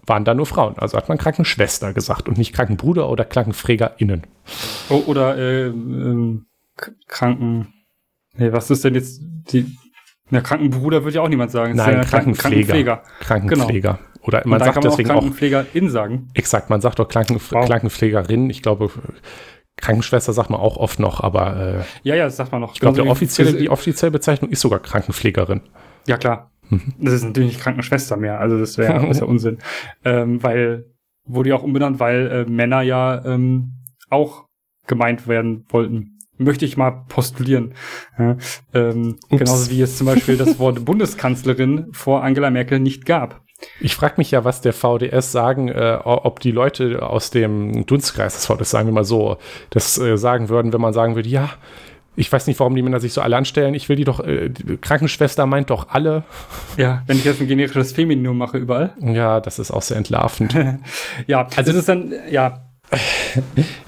waren 0.06 0.24
da 0.24 0.32
nur 0.32 0.46
Frauen. 0.46 0.78
Also 0.78 0.96
hat 0.96 1.10
man 1.10 1.18
Krankenschwester 1.18 1.92
gesagt 1.92 2.26
und 2.26 2.38
nicht 2.38 2.54
Krankenbruder 2.54 3.10
oder 3.10 3.26
KrankenpflegerInnen. 3.26 4.22
O 4.88 5.02
oder 5.06 5.36
äh, 5.36 5.66
ähm, 5.66 6.46
K- 6.78 6.92
Kranken. 7.06 7.74
Nee, 8.34 8.50
was 8.52 8.70
ist 8.70 8.82
denn 8.84 8.94
jetzt 8.94 9.20
die. 9.52 9.76
Na, 10.30 10.40
Krankenbruder 10.40 11.04
würde 11.04 11.16
ja 11.16 11.22
auch 11.22 11.28
niemand 11.28 11.50
sagen. 11.50 11.74
Nein, 11.76 11.96
ja 11.96 12.00
Kranken- 12.04 12.34
Krankenpfleger. 12.34 13.02
Krankenpfleger. 13.20 13.98
Oder 14.22 14.42
Und 14.44 14.50
man 14.52 14.60
sagt 14.60 14.76
man 14.76 14.84
deswegen 14.84 15.10
auch, 15.10 15.14
Krankenpflegerin 15.20 15.90
sagen. 15.90 16.28
exakt, 16.34 16.70
man 16.70 16.80
sagt 16.80 16.98
doch 16.98 17.08
Krankenpf 17.08 17.52
Wow. 17.52 17.66
Krankenpflegerin. 17.66 18.48
Ich 18.48 18.62
glaube, 18.62 18.90
Krankenschwester 19.76 20.32
sagt 20.32 20.50
man 20.50 20.60
auch 20.60 20.76
oft 20.78 20.98
noch, 20.98 21.20
aber 21.20 21.56
äh, 21.56 22.08
Ja, 22.08 22.14
ja, 22.14 22.24
das 22.24 22.36
sagt 22.36 22.52
man 22.52 22.60
noch. 22.60 22.74
ich 22.74 22.80
glaube, 22.80 23.04
wie- 23.04 23.08
offizielle, 23.08 23.52
die 23.52 23.68
offizielle 23.68 24.12
Bezeichnung 24.12 24.50
ist 24.50 24.60
sogar 24.60 24.78
Krankenpflegerin. 24.78 25.60
Ja, 26.06 26.16
klar. 26.16 26.50
Mhm. 26.70 26.94
Das 26.98 27.12
ist 27.12 27.24
natürlich 27.24 27.50
nicht 27.50 27.60
Krankenschwester 27.60 28.16
mehr. 28.16 28.40
Also 28.40 28.58
das 28.58 28.78
wäre 28.78 29.06
ist 29.08 29.20
ja 29.20 29.26
Unsinn. 29.26 29.58
Ähm, 30.04 30.42
weil, 30.42 30.86
wurde 31.26 31.50
ja 31.50 31.56
auch 31.56 31.62
umbenannt, 31.62 32.00
weil 32.00 32.26
äh, 32.46 32.50
Männer 32.50 32.80
ja 32.82 33.22
ähm, 33.26 33.72
auch 34.08 34.46
gemeint 34.86 35.26
werden 35.28 35.66
wollten. 35.68 36.13
Möchte 36.36 36.64
ich 36.64 36.76
mal 36.76 37.04
postulieren. 37.08 37.74
Ja, 38.18 38.36
ähm, 38.72 39.16
genauso 39.30 39.70
wie 39.70 39.80
es 39.80 39.96
zum 39.98 40.06
Beispiel 40.06 40.36
das 40.36 40.58
Wort 40.58 40.84
Bundeskanzlerin 40.84 41.86
vor 41.92 42.24
Angela 42.24 42.50
Merkel 42.50 42.80
nicht 42.80 43.06
gab. 43.06 43.42
Ich 43.80 43.94
frage 43.94 44.14
mich 44.18 44.30
ja, 44.30 44.44
was 44.44 44.60
der 44.60 44.72
VDS 44.72 45.32
sagen, 45.32 45.68
äh, 45.68 45.98
ob 46.04 46.40
die 46.40 46.50
Leute 46.50 47.02
aus 47.02 47.30
dem 47.30 47.86
Dunstkreis 47.86 48.34
des 48.34 48.46
VDS, 48.46 48.70
sagen 48.70 48.88
wir 48.88 48.92
mal 48.92 49.04
so, 49.04 49.38
das 49.70 49.96
äh, 49.98 50.18
sagen 50.18 50.48
würden, 50.48 50.72
wenn 50.72 50.80
man 50.80 50.92
sagen 50.92 51.14
würde, 51.14 51.28
ja, 51.28 51.50
ich 52.16 52.30
weiß 52.30 52.46
nicht, 52.46 52.60
warum 52.60 52.74
die 52.76 52.82
Männer 52.82 53.00
sich 53.00 53.12
so 53.12 53.20
alle 53.20 53.36
anstellen. 53.36 53.74
Ich 53.74 53.88
will 53.88 53.96
die 53.96 54.04
doch, 54.04 54.20
äh, 54.20 54.48
die 54.48 54.76
Krankenschwester 54.76 55.46
meint 55.46 55.70
doch 55.70 55.88
alle. 55.88 56.24
Ja, 56.76 57.02
wenn 57.06 57.16
ich 57.16 57.24
jetzt 57.24 57.40
ein 57.40 57.48
generisches 57.48 57.92
Femininum 57.92 58.38
mache 58.38 58.58
überall. 58.58 58.94
Ja, 59.00 59.40
das 59.40 59.58
ist 59.58 59.70
auch 59.70 59.82
sehr 59.82 59.96
entlarvend. 59.96 60.54
Ja, 61.26 61.46
also 61.56 61.72
das 61.72 61.76
ist 61.76 61.88
dann, 61.88 62.12
ja, 62.30 62.66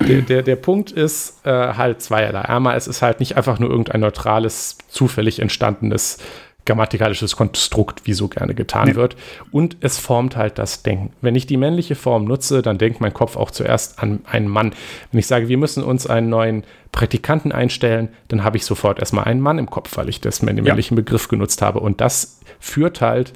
der, 0.01 0.23
der, 0.23 0.43
der 0.43 0.57
Punkt 0.57 0.91
ist 0.91 1.45
äh, 1.47 1.51
halt 1.51 2.03
zweierlei. 2.03 2.43
Einmal, 2.43 2.77
es 2.77 2.87
ist 2.87 3.03
halt 3.03 3.21
nicht 3.21 3.37
einfach 3.37 3.59
nur 3.59 3.71
irgendein 3.71 4.01
neutrales, 4.01 4.79
zufällig 4.89 5.39
entstandenes 5.39 6.19
grammatikalisches 6.67 7.37
Konstrukt, 7.37 8.07
wie 8.07 8.13
so 8.13 8.27
gerne 8.29 8.53
getan 8.55 8.89
Nee. 8.89 8.95
wird. 8.97 9.17
Und 9.53 9.77
es 9.81 9.99
formt 9.99 10.37
halt 10.37 10.59
das 10.59 10.83
Denken. 10.83 11.13
Wenn 11.21 11.37
ich 11.37 11.47
die 11.47 11.57
männliche 11.57 11.95
Form 11.95 12.25
nutze, 12.25 12.61
dann 12.61 12.77
denkt 12.77 13.01
mein 13.01 13.15
Kopf 13.15 13.37
auch 13.37 13.53
zuerst 13.53 14.03
an 14.03 14.21
einen 14.27 14.49
Mann. 14.49 14.75
Wenn 15.13 15.21
ich 15.21 15.29
sage, 15.29 15.49
wir 15.49 15.59
müssen 15.59 15.85
uns 15.85 16.09
einen 16.09 16.29
neuen 16.29 16.65
Praktikanten 16.91 17.53
einstellen, 17.53 18.09
dann 18.29 18.43
habe 18.43 18.57
ich 18.57 18.65
sofort 18.65 18.99
erstmal 18.99 19.25
einen 19.25 19.41
Mann 19.41 19.59
im 19.59 19.71
Kopf, 19.71 19.97
weil 19.97 20.09
ich 20.09 20.21
das 20.21 20.41
den 20.41 20.57
männlichen 20.57 20.97
Begriff 20.97 21.29
genutzt 21.29 21.63
habe. 21.63 21.79
Und 21.79 22.01
das 22.01 22.41
führt 22.59 23.01
halt 23.01 23.33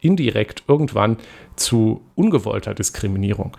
indirekt 0.00 0.62
irgendwann 0.66 1.18
zu 1.56 2.02
ungewollter 2.14 2.74
Diskriminierung 2.74 3.56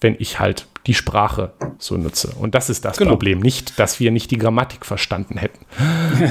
wenn 0.00 0.16
ich 0.18 0.38
halt 0.40 0.66
die 0.86 0.94
Sprache 0.94 1.52
so 1.78 1.96
nutze. 1.96 2.32
Und 2.38 2.54
das 2.54 2.70
ist 2.70 2.84
das 2.84 2.96
Genau. 2.96 3.10
Problem. 3.10 3.40
Nicht, 3.40 3.78
dass 3.78 4.00
wir 4.00 4.10
nicht 4.10 4.30
die 4.30 4.38
Grammatik 4.38 4.86
verstanden 4.86 5.36
hätten. 5.38 5.64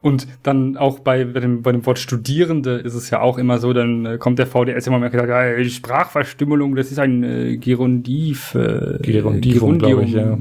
Und 0.00 0.26
dann 0.42 0.76
auch 0.76 0.98
bei, 0.98 1.24
bei, 1.24 1.40
dem, 1.40 1.62
bei 1.62 1.70
dem 1.72 1.86
Wort 1.86 1.98
Studierende 1.98 2.72
ist 2.78 2.94
es 2.94 3.08
ja 3.10 3.20
auch 3.20 3.38
immer 3.38 3.58
so, 3.58 3.72
dann 3.72 4.04
äh, 4.04 4.18
kommt 4.18 4.38
der 4.38 4.46
VDS 4.48 4.86
immer 4.88 4.98
mehr 4.98 5.10
gesagt, 5.10 5.28
ja, 5.28 5.64
Sprachverstümmelung, 5.64 6.74
das 6.74 6.90
ist 6.90 6.98
ein 6.98 7.22
äh, 7.22 7.56
Gerundiv. 7.56 8.54
Äh, 8.54 8.98
Gerundivum, 9.00 9.78
glaub 9.78 10.02
ich, 10.02 10.12
ja. 10.12 10.36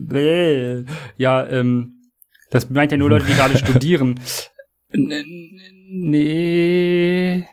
Bäh. 0.00 0.84
Ja, 1.16 1.46
ähm, 1.48 1.94
das 2.50 2.70
meint 2.70 2.92
ja 2.92 2.98
nur 2.98 3.10
Leute, 3.10 3.26
die 3.26 3.34
gerade 3.34 3.58
studieren. 3.58 4.20
N- 4.90 5.60
Nee. 5.90 7.46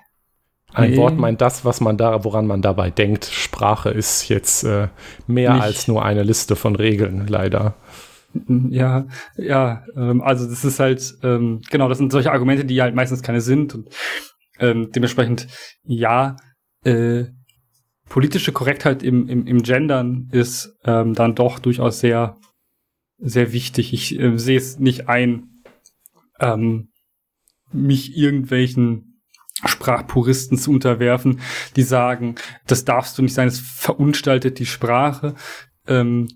Ein 0.75 0.91
Nee. 0.91 0.97
Wort 0.97 1.17
meint 1.17 1.41
das, 1.41 1.63
was 1.65 1.79
man 1.81 1.97
da, 1.97 2.23
woran 2.23 2.45
man 2.47 2.61
dabei 2.61 2.89
denkt. 2.91 3.25
Sprache 3.25 3.89
ist 3.89 4.27
jetzt 4.29 4.63
äh, 4.63 4.89
mehr 5.25 5.53
Nicht- 5.53 5.63
als 5.63 5.87
nur 5.87 6.03
eine 6.03 6.23
Liste 6.23 6.55
von 6.55 6.75
Regeln, 6.75 7.27
leider. 7.27 7.75
Ja, 8.69 9.07
ja, 9.37 9.85
ähm, 9.95 10.21
also 10.21 10.45
das 10.49 10.65
ist 10.65 10.79
halt, 10.81 11.15
ähm, 11.23 11.61
genau, 11.71 11.87
das 11.87 11.97
sind 11.99 12.11
solche 12.11 12.33
Argumente, 12.33 12.65
die 12.65 12.81
halt 12.81 12.93
meistens 12.93 13.21
keine 13.23 13.39
sind 13.39 13.73
und 13.73 13.89
ähm, 14.59 14.89
dementsprechend, 14.93 15.47
ja, 15.85 16.35
äh, 16.83 17.25
politische 18.09 18.51
Korrektheit 18.51 19.03
im, 19.03 19.29
im, 19.29 19.47
im 19.47 19.63
Gendern 19.63 20.27
ist 20.31 20.75
ähm, 20.83 21.13
dann 21.13 21.35
doch 21.35 21.59
durchaus 21.59 21.99
sehr, 22.01 22.35
sehr 23.17 23.53
wichtig. 23.53 23.93
Ich 23.93 24.19
äh, 24.19 24.37
sehe 24.37 24.57
es 24.57 24.79
nicht 24.79 25.07
ein, 25.07 25.47
ähm, 26.41 26.89
mich 27.71 28.17
irgendwelchen 28.17 29.14
Sprachpuristen 29.67 30.57
zu 30.57 30.71
unterwerfen, 30.71 31.39
die 31.75 31.83
sagen, 31.83 32.35
das 32.67 32.85
darfst 32.85 33.17
du 33.17 33.21
nicht 33.21 33.33
sein, 33.33 33.47
es 33.47 33.59
verunstaltet 33.59 34.59
die 34.59 34.65
Sprache. 34.65 35.35
Ähm, 35.87 36.27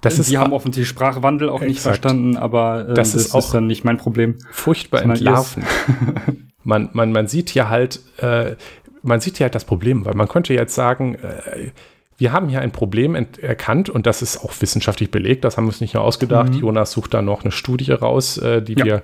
Das 0.00 0.18
ist 0.18 0.30
die 0.30 0.38
haben 0.38 0.52
offensichtlich 0.52 0.88
Sprachwandel 0.88 1.48
auch 1.48 1.60
nicht 1.60 1.78
Exakt. 1.78 1.96
verstanden, 2.02 2.36
aber 2.36 2.88
äh, 2.90 2.94
Das 2.94 3.12
das, 3.12 3.14
ist 3.22 3.26
ist, 3.28 3.34
auch- 3.34 3.52
dann 3.52 3.66
nicht 3.66 3.84
mein 3.84 3.96
Problem. 3.96 4.36
furchtbar 4.50 5.02
entlarvend. 5.02 5.66
man, 6.64 6.90
man, 6.92 7.12
man 7.12 7.26
sieht 7.26 7.50
hier 7.50 7.68
halt, 7.68 8.00
äh, 8.18 8.56
man 9.02 9.20
sieht 9.20 9.38
hier 9.38 9.44
halt 9.46 9.54
das 9.54 9.64
Problem, 9.64 10.04
weil 10.04 10.14
man 10.14 10.28
könnte 10.28 10.54
jetzt 10.54 10.74
sagen, 10.74 11.14
äh, 11.16 11.70
wir 12.16 12.32
haben 12.32 12.48
hier 12.48 12.60
ein 12.60 12.72
Problem 12.72 13.14
erkannt 13.40 13.88
und 13.90 14.06
das 14.06 14.22
ist 14.22 14.38
auch 14.44 14.52
wissenschaftlich 14.60 15.10
belegt, 15.12 15.44
das 15.44 15.56
haben 15.56 15.64
wir 15.64 15.68
uns 15.68 15.80
nicht 15.80 15.94
nur 15.94 16.02
ausgedacht. 16.02 16.52
Mhm. 16.52 16.58
Jonas 16.60 16.90
sucht 16.92 17.14
da 17.14 17.22
noch 17.22 17.42
eine 17.42 17.52
Studie 17.52 17.92
raus, 17.92 18.38
äh, 18.38 18.60
die 18.60 18.74
Ja. 18.74 18.84
wir, 18.84 19.02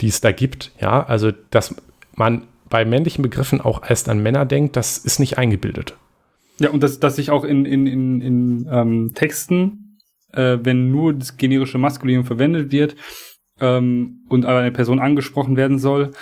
die 0.00 0.08
es 0.08 0.20
da 0.20 0.32
gibt. 0.32 0.72
Ja, 0.80 1.04
also 1.06 1.30
dass 1.50 1.74
man 2.16 2.42
bei 2.72 2.86
männlichen 2.86 3.20
Begriffen 3.20 3.60
auch 3.60 3.82
erst 3.86 4.08
an 4.08 4.22
Männer 4.22 4.46
denkt, 4.46 4.76
das 4.76 4.96
ist 4.96 5.20
nicht 5.20 5.36
eingebildet. 5.36 5.98
Ja, 6.58 6.70
und 6.70 6.82
dass, 6.82 6.98
dass 6.98 7.16
sich 7.16 7.30
auch 7.30 7.44
in, 7.44 7.66
in, 7.66 7.86
in, 7.86 8.20
in 8.22 8.68
ähm, 8.72 9.12
Texten, 9.14 9.98
äh, 10.32 10.56
wenn 10.62 10.90
nur 10.90 11.12
das 11.12 11.36
generische 11.36 11.76
Maskulinum 11.76 12.24
verwendet 12.24 12.72
wird 12.72 12.96
ähm, 13.60 14.24
und 14.30 14.46
aber 14.46 14.60
eine 14.60 14.72
Person 14.72 15.00
angesprochen 15.00 15.58
werden 15.58 15.78
soll, 15.78 16.12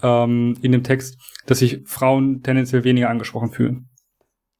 ähm, 0.00 0.56
in 0.62 0.70
dem 0.70 0.84
Text, 0.84 1.18
dass 1.46 1.58
sich 1.58 1.82
Frauen 1.86 2.40
tendenziell 2.44 2.84
weniger 2.84 3.10
angesprochen 3.10 3.50
fühlen. 3.50 3.88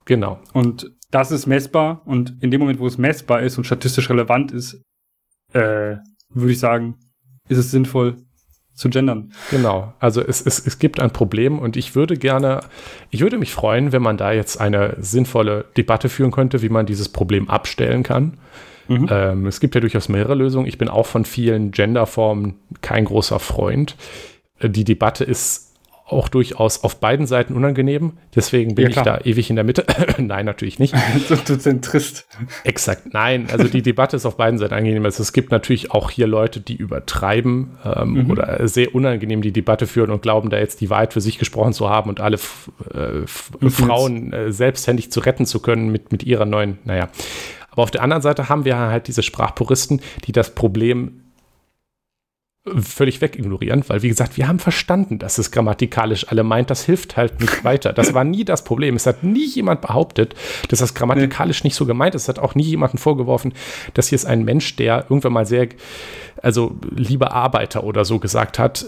Genau. 0.05 0.41
Und 0.53 0.91
das 1.13 1.31
ist 1.31 1.47
messbar 1.47 2.03
und 2.07 2.43
in 2.43 2.51
dem 2.51 2.59
Moment, 2.59 2.81
wo 2.81 2.89
es 2.89 2.99
messbar 2.99 3.43
ist 3.43 3.57
und 3.57 3.63
statistisch 3.63 4.11
relevant 4.11 4.51
ist, 4.51 4.83
äh, 5.53 5.95
würde 6.29 6.53
ich 6.53 6.59
sagen, 6.59 6.97
ist 7.49 7.59
es 7.59 7.71
sinnvoll 7.71 8.17
zu 8.77 8.91
gendern. 8.91 9.33
Genau, 9.51 9.95
also 9.99 10.21
es, 10.21 10.41
es, 10.45 10.65
es 10.65 10.79
gibt 10.79 11.01
ein 11.01 11.11
Problem 11.11 11.59
und 11.59 11.77
ich 11.77 11.97
würde 11.97 12.17
gerne, 12.17 12.61
ich 13.11 13.23
würde 13.23 13.39
mich 13.39 13.53
freuen, 13.53 13.91
wenn 13.91 14.03
man 14.03 14.19
da 14.19 14.33
jetzt 14.33 14.61
eine 14.61 14.97
sinnvolle 15.01 15.65
Debatte 15.77 16.09
führen 16.09 16.31
könnte, 16.31 16.63
wie 16.63 16.69
man 16.69 16.87
dieses 16.87 17.09
Problem 17.09 17.49
abstellen 17.49 18.03
kann. 18.03 18.35
Mhm. 18.89 19.09
Ähm, 19.11 19.47
es 19.47 19.61
gibt 19.61 19.75
ja 19.75 19.81
durchaus 19.81 20.09
mehrere 20.09 20.35
Lösungen. 20.35 20.69
Ich 20.69 20.79
bin 20.79 20.89
auch 20.89 21.07
von 21.07 21.25
vielen 21.25 21.73
Genderformen 21.73 22.55
kein 22.83 23.07
großer 23.07 23.41
Freund. 23.41 23.97
Äh, 24.61 24.71
die 24.71 24.85
Debatte 24.85 25.25
ist 25.25 25.66
auch 26.09 26.29
durchaus 26.29 26.85
auf 26.85 27.01
beiden 27.01 27.27
Seiten 27.27 27.55
unangenehm. 27.55 28.13
Deswegen 28.35 28.77
bin 28.77 28.85
ja, 28.85 28.91
ich 28.91 28.97
da 28.97 29.19
ewig 29.25 29.51
in 29.51 29.57
der 29.57 29.65
Mitte. 29.65 29.85
nein, 30.19 30.47
natürlich 30.47 30.79
nicht. 30.79 30.95
du 31.29 31.59
Zentrist. 31.59 32.29
Exakt, 32.63 33.13
nein. 33.13 33.49
Also 33.51 33.65
die 33.65 33.83
Debatte 33.83 34.15
ist 34.17 34.25
auf 34.25 34.37
beiden 34.37 34.59
Seiten 34.59 34.75
angenehm. 34.75 35.05
Also 35.05 35.23
es 35.23 35.33
gibt 35.33 35.51
natürlich 35.51 35.91
auch 35.91 36.11
hier 36.11 36.29
Leute, 36.29 36.61
die 36.61 36.77
übertreiben 36.77 37.77
ähm, 37.85 38.13
mhm. 38.13 38.31
oder 38.31 38.69
sehr 38.69 38.95
unangenehm 38.95 39.43
die 39.43 39.53
Debatte 39.53 39.89
führen 39.89 40.11
und 40.11 40.23
glauben, 40.23 40.49
da 40.49 40.59
jetzt 40.59 40.81
die 40.81 40.91
Wahrheit 40.91 41.13
für 41.13 41.21
sich 41.21 41.39
gesprochen 41.39 41.73
zu 41.73 41.91
haben 41.91 42.09
und 42.09 42.21
alle 42.21 42.37
äh, 42.37 43.27
Frauen 43.27 44.33
äh, 44.33 44.53
selbsthändig 44.53 45.11
zu 45.11 45.19
retten 45.19 45.45
zu 45.45 45.59
können 45.59 45.91
mit, 45.91 46.13
mit 46.13 46.23
ihrer 46.23 46.45
neuen, 46.45 46.79
naja. 46.85 47.09
Aber 47.73 47.83
auf 47.83 47.91
der 47.91 48.03
anderen 48.03 48.23
Seite 48.23 48.49
haben 48.49 48.65
wir 48.65 48.79
halt 48.79 49.09
diese 49.09 49.25
Sprachpuristen, 49.25 50.01
die 50.25 50.33
das 50.33 50.55
Problem 50.55 51.26
völlig 52.79 53.21
wegignorieren, 53.21 53.85
weil 53.87 54.03
wie 54.03 54.09
gesagt, 54.09 54.37
wir 54.37 54.49
haben 54.49 54.59
verstanden, 54.59 55.19
dass 55.19 55.39
es 55.39 55.51
grammatikalisch 55.51 56.29
alle 56.29 56.43
meint, 56.43 56.71
das 56.71 56.85
hilft 56.85 57.17
halt 57.17 57.41
nicht 57.41 57.65
weiter. 57.65 57.93
Das 57.93 58.13
war 58.15 58.25
nie 58.25 58.45
das 58.45 58.65
Problem. 58.65 58.97
Es 58.97 59.07
hat 59.07 59.23
nie 59.23 59.47
jemand 59.47 59.81
behauptet, 59.81 60.35
dass 60.69 60.81
das 60.81 60.95
grammatikalisch 60.95 61.65
nicht 61.65 61.77
so 61.77 61.87
gemeint 61.87 62.15
ist. 62.15 62.23
Es 62.23 62.29
hat 62.29 62.39
auch 62.39 62.55
nie 62.55 62.65
jemanden 62.65 62.99
vorgeworfen, 62.99 63.53
dass 63.95 64.09
hier 64.09 64.17
ist 64.17 64.25
ein 64.25 64.45
Mensch, 64.45 64.77
der 64.77 65.07
irgendwann 65.09 65.33
mal 65.33 65.47
sehr, 65.47 65.69
also 66.43 66.77
lieber 66.91 67.33
Arbeiter 67.33 67.85
oder 67.85 68.05
so 68.05 68.19
gesagt 68.19 68.59
hat, 68.59 68.87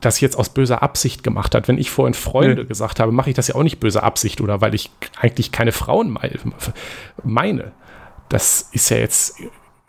das 0.00 0.20
jetzt 0.20 0.36
aus 0.38 0.50
böser 0.50 0.82
Absicht 0.82 1.24
gemacht 1.24 1.54
hat. 1.54 1.66
Wenn 1.66 1.78
ich 1.78 1.90
vorhin 1.90 2.14
Freunde 2.14 2.62
ja. 2.62 2.68
gesagt 2.68 3.00
habe, 3.00 3.10
mache 3.10 3.30
ich 3.30 3.36
das 3.36 3.48
ja 3.48 3.56
auch 3.56 3.64
nicht 3.64 3.80
böser 3.80 4.04
Absicht 4.04 4.40
oder 4.40 4.60
weil 4.60 4.74
ich 4.74 4.90
eigentlich 5.20 5.50
keine 5.50 5.72
Frauen 5.72 6.16
meine. 7.24 7.72
Das 8.28 8.68
ist 8.72 8.88
ja 8.90 8.98
jetzt 8.98 9.40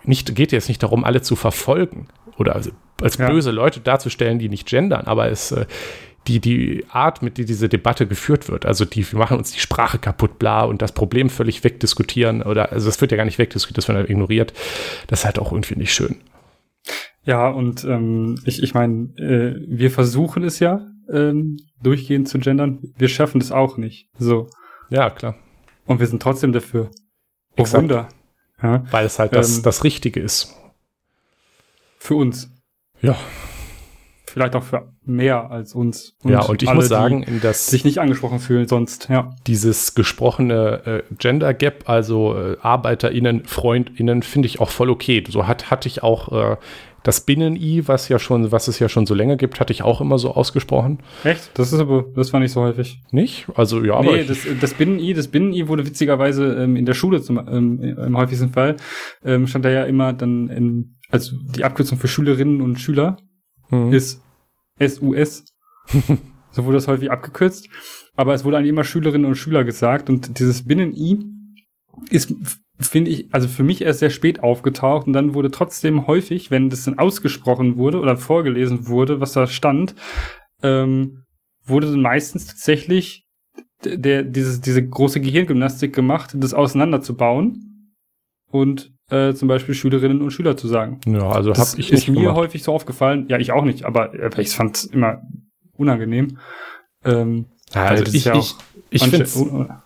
nicht, 0.04 0.36
geht 0.36 0.52
jetzt 0.52 0.70
nicht 0.70 0.82
darum, 0.82 1.04
alle 1.04 1.22
zu 1.22 1.36
verfolgen 1.36 2.08
oder 2.38 2.60
als 3.02 3.18
ja. 3.18 3.30
böse 3.30 3.52
Leute 3.52 3.80
darzustellen, 3.80 4.40
die 4.40 4.50
nicht 4.50 4.68
gendern, 4.68 5.06
aber 5.06 5.30
es 5.30 5.52
äh, 5.52 5.66
die, 6.28 6.40
die 6.40 6.86
Art, 6.90 7.22
mit 7.22 7.38
der 7.38 7.46
diese 7.46 7.70
Debatte 7.70 8.08
geführt 8.08 8.50
wird, 8.50 8.66
also 8.66 8.84
die 8.86 9.10
wir 9.12 9.20
machen 9.20 9.38
uns 9.38 9.52
die 9.52 9.60
Sprache 9.60 10.00
kaputt, 10.00 10.40
bla, 10.40 10.64
und 10.64 10.82
das 10.82 10.92
Problem 10.92 11.30
völlig 11.30 11.64
wegdiskutieren, 11.64 12.42
oder 12.42 12.72
also 12.72 12.90
es 12.90 13.00
wird 13.00 13.12
ja 13.12 13.18
gar 13.18 13.26
nicht 13.26 13.38
wegdiskutiert, 13.38 13.78
das 13.78 13.88
wird 13.88 13.98
halt 13.98 14.10
ignoriert, 14.10 14.54
das 15.08 15.20
ist 15.20 15.26
halt 15.26 15.40
auch 15.40 15.52
irgendwie 15.52 15.76
nicht 15.76 15.94
schön. 15.94 16.18
Ja, 17.24 17.48
und 17.50 17.84
ähm, 17.84 18.40
ich, 18.46 18.62
ich 18.62 18.74
meine, 18.74 19.10
äh, 19.18 19.56
wir 19.68 19.92
versuchen 19.92 20.44
es 20.44 20.60
ja 20.60 20.86
ähm, 21.12 21.58
durchgehend 21.82 22.28
zu 22.28 22.40
gendern, 22.40 22.80
wir 22.98 23.08
schaffen 23.08 23.42
es 23.42 23.52
auch 23.52 23.78
nicht. 23.78 24.10
So. 24.18 24.50
Ja, 24.90 25.10
klar. 25.10 25.36
Und 25.86 26.00
wir 26.00 26.08
sind 26.08 26.22
trotzdem 26.22 26.54
dafür. 26.54 26.92
Oh 27.58 27.62
Exakt. 27.62 27.82
Wunder. 27.82 28.10
Ja? 28.62 28.84
Weil 28.92 29.06
es 29.06 29.20
halt 29.20 29.36
das, 29.36 29.58
ähm, 29.58 29.64
das 29.64 29.84
Richtige 29.84 30.20
ist. 30.20 30.56
Für 31.98 32.16
uns. 32.16 32.55
Ja. 33.06 33.16
Vielleicht 34.28 34.56
auch 34.56 34.64
für 34.64 34.92
mehr 35.06 35.50
als 35.50 35.74
uns. 35.74 36.18
Und 36.22 36.32
ja, 36.32 36.42
und 36.42 36.62
ich 36.62 36.68
alle, 36.68 36.78
muss 36.78 36.90
sagen, 36.90 37.40
dass 37.42 37.68
sich 37.68 37.86
nicht 37.86 38.00
angesprochen 38.00 38.40
fühlen 38.40 38.68
sonst, 38.68 39.08
ja. 39.10 39.30
Dieses 39.48 39.96
gesprochene 39.96 41.04
äh, 41.10 41.16
Gender 41.18 41.54
Gap, 41.54 41.86
also 41.88 42.36
äh, 42.38 42.58
ArbeiterInnen, 42.60 43.46
FreundInnen, 43.46 44.24
finde 44.24 44.48
ich 44.48 44.60
auch 44.60 44.70
voll 44.70 44.90
okay. 44.90 45.24
So 45.30 45.48
hat, 45.48 45.72
hatte 45.72 45.88
ich 45.88 46.04
auch 46.04 46.54
äh, 46.54 46.58
das 47.06 47.22
Binnen-I, 47.22 47.88
was 47.88 48.10
ja 48.10 48.18
schon, 48.18 48.52
was 48.52 48.68
es 48.68 48.80
ja 48.80 48.90
schon 48.90 49.06
so 49.06 49.14
länger 49.14 49.36
gibt, 49.38 49.60
hatte 49.60 49.72
ich 49.72 49.84
auch 49.84 50.02
immer 50.02 50.18
so 50.18 50.32
ausgesprochen. 50.32 51.00
Echt? 51.24 51.52
Das 51.54 51.72
ist 51.72 51.80
aber, 51.80 52.04
das 52.16 52.34
war 52.34 52.40
nicht 52.40 52.52
so 52.52 52.62
häufig. 52.62 53.00
Nicht? 53.12 53.46
Also 53.54 53.84
ja, 53.84 54.02
nee, 54.02 54.08
aber. 54.08 54.18
Nee, 54.18 54.24
das, 54.26 54.40
das 54.60 54.74
Binnen-I, 54.74 55.14
das 55.14 55.28
Binnen-I 55.28 55.68
wurde 55.68 55.86
witzigerweise 55.86 56.56
ähm, 56.56 56.76
in 56.76 56.86
der 56.86 56.96
Schule 56.96 57.22
zum, 57.22 57.38
ähm, 57.48 57.80
im 57.80 58.18
häufigsten 58.18 58.50
Fall, 58.50 58.78
ähm, 59.24 59.46
stand 59.46 59.66
da 59.66 59.70
ja 59.70 59.84
immer 59.84 60.14
dann 60.14 60.50
in, 60.50 60.95
also 61.10 61.38
die 61.38 61.64
Abkürzung 61.64 61.98
für 61.98 62.08
Schülerinnen 62.08 62.62
und 62.62 62.80
Schüler 62.80 63.18
mhm. 63.70 63.94
ist 63.94 64.22
SUS. 64.80 65.46
so 66.52 66.66
wurde 66.66 66.78
das 66.78 66.88
häufig 66.88 67.12
abgekürzt. 67.12 67.70
Aber 68.16 68.34
es 68.34 68.44
wurde 68.44 68.58
eigentlich 68.58 68.70
immer 68.70 68.84
Schülerinnen 68.84 69.26
und 69.26 69.36
Schüler 69.36 69.64
gesagt 69.64 70.10
und 70.10 70.40
dieses 70.40 70.66
Binnen-I 70.66 71.20
ist 72.10 72.34
finde 72.80 73.12
ich, 73.12 73.34
also 73.34 73.48
für 73.48 73.64
mich 73.64 73.82
erst 73.82 74.00
sehr 74.00 74.10
spät 74.10 74.44
aufgetaucht 74.44 75.08
und 75.08 75.14
dann 75.14 75.34
wurde 75.34 75.52
trotzdem 75.52 76.08
häufig, 76.08 76.52
wenn 76.52 76.70
das 76.70 76.84
dann 76.84 77.00
ausgesprochen 77.00 77.78
wurde 77.78 78.00
oder 78.00 78.18
vorgelesen 78.18 78.88
wurde, 78.88 79.22
was 79.22 79.34
da 79.34 79.48
stand, 79.48 79.96
ähm, 80.62 81.24
wurde 81.66 81.88
dann 81.88 82.02
meistens 82.02 82.48
tatsächlich 82.48 83.26
der, 83.84 84.24
dieses, 84.24 84.62
diese 84.62 84.86
große 84.86 85.22
Gehirngymnastik 85.22 85.94
gemacht, 85.94 86.36
das 86.36 86.54
auseinanderzubauen 86.54 87.94
und 88.50 88.95
äh, 89.10 89.34
zum 89.34 89.48
Beispiel 89.48 89.76
Schülerinnen 89.76 90.22
und 90.22 90.32
Schüler 90.32 90.58
zu 90.58 90.68
sagen. 90.68 91.00
Ja, 91.06 91.30
also 91.30 91.54
habe 91.54 91.70
ich 91.78 91.92
ist 91.92 92.08
mir 92.08 92.22
gemacht. 92.22 92.36
häufig 92.38 92.64
so 92.64 92.74
aufgefallen. 92.74 93.28
Ja, 93.30 93.38
ich 93.38 93.52
auch 93.52 93.64
nicht, 93.64 93.86
aber 93.86 94.14
ich 94.40 94.50
fand 94.50 94.78
es 94.78 94.86
immer 94.86 95.22
unangenehm. 95.78 96.40
Ähm, 97.04 97.46
ja, 97.74 97.86
also 97.86 98.12
ich, 98.14 98.26
ja 98.26 98.36
ich, 98.36 98.56
ich 98.90 99.04
finde 99.04 99.24
es 99.24 99.44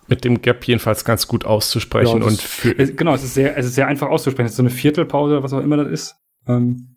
mit 0.07 0.23
dem 0.23 0.41
Gap 0.41 0.63
jedenfalls 0.65 1.03
ganz 1.03 1.27
gut 1.27 1.45
auszusprechen. 1.45 2.19
Ja, 2.19 2.25
und 2.25 2.41
für 2.41 2.77
es, 2.77 2.95
genau, 2.95 3.13
es 3.13 3.23
ist, 3.23 3.33
sehr, 3.33 3.57
es 3.57 3.65
ist 3.65 3.75
sehr 3.75 3.87
einfach 3.87 4.09
auszusprechen. 4.09 4.45
Es 4.45 4.53
ist 4.53 4.57
so 4.57 4.63
eine 4.63 4.69
Viertelpause 4.69 5.33
oder 5.33 5.43
was 5.43 5.53
auch 5.53 5.61
immer 5.61 5.77
das 5.77 5.87
ist. 5.87 6.15
Ähm. 6.47 6.95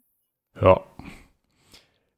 Ja. 0.60 0.80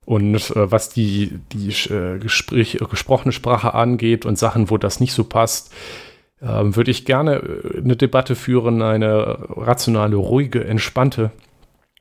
Und 0.05 0.35
äh, 0.35 0.71
was 0.71 0.91
die, 0.91 1.39
die 1.53 1.69
äh, 1.93 2.19
Gespräch, 2.19 2.79
gesprochene 2.91 3.33
Sprache 3.33 3.73
angeht 3.73 4.27
und 4.27 4.39
Sachen, 4.39 4.69
wo 4.69 4.77
das 4.77 5.01
nicht 5.01 5.15
so 5.15 5.25
passt, 5.25 5.73
äh, 6.45 6.77
würde 6.77 6.91
ich 6.91 7.05
gerne 7.05 7.37
äh, 7.37 7.79
eine 7.79 7.97
Debatte 7.97 8.35
führen, 8.35 8.83
eine 8.83 9.39
rationale, 9.57 10.17
ruhige, 10.17 10.65
entspannte 10.65 11.31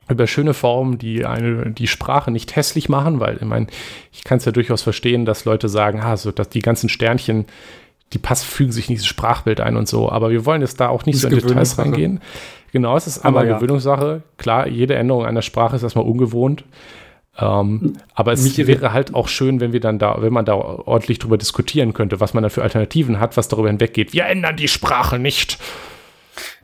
über 0.08 0.26
schöne 0.26 0.52
Formen, 0.52 0.98
die 0.98 1.24
eine, 1.24 1.70
die 1.70 1.86
Sprache 1.86 2.30
nicht 2.30 2.56
hässlich 2.56 2.90
machen, 2.90 3.20
weil 3.20 3.36
ich 3.36 3.44
meine, 3.44 3.68
ich 4.12 4.22
kann 4.22 4.36
es 4.36 4.44
ja 4.44 4.52
durchaus 4.52 4.82
verstehen, 4.82 5.24
dass 5.24 5.46
Leute 5.46 5.68
sagen, 5.68 6.00
ah, 6.02 6.16
so, 6.18 6.30
dass 6.30 6.50
die 6.50 6.60
ganzen 6.60 6.90
Sternchen, 6.90 7.46
die 8.12 8.18
pass 8.18 8.44
fügen 8.44 8.70
sich 8.70 8.90
in 8.90 8.94
dieses 8.94 9.06
Sprachbild 9.06 9.60
ein 9.60 9.76
und 9.76 9.88
so, 9.88 10.10
aber 10.10 10.30
wir 10.30 10.44
wollen 10.44 10.60
jetzt 10.60 10.78
da 10.78 10.88
auch 10.88 11.06
nicht 11.06 11.18
so 11.18 11.28
in 11.28 11.36
Details 11.36 11.78
reingehen. 11.78 12.20
Genau, 12.72 12.96
es 12.96 13.06
ist 13.06 13.24
einmal 13.24 13.46
ja. 13.46 13.54
Gewöhnungssache. 13.54 14.22
Klar, 14.36 14.66
jede 14.66 14.94
Änderung 14.96 15.24
einer 15.24 15.42
Sprache 15.42 15.76
ist 15.76 15.84
erstmal 15.84 16.04
ungewohnt. 16.04 16.64
Ähm, 17.36 17.94
aber 18.14 18.32
es 18.32 18.44
Mich 18.44 18.66
wäre 18.66 18.92
halt 18.92 19.14
auch 19.14 19.28
schön, 19.28 19.60
wenn 19.60 19.72
wir 19.72 19.80
dann 19.80 19.98
da, 19.98 20.16
wenn 20.20 20.32
man 20.32 20.44
da 20.44 20.54
ordentlich 20.54 21.18
drüber 21.18 21.36
diskutieren 21.36 21.92
könnte, 21.92 22.20
was 22.20 22.32
man 22.32 22.42
da 22.42 22.48
für 22.48 22.62
Alternativen 22.62 23.18
hat, 23.18 23.36
was 23.36 23.48
darüber 23.48 23.68
hinweggeht. 23.68 24.12
Wir 24.12 24.26
ändern 24.26 24.56
die 24.56 24.68
Sprache 24.68 25.18
nicht. 25.18 25.58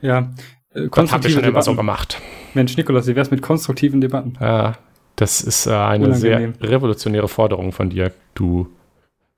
Ja, 0.01 0.31
äh, 0.73 0.87
das 0.89 1.23
wir 1.23 1.29
schon 1.29 1.43
immer 1.43 1.61
so 1.61 1.75
gemacht. 1.75 2.21
Mensch, 2.53 2.77
Nikolaus, 2.77 3.07
wie 3.07 3.15
wär's 3.15 3.31
mit 3.31 3.41
konstruktiven 3.41 3.99
Debatten? 3.99 4.37
Ja, 4.39 4.77
das 5.17 5.41
ist 5.41 5.67
äh, 5.67 5.71
eine 5.71 6.05
Unangenehm. 6.05 6.53
sehr 6.59 6.69
revolutionäre 6.69 7.27
Forderung 7.27 7.73
von 7.73 7.89
dir, 7.89 8.11
du 8.33 8.69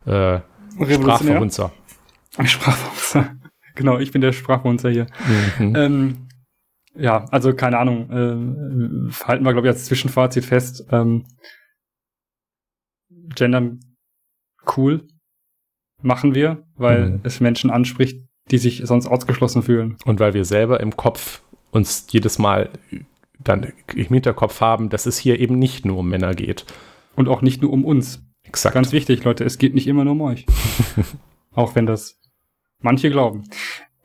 äh, 0.05 0.39
Sprachverhunzer. 0.79 1.71
Sprachverhunzer. 2.43 3.35
Genau, 3.75 3.97
ich 3.97 4.11
bin 4.11 4.21
der 4.21 4.33
Sprachverhunzer 4.33 4.91
hier. 4.91 5.07
Mhm. 5.57 5.75
Ähm, 5.75 6.17
ja, 6.95 7.25
also 7.31 7.53
keine 7.53 7.77
Ahnung. 7.79 8.09
Äh, 8.09 9.13
halten 9.25 9.43
wir, 9.43 9.53
glaube 9.53 9.67
ich, 9.67 9.73
als 9.73 9.85
Zwischenfazit 9.85 10.45
fest. 10.45 10.85
Ähm, 10.91 11.25
Gendern 13.35 13.79
cool. 14.77 15.07
Machen 16.01 16.35
wir, 16.35 16.65
weil 16.75 17.11
mhm. 17.11 17.19
es 17.23 17.39
Menschen 17.39 17.69
anspricht, 17.69 18.27
die 18.51 18.57
sich 18.57 18.81
sonst 18.85 19.07
ausgeschlossen 19.07 19.63
fühlen. 19.63 19.95
Und 20.05 20.19
weil 20.19 20.33
wir 20.33 20.45
selber 20.45 20.81
im 20.81 20.97
Kopf 20.97 21.41
uns 21.71 22.07
jedes 22.11 22.39
Mal 22.39 22.69
dann 23.39 23.71
im 23.93 24.07
Hinterkopf 24.07 24.61
haben, 24.61 24.89
dass 24.89 25.05
es 25.05 25.17
hier 25.17 25.39
eben 25.39 25.57
nicht 25.57 25.85
nur 25.85 25.99
um 25.99 26.09
Männer 26.09 26.33
geht. 26.33 26.65
Und 27.15 27.29
auch 27.29 27.41
nicht 27.41 27.61
nur 27.61 27.71
um 27.71 27.85
uns. 27.85 28.25
Exakt. 28.43 28.75
Ganz 28.75 28.91
wichtig, 28.91 29.23
Leute, 29.23 29.45
es 29.45 29.57
geht 29.57 29.73
nicht 29.73 29.87
immer 29.87 30.03
nur 30.03 30.13
um 30.13 30.21
euch. 30.21 30.45
auch 31.53 31.75
wenn 31.75 31.85
das 31.85 32.19
manche 32.79 33.09
glauben. 33.09 33.43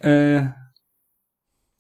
Äh, 0.01 0.45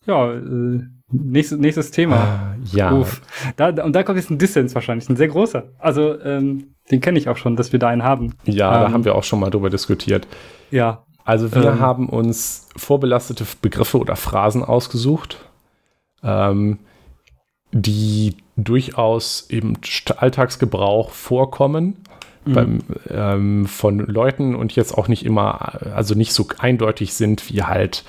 ja, 0.07 0.33
äh, 0.35 0.81
nächstes, 1.11 1.59
nächstes 1.59 1.91
Thema. 1.91 2.17
Ah, 2.17 2.57
ja. 2.73 2.93
Uff. 2.93 3.23
Da, 3.57 3.69
und 3.69 3.95
da 3.95 4.03
kommt 4.03 4.19
jetzt 4.19 4.31
ein 4.31 4.39
Dissens 4.39 4.75
wahrscheinlich, 4.75 5.09
ein 5.09 5.17
sehr 5.17 5.29
großer. 5.29 5.65
Also, 5.79 6.21
ähm, 6.21 6.75
den 6.91 7.01
kenne 7.01 7.19
ich 7.19 7.29
auch 7.29 7.37
schon, 7.37 7.57
dass 7.57 7.73
wir 7.73 7.79
da 7.79 7.89
einen 7.89 8.03
haben. 8.03 8.35
Ja, 8.45 8.75
ähm, 8.75 8.87
da 8.87 8.93
haben 8.93 9.05
wir 9.05 9.15
auch 9.15 9.25
schon 9.25 9.41
mal 9.41 9.51
drüber 9.51 9.71
diskutiert. 9.71 10.27
Ja, 10.71 11.05
also 11.25 11.55
wir 11.55 11.65
ähm. 11.65 11.81
haben 11.81 12.09
uns 12.09 12.69
vorbelastete 12.77 13.45
Begriffe 13.61 13.99
oder 13.99 14.17
Phrasen 14.17 14.65
ausgesucht, 14.65 15.39
ähm, 16.23 16.79
die 17.73 18.37
durchaus 18.57 19.43
im 19.43 19.75
Alltagsgebrauch 20.17 21.11
vorkommen. 21.11 21.99
Mhm. 22.45 22.53
Beim, 22.53 22.79
ähm, 23.11 23.67
von 23.67 23.99
Leuten 23.99 24.55
und 24.55 24.75
jetzt 24.75 24.97
auch 24.97 25.09
nicht 25.09 25.27
immer, 25.27 25.95
also 25.95 26.15
nicht 26.15 26.33
so 26.33 26.47
eindeutig 26.59 27.13
sind 27.13 27.53
wie 27.53 27.63
halt 27.63 28.05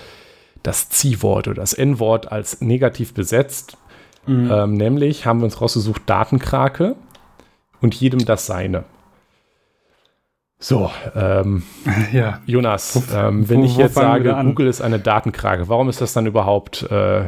das 0.63 0.89
Ziehwort 0.89 1.47
oder 1.47 1.61
das 1.61 1.73
N-Wort 1.73 2.31
als 2.31 2.61
negativ 2.61 3.13
besetzt. 3.13 3.77
Mhm. 4.25 4.51
Ähm, 4.51 4.73
nämlich 4.73 5.25
haben 5.25 5.39
wir 5.39 5.45
uns 5.45 5.61
rausgesucht 5.61 6.03
Datenkrake 6.05 6.95
und 7.81 7.95
jedem 7.95 8.25
das 8.25 8.45
seine. 8.45 8.83
So, 10.59 10.91
ähm, 11.15 11.63
ja. 12.11 12.41
Jonas, 12.45 13.01
ähm, 13.13 13.47
wenn 13.47 13.61
wo, 13.61 13.65
ich 13.65 13.77
jetzt 13.77 13.95
sage, 13.95 14.35
Google 14.43 14.67
ist 14.67 14.81
eine 14.81 14.99
Datenkrake, 14.99 15.69
warum 15.69 15.87
ist 15.89 16.01
das 16.01 16.13
dann 16.13 16.25
überhaupt 16.25 16.83
äh, 16.83 17.23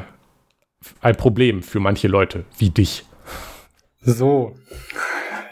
ein 1.01 1.15
Problem 1.15 1.63
für 1.63 1.79
manche 1.79 2.07
Leute, 2.07 2.43
wie 2.57 2.69
dich. 2.69 3.05
So. 4.01 4.55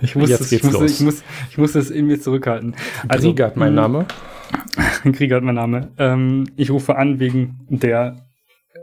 Ich 0.02 0.16
muss, 0.16 0.30
Jetzt 0.30 0.42
das, 0.42 0.50
geht's 0.50 0.66
ich, 0.66 0.72
muss, 0.72 0.82
los. 0.82 0.92
ich, 0.92 1.02
muss, 1.02 1.24
ich 1.52 1.58
muss 1.58 1.72
das 1.74 1.90
in 1.90 2.08
mir 2.08 2.20
zurückhalten. 2.22 2.76
Also, 3.08 3.28
Griegert, 3.28 3.58
mein 3.58 3.76
mh, 3.76 3.82
Name. 3.82 4.06
Griegert, 5.04 5.44
mein 5.44 5.56
Name. 5.56 5.92
Ähm, 5.98 6.50
ich 6.56 6.72
rufe 6.72 6.96
an 6.96 7.20
wegen 7.20 7.66
der 7.70 8.26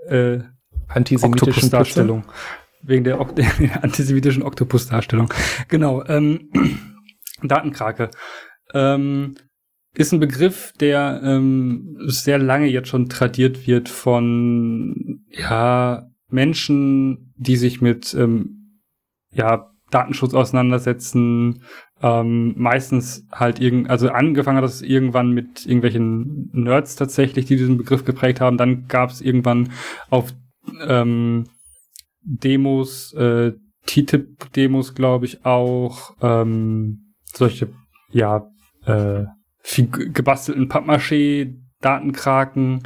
äh, 0.08 0.38
Antisemitischen. 0.88 1.48
Oktopus-Darstellung. 1.48 2.24
Wegen 2.82 3.04
der, 3.04 3.20
Ok- 3.20 3.34
der 3.36 3.82
antisemitischen 3.82 4.42
Oktopus-Darstellung. 4.42 5.32
Genau. 5.68 6.04
Ähm, 6.06 6.50
Datenkrake. 7.42 8.10
Ähm, 8.74 9.36
ist 9.94 10.12
ein 10.12 10.20
Begriff, 10.20 10.72
der 10.78 11.20
ähm, 11.24 11.96
sehr 12.06 12.38
lange 12.38 12.66
jetzt 12.66 12.88
schon 12.88 13.08
tradiert 13.08 13.66
wird 13.66 13.88
von 13.88 15.24
ja 15.30 16.06
Menschen, 16.28 17.32
die 17.36 17.56
sich 17.56 17.80
mit 17.80 18.14
ähm, 18.14 18.80
ja 19.32 19.72
Datenschutz 19.90 20.34
auseinandersetzen. 20.34 21.62
Ähm, 22.03 22.53
meistens 22.59 23.26
halt 23.32 23.59
irgend, 23.59 23.88
also 23.88 24.11
angefangen 24.11 24.59
hat 24.59 24.64
das 24.64 24.82
irgendwann 24.82 25.30
mit 25.30 25.64
irgendwelchen 25.64 26.51
Nerds 26.53 26.94
tatsächlich, 26.94 27.47
die 27.47 27.57
diesen 27.57 27.78
Begriff 27.78 28.05
geprägt 28.05 28.40
haben. 28.40 28.59
Dann 28.59 28.86
gab 28.86 29.11
es 29.11 29.22
irgendwann 29.22 29.70
auf 30.11 30.34
ähm, 30.86 31.44
Demos, 32.20 33.14
äh, 33.14 33.53
TTIP-Demos, 33.86 34.94
glaube 34.94 35.24
ich, 35.24 35.47
auch 35.47 36.14
ähm, 36.20 37.14
solche, 37.32 37.70
ja, 38.11 38.47
äh, 38.84 39.24
gebastelten 40.12 40.68
Pappmaché-Datenkraken 40.68 42.82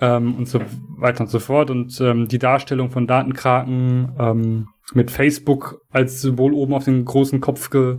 ähm, 0.00 0.34
und 0.34 0.48
so 0.48 0.60
weiter 0.98 1.20
und 1.22 1.30
so 1.30 1.38
fort. 1.38 1.70
Und 1.70 1.98
ähm, 2.00 2.28
die 2.28 2.38
Darstellung 2.38 2.90
von 2.90 3.06
Datenkraken 3.06 4.12
ähm, 4.18 4.68
mit 4.92 5.10
Facebook 5.10 5.80
als 5.90 6.20
Symbol 6.22 6.54
oben 6.54 6.74
auf 6.74 6.84
den 6.84 7.04
großen 7.04 7.40
Kopf 7.40 7.70
ge, 7.70 7.96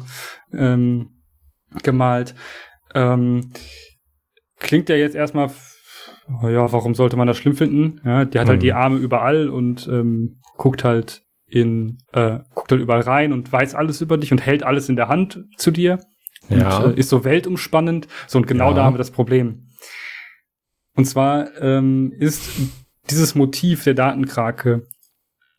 ähm, 0.53 1.09
gemalt. 1.83 2.35
Ähm, 2.95 3.51
klingt 4.59 4.89
ja 4.89 4.95
jetzt 4.95 5.15
erstmal, 5.15 5.51
ja, 6.43 6.71
warum 6.71 6.95
sollte 6.95 7.17
man 7.17 7.27
das 7.27 7.37
schlimm 7.37 7.55
finden? 7.55 8.01
Ja, 8.05 8.25
die 8.25 8.39
hat 8.39 8.47
halt 8.47 8.57
Hm. 8.57 8.61
die 8.61 8.73
Arme 8.73 8.97
überall 8.97 9.49
und 9.49 9.87
ähm, 9.87 10.39
guckt 10.57 10.83
halt 10.83 11.23
in, 11.45 11.97
äh, 12.13 12.39
guckt 12.55 12.71
halt 12.71 12.81
überall 12.81 13.01
rein 13.01 13.31
und 13.33 13.51
weiß 13.51 13.75
alles 13.75 14.01
über 14.01 14.17
dich 14.17 14.31
und 14.31 14.45
hält 14.45 14.63
alles 14.63 14.89
in 14.89 14.95
der 14.95 15.07
Hand 15.07 15.45
zu 15.57 15.71
dir 15.71 15.99
Ja. 16.49 16.77
und 16.79 16.93
äh, 16.95 16.99
ist 16.99 17.09
so 17.09 17.23
weltumspannend. 17.23 18.07
So, 18.27 18.39
und 18.39 18.47
genau 18.47 18.69
Ja. 18.69 18.75
da 18.75 18.83
haben 18.83 18.93
wir 18.95 18.99
das 18.99 19.11
Problem. 19.11 19.67
Und 20.95 21.05
zwar 21.05 21.55
ähm, 21.61 22.11
ist 22.17 22.49
dieses 23.09 23.35
Motiv 23.35 23.83
der 23.83 23.93
Datenkrake 23.93 24.87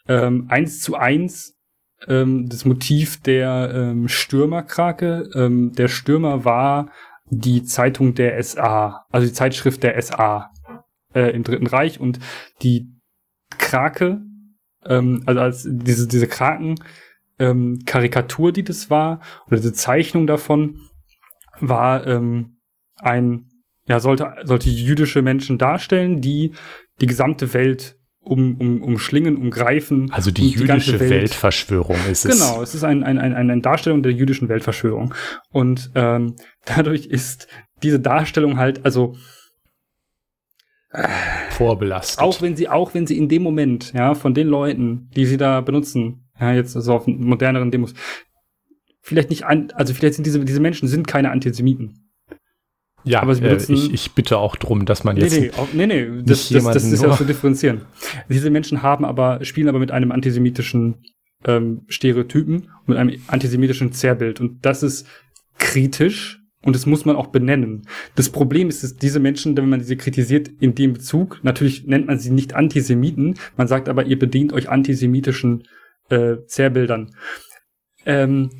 ähm, 0.08 0.46
eins 0.48 0.80
zu 0.80 0.96
eins 0.96 1.57
ähm, 2.06 2.48
das 2.48 2.64
Motiv 2.64 3.20
der 3.22 3.72
ähm, 3.74 4.08
Stürmerkrake. 4.08 5.30
Ähm, 5.34 5.72
der 5.72 5.88
Stürmer 5.88 6.44
war 6.44 6.90
die 7.30 7.64
Zeitung 7.64 8.14
der 8.14 8.42
SA, 8.42 9.06
also 9.10 9.26
die 9.26 9.32
Zeitschrift 9.32 9.82
der 9.82 10.00
SA 10.00 10.50
äh, 11.14 11.30
im 11.34 11.42
Dritten 11.42 11.66
Reich 11.66 12.00
und 12.00 12.18
die 12.62 12.88
Krake, 13.58 14.20
ähm, 14.84 15.22
also 15.26 15.40
als 15.40 15.66
diese, 15.68 16.06
diese 16.08 16.26
Kraken, 16.26 16.76
ähm, 17.38 17.80
die 17.84 18.64
das 18.64 18.90
war, 18.90 19.20
oder 19.46 19.56
diese 19.56 19.72
Zeichnung 19.72 20.26
davon, 20.26 20.80
war 21.60 22.06
ähm, 22.06 22.58
ein, 22.96 23.48
ja, 23.86 24.00
sollte, 24.00 24.34
sollte 24.44 24.70
jüdische 24.70 25.22
Menschen 25.22 25.58
darstellen, 25.58 26.20
die 26.20 26.52
die 27.00 27.06
gesamte 27.06 27.52
Welt 27.54 27.97
um, 28.20 28.56
um, 28.56 28.82
umschlingen, 28.82 29.36
umgreifen. 29.36 30.10
Also 30.12 30.30
die 30.30 30.56
und 30.58 30.66
ganze 30.66 30.92
jüdische 30.92 31.10
Weltverschwörung 31.10 31.96
ist 32.10 32.24
es. 32.24 32.38
Genau, 32.38 32.62
es 32.62 32.74
ist 32.74 32.84
ein, 32.84 33.02
ein, 33.02 33.18
ein, 33.18 33.34
eine 33.34 33.60
Darstellung 33.60 34.02
der 34.02 34.12
jüdischen 34.12 34.48
Weltverschwörung. 34.48 35.14
Und 35.50 35.90
ähm, 35.94 36.36
dadurch 36.64 37.06
ist 37.06 37.48
diese 37.82 38.00
Darstellung 38.00 38.58
halt, 38.58 38.84
also 38.84 39.16
Vorbelastet. 41.50 42.20
auch 42.20 42.40
wenn 42.40 42.56
sie, 42.56 42.68
auch 42.68 42.94
wenn 42.94 43.06
sie 43.06 43.18
in 43.18 43.28
dem 43.28 43.42
Moment, 43.42 43.92
ja, 43.92 44.14
von 44.14 44.32
den 44.32 44.48
Leuten, 44.48 45.10
die 45.14 45.26
sie 45.26 45.36
da 45.36 45.60
benutzen, 45.60 46.28
ja, 46.40 46.54
jetzt 46.54 46.72
so 46.72 46.94
auf 46.94 47.06
moderneren 47.06 47.70
Demos, 47.70 47.92
vielleicht 49.02 49.28
nicht 49.30 49.44
an, 49.44 49.70
also 49.74 49.92
vielleicht 49.92 50.14
sind 50.14 50.26
diese, 50.26 50.44
diese 50.44 50.60
Menschen 50.60 50.88
sind 50.88 51.06
keine 51.06 51.30
Antisemiten. 51.30 52.07
Ja, 53.08 53.22
aber 53.22 53.34
sie 53.34 53.42
äh, 53.42 53.48
benutzen- 53.48 53.74
ich, 53.74 53.92
ich 53.92 54.12
bitte 54.12 54.38
auch 54.38 54.56
drum, 54.56 54.84
dass 54.84 55.04
man 55.04 55.16
jetzt 55.16 55.32
Nee, 55.38 55.50
nee, 55.72 55.86
nee, 55.86 56.04
nee, 56.10 56.22
das, 56.24 56.48
das, 56.48 56.64
das 56.64 56.84
ist 56.84 57.02
ja 57.02 57.10
auch 57.10 57.16
zu 57.18 57.24
differenzieren. 57.24 57.82
Diese 58.28 58.50
Menschen 58.50 58.82
haben 58.82 59.04
aber, 59.04 59.44
spielen 59.44 59.68
aber 59.68 59.78
mit 59.78 59.90
einem 59.90 60.12
antisemitischen 60.12 61.02
ähm, 61.44 61.82
Stereotypen, 61.88 62.68
mit 62.86 62.98
einem 62.98 63.20
antisemitischen 63.28 63.92
Zerrbild. 63.92 64.40
Und 64.40 64.64
das 64.64 64.82
ist 64.82 65.06
kritisch 65.58 66.40
und 66.62 66.74
das 66.74 66.86
muss 66.86 67.04
man 67.04 67.16
auch 67.16 67.28
benennen. 67.28 67.82
Das 68.16 68.30
Problem 68.30 68.68
ist, 68.68 68.82
dass 68.82 68.96
diese 68.96 69.20
Menschen, 69.20 69.56
wenn 69.56 69.68
man 69.68 69.82
sie 69.82 69.96
kritisiert 69.96 70.48
in 70.60 70.74
dem 70.74 70.94
Bezug, 70.94 71.40
natürlich 71.42 71.86
nennt 71.86 72.06
man 72.06 72.18
sie 72.18 72.30
nicht 72.30 72.54
Antisemiten, 72.54 73.36
man 73.56 73.68
sagt 73.68 73.88
aber, 73.88 74.04
ihr 74.06 74.18
bedient 74.18 74.52
euch 74.52 74.68
antisemitischen 74.68 75.64
äh, 76.10 76.36
Zerrbildern. 76.46 77.14
Ähm, 78.06 78.50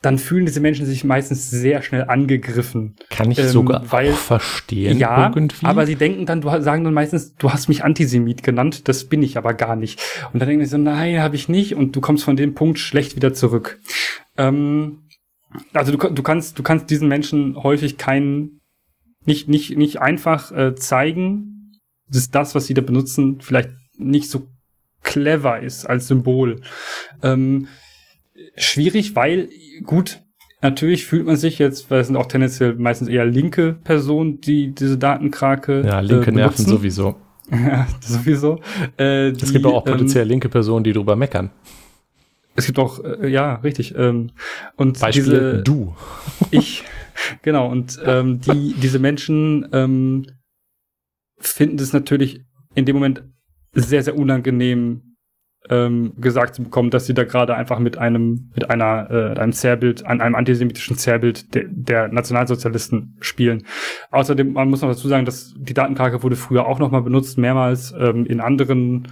dann 0.00 0.18
fühlen 0.18 0.46
diese 0.46 0.60
Menschen 0.60 0.86
sich 0.86 1.02
meistens 1.02 1.50
sehr 1.50 1.82
schnell 1.82 2.04
angegriffen. 2.04 2.94
kann 3.10 3.30
ich 3.32 3.38
ähm, 3.38 3.48
sogar 3.48 3.90
weil- 3.90 4.12
auch 4.12 4.16
verstehen 4.16 4.96
Ja, 4.98 5.32
irgendwie. 5.34 5.66
aber 5.66 5.86
sie 5.86 5.96
denken 5.96 6.24
dann, 6.24 6.40
du 6.40 6.48
sagen 6.62 6.84
dann 6.84 6.94
meistens, 6.94 7.34
du 7.34 7.50
hast 7.52 7.68
mich 7.68 7.82
Antisemit 7.82 8.42
genannt, 8.44 8.86
das 8.88 9.04
bin 9.06 9.22
ich 9.22 9.36
aber 9.36 9.54
gar 9.54 9.74
nicht. 9.74 10.00
Und 10.32 10.38
dann 10.40 10.48
denken 10.48 10.64
sie 10.64 10.70
so, 10.70 10.78
nein, 10.78 11.20
habe 11.20 11.34
ich 11.34 11.48
nicht. 11.48 11.74
Und 11.74 11.96
du 11.96 12.00
kommst 12.00 12.22
von 12.24 12.36
dem 12.36 12.54
Punkt 12.54 12.78
schlecht 12.78 13.16
wieder 13.16 13.34
zurück. 13.34 13.80
Ähm, 14.36 15.08
also 15.72 15.90
du, 15.96 16.10
du 16.10 16.22
kannst, 16.22 16.58
du 16.58 16.62
kannst 16.62 16.90
diesen 16.90 17.08
Menschen 17.08 17.56
häufig 17.62 17.98
keinen, 17.98 18.60
nicht, 19.24 19.48
nicht, 19.48 19.76
nicht 19.76 20.00
einfach 20.00 20.52
äh, 20.52 20.74
zeigen, 20.76 21.72
dass 22.08 22.30
das, 22.30 22.54
was 22.54 22.66
sie 22.66 22.74
da 22.74 22.82
benutzen, 22.82 23.40
vielleicht 23.40 23.70
nicht 23.96 24.30
so 24.30 24.46
clever 25.02 25.60
ist 25.60 25.86
als 25.86 26.06
Symbol. 26.06 26.60
Ähm, 27.22 27.66
schwierig, 28.58 29.16
weil 29.16 29.48
gut, 29.84 30.20
natürlich 30.62 31.06
fühlt 31.06 31.26
man 31.26 31.36
sich 31.36 31.58
jetzt, 31.58 31.90
weil 31.90 32.00
es 32.00 32.08
sind 32.08 32.16
auch 32.16 32.26
tendenziell 32.26 32.74
meistens 32.74 33.08
eher 33.08 33.24
linke 33.24 33.74
Personen, 33.84 34.40
die 34.40 34.74
diese 34.74 34.98
Datenkrake 34.98 35.82
ja, 35.84 36.00
linke 36.00 36.30
äh, 36.30 36.34
Nerven 36.34 36.64
sowieso. 36.64 37.16
Ja, 37.50 37.86
sowieso. 38.00 38.60
Äh, 38.98 39.28
Es 39.28 39.38
die, 39.38 39.52
gibt 39.52 39.66
aber 39.66 39.76
auch 39.76 39.86
ähm, 39.86 39.92
potenziell 39.92 40.26
linke 40.26 40.48
Personen, 40.48 40.84
die 40.84 40.92
drüber 40.92 41.16
meckern. 41.16 41.50
es 42.56 42.66
gibt 42.66 42.78
auch, 42.78 43.02
äh, 43.02 43.28
ja, 43.28 43.54
richtig. 43.56 43.94
Ähm, 43.96 44.30
und 44.76 45.00
Beispiel 45.00 45.24
diese, 45.24 45.62
du. 45.62 45.94
ich, 46.50 46.84
genau, 47.42 47.70
und 47.70 47.98
ähm, 48.04 48.40
die, 48.40 48.74
diese 48.74 48.98
Menschen 48.98 49.68
ähm, 49.72 50.26
finden 51.38 51.78
es 51.78 51.92
natürlich 51.92 52.44
in 52.74 52.84
dem 52.84 52.96
Moment 52.96 53.22
sehr, 53.72 54.02
sehr 54.02 54.16
unangenehm, 54.16 55.07
ähm, 55.70 56.12
gesagt 56.18 56.54
zu 56.54 56.64
bekommen, 56.64 56.90
dass 56.90 57.06
sie 57.06 57.14
da 57.14 57.24
gerade 57.24 57.54
einfach 57.54 57.78
mit 57.78 57.98
einem, 57.98 58.50
mit 58.54 58.70
einer, 58.70 59.10
äh, 59.10 59.38
einem 59.38 59.52
Zerrbild, 59.52 60.06
an 60.06 60.20
einem 60.20 60.34
antisemitischen 60.34 60.96
Zerrbild 60.96 61.54
der, 61.54 61.64
der 61.68 62.08
Nationalsozialisten 62.08 63.16
spielen. 63.20 63.64
Außerdem, 64.10 64.52
man 64.52 64.70
muss 64.70 64.82
noch 64.82 64.88
dazu 64.88 65.08
sagen, 65.08 65.24
dass 65.24 65.54
die 65.56 65.74
Datenkrake 65.74 66.22
wurde 66.22 66.36
früher 66.36 66.66
auch 66.66 66.78
nochmal 66.78 67.02
benutzt, 67.02 67.38
mehrmals 67.38 67.94
ähm, 67.98 68.26
in 68.26 68.40
anderen 68.40 69.08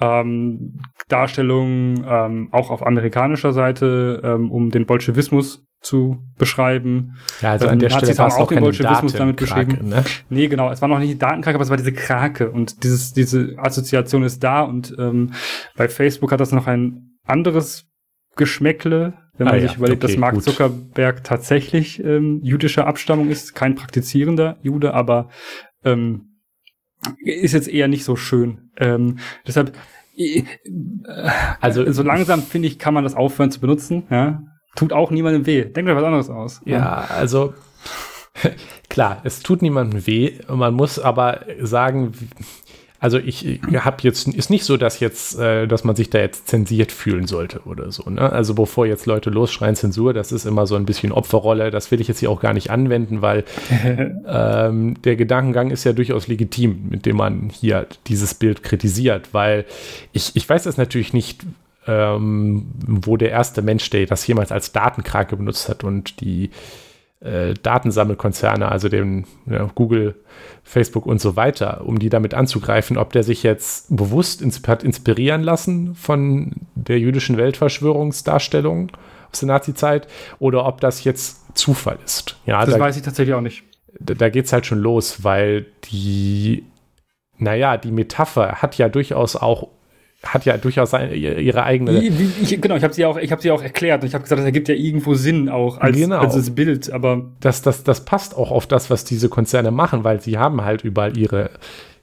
ähm, 0.00 0.80
Darstellungen, 1.08 2.04
ähm, 2.08 2.48
auch 2.52 2.70
auf 2.70 2.86
amerikanischer 2.86 3.52
Seite, 3.52 4.20
ähm, 4.24 4.50
um 4.50 4.70
den 4.70 4.86
Bolschewismus 4.86 5.66
zu 5.80 6.18
beschreiben. 6.38 7.16
Ja, 7.40 7.52
also 7.52 7.66
an 7.66 7.74
Ähm, 7.74 7.78
der 7.80 7.88
Nazis 7.90 8.10
Stelle 8.10 8.18
haben 8.18 8.32
auch 8.32 8.38
auch 8.44 8.48
den 8.48 8.60
Bolschewismus 8.60 9.12
damit 9.14 9.36
beschrieben. 9.36 9.88
Ne? 9.88 10.04
Nee, 10.28 10.48
genau, 10.48 10.70
es 10.70 10.82
war 10.82 10.88
noch 10.88 10.98
nicht 10.98 11.12
die 11.12 11.18
Datenkrake, 11.18 11.54
aber 11.54 11.64
es 11.64 11.70
war 11.70 11.76
diese 11.78 11.92
Krake 11.92 12.50
und 12.50 12.84
dieses, 12.84 13.12
diese 13.12 13.54
Assoziation 13.56 14.22
ist 14.22 14.44
da 14.44 14.60
und 14.62 14.94
ähm, 14.98 15.32
bei 15.76 15.88
Facebook 15.88 16.32
hat 16.32 16.40
das 16.40 16.52
noch 16.52 16.66
ein 16.66 17.18
anderes 17.24 17.86
Geschmäckle, 18.36 19.14
wenn 19.38 19.46
man 19.46 19.54
Ah, 19.56 19.60
sich 19.60 19.72
ja, 19.72 19.76
überlegt, 19.78 20.04
okay, 20.04 20.12
dass 20.12 20.20
Mark 20.20 20.34
gut. 20.34 20.44
Zuckerberg 20.44 21.24
tatsächlich 21.24 22.02
ähm, 22.04 22.40
jüdischer 22.42 22.86
Abstammung 22.86 23.30
ist, 23.30 23.54
kein 23.54 23.74
praktizierender 23.74 24.58
Jude, 24.62 24.92
aber 24.94 25.30
ähm, 25.84 26.26
ist 27.24 27.54
jetzt 27.54 27.68
eher 27.68 27.88
nicht 27.88 28.04
so 28.04 28.16
schön. 28.16 28.70
Ähm, 28.76 29.18
deshalb, 29.46 29.74
äh, 30.16 30.42
Also 31.60 31.90
so 31.92 32.02
langsam 32.02 32.42
finde 32.42 32.68
ich, 32.68 32.78
kann 32.78 32.92
man 32.92 33.04
das 33.04 33.14
aufhören 33.14 33.50
zu 33.50 33.60
benutzen. 33.60 34.02
Ja? 34.10 34.42
Tut 34.76 34.92
auch 34.92 35.10
niemandem 35.10 35.46
weh. 35.46 35.64
Denkt 35.64 35.90
euch 35.90 35.96
was 35.96 36.04
anderes 36.04 36.30
aus. 36.30 36.60
Ja, 36.64 37.06
also 37.08 37.54
klar, 38.88 39.20
es 39.24 39.40
tut 39.40 39.62
niemandem 39.62 40.06
weh. 40.06 40.38
Man 40.48 40.74
muss 40.74 40.98
aber 40.98 41.40
sagen, 41.60 42.12
also 43.00 43.16
ich, 43.16 43.60
habe 43.78 43.96
jetzt, 44.02 44.28
ist 44.28 44.50
nicht 44.50 44.64
so, 44.64 44.76
dass 44.76 45.00
jetzt, 45.00 45.38
äh, 45.38 45.66
dass 45.66 45.84
man 45.84 45.96
sich 45.96 46.10
da 46.10 46.18
jetzt 46.18 46.48
zensiert 46.48 46.92
fühlen 46.92 47.26
sollte 47.26 47.60
oder 47.60 47.90
so. 47.90 48.08
Ne? 48.10 48.30
Also 48.30 48.54
bevor 48.54 48.84
jetzt 48.86 49.06
Leute 49.06 49.30
losschreien 49.30 49.74
Zensur, 49.74 50.12
das 50.12 50.32
ist 50.32 50.44
immer 50.44 50.66
so 50.66 50.76
ein 50.76 50.84
bisschen 50.84 51.10
Opferrolle. 51.10 51.70
Das 51.70 51.90
will 51.90 52.02
ich 52.02 52.08
jetzt 52.08 52.20
hier 52.20 52.30
auch 52.30 52.42
gar 52.42 52.52
nicht 52.52 52.70
anwenden, 52.70 53.22
weil 53.22 53.44
ähm, 54.26 55.00
der 55.02 55.16
Gedankengang 55.16 55.70
ist 55.70 55.84
ja 55.84 55.94
durchaus 55.94 56.28
legitim, 56.28 56.88
mit 56.90 57.06
dem 57.06 57.16
man 57.16 57.48
hier 57.48 57.86
dieses 58.06 58.34
Bild 58.34 58.62
kritisiert, 58.62 59.32
weil 59.32 59.64
ich, 60.12 60.36
ich 60.36 60.46
weiß 60.46 60.66
es 60.66 60.76
natürlich 60.76 61.14
nicht, 61.14 61.46
ähm, 61.86 62.72
wo 62.86 63.16
der 63.16 63.30
erste 63.30 63.62
Mensch, 63.62 63.88
der 63.90 64.06
das 64.06 64.26
jemals 64.26 64.52
als 64.52 64.72
Datenkrake 64.72 65.36
benutzt 65.36 65.68
hat 65.68 65.84
und 65.84 66.20
die 66.20 66.50
äh, 67.20 67.54
Datensammelkonzerne, 67.54 68.70
also 68.70 68.88
den 68.88 69.26
ja, 69.46 69.70
Google, 69.74 70.14
Facebook 70.62 71.06
und 71.06 71.20
so 71.20 71.36
weiter, 71.36 71.82
um 71.84 71.98
die 71.98 72.08
damit 72.08 72.32
anzugreifen, 72.34 72.96
ob 72.96 73.12
der 73.12 73.22
sich 73.22 73.42
jetzt 73.42 73.94
bewusst 73.94 74.40
ins 74.40 74.62
hat 74.66 74.82
inspirieren 74.82 75.42
lassen 75.42 75.94
von 75.94 76.52
der 76.74 76.98
jüdischen 76.98 77.36
Weltverschwörungsdarstellung 77.36 78.92
aus 79.32 79.40
der 79.40 79.48
Nazi-Zeit 79.48 80.08
oder 80.38 80.66
ob 80.66 80.80
das 80.80 81.04
jetzt 81.04 81.56
Zufall 81.56 81.98
ist. 82.04 82.36
Ja, 82.46 82.64
das 82.64 82.74
da, 82.74 82.80
weiß 82.80 82.96
ich 82.96 83.02
tatsächlich 83.02 83.34
auch 83.34 83.40
nicht. 83.40 83.64
Da, 83.98 84.14
da 84.14 84.28
geht 84.28 84.46
es 84.46 84.52
halt 84.52 84.66
schon 84.66 84.78
los, 84.78 85.24
weil 85.24 85.66
die, 85.90 86.64
naja, 87.38 87.76
die 87.76 87.92
Metapher 87.92 88.62
hat 88.62 88.78
ja 88.78 88.88
durchaus 88.88 89.36
auch 89.36 89.68
hat 90.22 90.44
ja 90.44 90.58
durchaus 90.58 90.92
ihre 90.92 91.64
eigene. 91.64 92.02
Ich, 92.02 92.60
genau, 92.60 92.76
ich 92.76 92.84
habe 92.84 92.92
sie 92.92 93.06
auch, 93.06 93.16
ich 93.16 93.32
habe 93.32 93.40
sie 93.40 93.50
auch 93.50 93.62
erklärt. 93.62 94.04
Ich 94.04 94.12
habe 94.12 94.22
gesagt, 94.22 94.38
das 94.38 94.44
ergibt 94.44 94.68
ja 94.68 94.74
irgendwo 94.74 95.14
Sinn 95.14 95.48
auch 95.48 95.78
als, 95.78 95.96
genau. 95.96 96.18
als 96.18 96.34
das 96.34 96.54
Bild. 96.54 96.92
Aber 96.92 97.30
das, 97.40 97.62
das, 97.62 97.84
das 97.84 98.04
passt 98.04 98.36
auch 98.36 98.50
auf 98.50 98.66
das, 98.66 98.90
was 98.90 99.04
diese 99.04 99.28
Konzerne 99.30 99.70
machen, 99.70 100.04
weil 100.04 100.20
sie 100.20 100.36
haben 100.36 100.62
halt 100.62 100.84
überall 100.84 101.16
ihre 101.16 101.50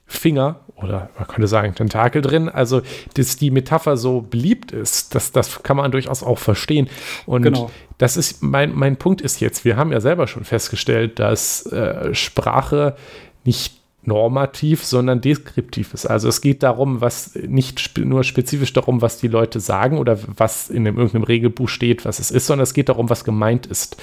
Finger 0.06 0.60
oder 0.74 1.10
man 1.18 1.28
könnte 1.28 1.46
sagen 1.46 1.74
Tentakel 1.74 2.22
drin. 2.22 2.48
Also, 2.48 2.82
dass 3.14 3.36
die 3.36 3.50
Metapher 3.50 3.96
so 3.96 4.22
beliebt 4.22 4.72
ist, 4.72 5.14
das, 5.14 5.30
das 5.32 5.62
kann 5.62 5.76
man 5.76 5.92
durchaus 5.92 6.22
auch 6.22 6.38
verstehen. 6.38 6.88
Und 7.26 7.42
genau. 7.42 7.70
das 7.98 8.16
ist 8.16 8.42
mein, 8.42 8.74
mein 8.74 8.96
Punkt 8.96 9.20
ist 9.20 9.40
jetzt, 9.40 9.64
wir 9.64 9.76
haben 9.76 9.92
ja 9.92 10.00
selber 10.00 10.26
schon 10.26 10.44
festgestellt, 10.44 11.18
dass 11.18 11.66
äh, 11.66 12.14
Sprache 12.14 12.96
nicht 13.44 13.77
normativ, 14.02 14.84
sondern 14.84 15.20
deskriptiv 15.20 15.92
ist. 15.92 16.06
Also 16.06 16.28
es 16.28 16.40
geht 16.40 16.62
darum, 16.62 17.00
was 17.00 17.34
nicht 17.34 17.80
spe 17.80 18.02
nur 18.02 18.24
spezifisch 18.24 18.72
darum, 18.72 19.02
was 19.02 19.18
die 19.18 19.28
Leute 19.28 19.60
sagen 19.60 19.98
oder 19.98 20.18
was 20.36 20.70
in 20.70 20.86
einem, 20.86 20.96
irgendeinem 20.96 21.24
Regelbuch 21.24 21.68
steht, 21.68 22.04
was 22.04 22.18
es 22.18 22.30
ist, 22.30 22.46
sondern 22.46 22.62
es 22.62 22.74
geht 22.74 22.88
darum, 22.88 23.10
was 23.10 23.24
gemeint 23.24 23.66
ist. 23.66 24.00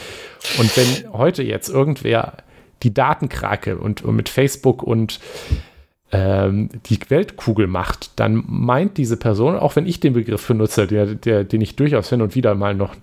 Und 0.60 0.76
wenn 0.78 1.14
heute 1.14 1.44
jetzt 1.44 1.70
irgendwer 1.70 2.38
die 2.84 2.94
Datenkrake 2.94 3.78
und, 3.78 4.04
und 4.04 4.16
mit 4.16 4.30
Facebook 4.30 4.84
und 4.84 5.20
ähm, 6.12 6.70
die 6.86 7.00
Weltkugel 7.10 7.68
macht, 7.68 8.12
dann 8.20 8.44
meint 8.48 8.98
diese 8.98 9.18
Person, 9.18 9.56
auch 9.56 9.76
wenn 9.76 9.88
ich 9.88 10.00
den 10.02 10.14
Begriff 10.14 10.48
benutze, 10.48 10.88
der, 10.88 11.08
der, 11.08 11.44
den 11.46 11.62
ich 11.62 11.76
durchaus 11.76 12.10
hin 12.10 12.22
und 12.22 12.36
wieder 12.36 12.54
mal 12.54 12.76
noch 12.76 12.96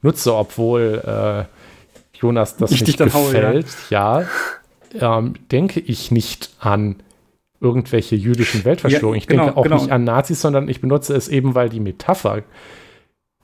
nutze, 0.00 0.34
obwohl 0.34 1.02
äh, 1.04 1.44
Jonas 2.18 2.56
das 2.56 2.70
ich 2.70 2.86
nicht 2.86 2.98
gefällt, 2.98 3.66
ja. 3.90 4.20
ja 4.20 4.26
ähm, 4.94 5.34
denke 5.50 5.80
ich 5.80 6.10
nicht 6.10 6.50
an 6.58 6.96
irgendwelche 7.60 8.16
jüdischen 8.16 8.64
Weltverschwörungen. 8.64 9.16
Ja, 9.16 9.22
ich 9.22 9.26
genau, 9.26 9.44
denke 9.44 9.58
auch 9.58 9.62
genau. 9.62 9.76
nicht 9.76 9.92
an 9.92 10.04
Nazis, 10.04 10.40
sondern 10.40 10.68
ich 10.68 10.80
benutze 10.80 11.14
es 11.14 11.28
eben, 11.28 11.54
weil 11.54 11.68
die 11.68 11.80
Metapher 11.80 12.42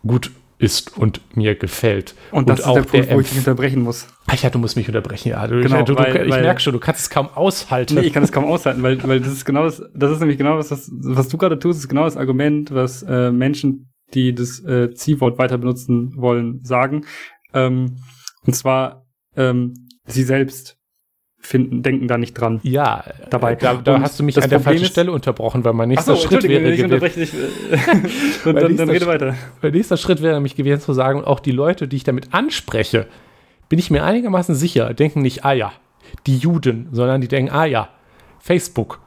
gut 0.06 0.30
ist 0.58 0.96
und 0.96 1.20
mir 1.36 1.54
gefällt. 1.54 2.14
Und, 2.30 2.48
das 2.48 2.60
und 2.60 2.64
ist 2.64 2.66
auch 2.66 2.74
der 2.74 2.82
Punkt, 2.82 3.08
der 3.08 3.16
wo 3.16 3.20
ich 3.20 3.28
dich 3.28 3.38
unterbrechen 3.38 3.82
muss. 3.82 4.06
Ach 4.26 4.36
ja, 4.36 4.48
du 4.48 4.58
musst 4.58 4.76
mich 4.76 4.88
unterbrechen. 4.88 5.28
Ja, 5.28 5.46
du, 5.46 5.60
genau, 5.60 5.80
ich, 5.80 5.84
du, 5.84 5.96
weil, 5.96 6.24
ich 6.24 6.32
weil, 6.32 6.42
merke 6.42 6.60
schon, 6.60 6.72
du 6.72 6.78
kannst 6.78 7.02
es 7.02 7.10
kaum 7.10 7.28
aushalten. 7.28 7.96
Nee, 7.96 8.02
ich 8.02 8.12
kann 8.12 8.22
es 8.22 8.32
kaum 8.32 8.44
aushalten, 8.44 8.82
weil, 8.82 9.02
weil 9.06 9.20
das 9.20 9.32
ist 9.32 9.44
genau 9.44 9.64
das, 9.64 9.82
das 9.94 10.12
ist 10.12 10.20
nämlich 10.20 10.38
genau 10.38 10.56
das, 10.56 10.70
was, 10.70 10.90
was 10.92 11.28
du 11.28 11.36
gerade 11.36 11.58
tust, 11.58 11.80
ist 11.80 11.88
genau 11.88 12.04
das 12.04 12.16
Argument, 12.16 12.72
was 12.72 13.02
äh, 13.02 13.30
Menschen, 13.30 13.92
die 14.14 14.34
das 14.34 14.64
äh, 14.64 14.94
Zielwort 14.94 15.38
weiter 15.38 15.58
benutzen 15.58 16.14
wollen, 16.16 16.64
sagen. 16.64 17.04
Ähm, 17.52 17.98
und 18.46 18.54
zwar 18.54 19.04
ähm, 19.36 19.74
sie 20.06 20.22
selbst 20.22 20.78
finden, 21.38 21.82
denken 21.82 22.08
da 22.08 22.18
nicht 22.18 22.34
dran. 22.34 22.60
Ja, 22.62 23.04
dabei. 23.30 23.54
Da, 23.54 23.74
da 23.74 24.00
hast 24.00 24.18
du 24.18 24.24
mich 24.24 24.42
an 24.42 24.50
der 24.50 24.60
falschen 24.60 24.84
ist, 24.84 24.92
Stelle 24.92 25.12
unterbrochen, 25.12 25.64
weil 25.64 25.72
mein 25.72 25.88
nächster 25.88 26.16
so, 26.16 26.28
Schritt 26.28 26.42
wäre 26.44 26.72
ich 26.72 26.82
gewesen. 26.82 27.28
und 28.44 28.54
dann, 28.54 28.76
dann 28.76 28.90
rede 28.90 29.06
weiter. 29.06 29.34
Mein 29.62 29.72
nächster 29.72 29.96
Schritt 29.96 30.22
wäre 30.22 30.34
nämlich 30.34 30.56
gewesen 30.56 30.80
zu 30.80 30.92
sagen, 30.92 31.24
auch 31.24 31.40
die 31.40 31.52
Leute, 31.52 31.88
die 31.88 31.96
ich 31.96 32.04
damit 32.04 32.34
anspreche, 32.34 33.06
bin 33.68 33.78
ich 33.78 33.90
mir 33.90 34.04
einigermaßen 34.04 34.54
sicher, 34.54 34.94
denken 34.94 35.22
nicht, 35.22 35.44
ah 35.44 35.52
ja, 35.52 35.72
die 36.26 36.36
Juden, 36.36 36.88
sondern 36.92 37.20
die 37.20 37.28
denken, 37.28 37.52
ah 37.52 37.64
ja, 37.64 37.88
Facebook. 38.38 39.00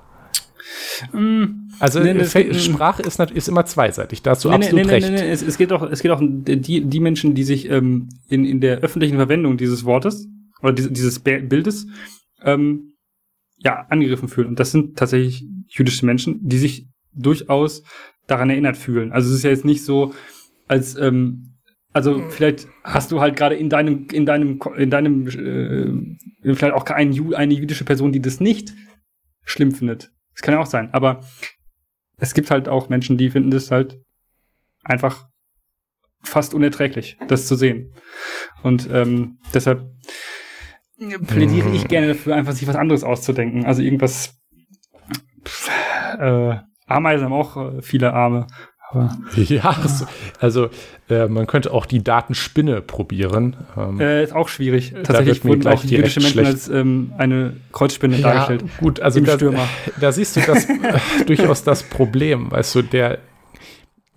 Mm, 1.14 1.70
also 1.80 2.00
nee, 2.00 2.14
nee, 2.14 2.26
Sprache 2.26 3.02
ist, 3.02 3.20
ist, 3.20 3.48
immer 3.48 3.66
zweiseitig, 3.66 4.22
da 4.22 4.32
hast 4.32 4.44
du 4.44 4.50
nee, 4.50 4.56
absolut 4.56 4.88
recht. 4.88 5.10
Es, 5.10 5.42
es, 5.42 5.58
geht 5.58 5.72
auch, 5.72 5.90
es 5.90 6.02
geht 6.02 6.12
auch 6.12 6.22
die, 6.22 6.86
die 6.86 7.00
Menschen, 7.00 7.36
die 7.36 7.44
sich 7.44 7.70
ähm, 7.70 8.10
in, 8.28 8.46
in 8.46 8.60
der 8.60 8.80
öffentlichen 8.80 9.16
Verwendung 9.16 9.58
dieses 9.58 9.86
Wortes 9.86 10.28
oder 10.62 10.74
dieses 10.74 11.20
Bildes 11.20 11.88
ähm, 12.44 12.94
ja, 13.58 13.86
angegriffen 13.90 14.28
fühlen. 14.28 14.48
Und 14.48 14.60
das 14.60 14.72
sind 14.72 14.98
tatsächlich 14.98 15.46
jüdische 15.68 16.06
Menschen, 16.06 16.40
die 16.42 16.58
sich 16.58 16.88
durchaus 17.14 17.84
daran 18.28 18.50
erinnert 18.50 18.78
fühlen. 18.78 19.12
Also 19.12 19.30
es 19.30 19.38
ist 19.38 19.44
ja 19.44 19.50
jetzt 19.50 19.66
nicht 19.66 19.84
so, 19.84 20.14
als 20.68 20.96
ähm, 20.96 21.58
also 21.92 22.20
mhm. 22.20 22.30
vielleicht 22.30 22.68
hast 22.84 23.12
du 23.12 23.20
halt 23.20 23.36
gerade 23.36 23.56
in 23.56 23.70
deinem 23.70 24.08
in 24.12 24.26
deinem 24.26 24.60
in 24.78 24.90
deinem 24.90 25.28
äh, 25.28 26.54
vielleicht 26.56 26.74
auch 26.74 26.86
ein, 26.86 27.36
eine 27.36 27.54
jüdische 27.54 27.84
Person, 27.84 28.12
die 28.12 28.22
das 28.22 28.40
nicht 28.40 28.74
schlimm 29.44 29.72
findet. 29.72 30.12
Das 30.34 30.42
kann 30.42 30.54
ja 30.54 30.62
auch 30.62 30.68
sein. 30.68 30.94
Aber 30.94 31.22
es 32.18 32.34
gibt 32.34 32.52
halt 32.52 32.70
auch 32.70 32.90
Menschen, 32.90 33.18
die 33.18 33.30
finden 33.30 33.52
das 33.52 33.72
halt 33.72 34.00
einfach 34.84 35.28
fast 36.22 36.54
unerträglich, 36.54 37.18
das 37.28 37.48
zu 37.48 37.56
sehen. 37.56 37.94
Und 38.62 38.90
ähm, 38.92 39.40
deshalb 39.54 39.90
plädiere 41.28 41.70
ich 41.70 41.88
gerne 41.88 42.10
dafür, 42.10 42.36
einfach 42.36 42.54
sich 42.54 42.68
was 42.68 42.76
anderes 42.76 43.04
auszudenken. 43.04 43.66
Also 43.66 43.82
irgendwas. 43.82 44.38
Pff, 45.46 45.70
äh, 46.20 46.56
Ameisen 46.88 47.26
haben 47.26 47.34
auch 47.34 47.58
äh, 47.58 47.82
viele 47.82 48.14
Arme. 48.14 48.48
Aber, 48.92 49.16
ja, 49.36 49.76
also 50.40 50.70
äh, 51.10 51.28
man 51.28 51.46
könnte 51.46 51.72
auch 51.72 51.86
die 51.86 52.04
Datenspinne 52.04 52.82
probieren. 52.82 53.56
Ähm, 53.78 54.00
äh, 54.00 54.24
ist 54.24 54.34
auch 54.34 54.50
schwierig. 54.50 54.94
Tatsächlich 55.04 55.46
wurden 55.46 55.68
auch 55.68 55.84
jüdische 55.84 56.20
Menschen 56.20 56.34
schlecht. 56.34 56.48
als 56.48 56.70
ähm, 56.70 57.14
eine 57.18 57.54
Kreuzspinne 57.72 58.18
ja, 58.18 58.34
dargestellt. 58.34 58.64
Gut, 58.80 59.00
also 59.00 59.20
da, 59.20 59.38
da, 60.00 60.12
siehst 60.12 60.36
du 60.36 60.42
das 60.42 60.66
äh, 60.70 61.26
durchaus 61.26 61.64
das 61.64 61.84
Problem. 61.84 62.52
Weißt 62.52 62.74
du, 62.76 62.82
der 62.82 63.20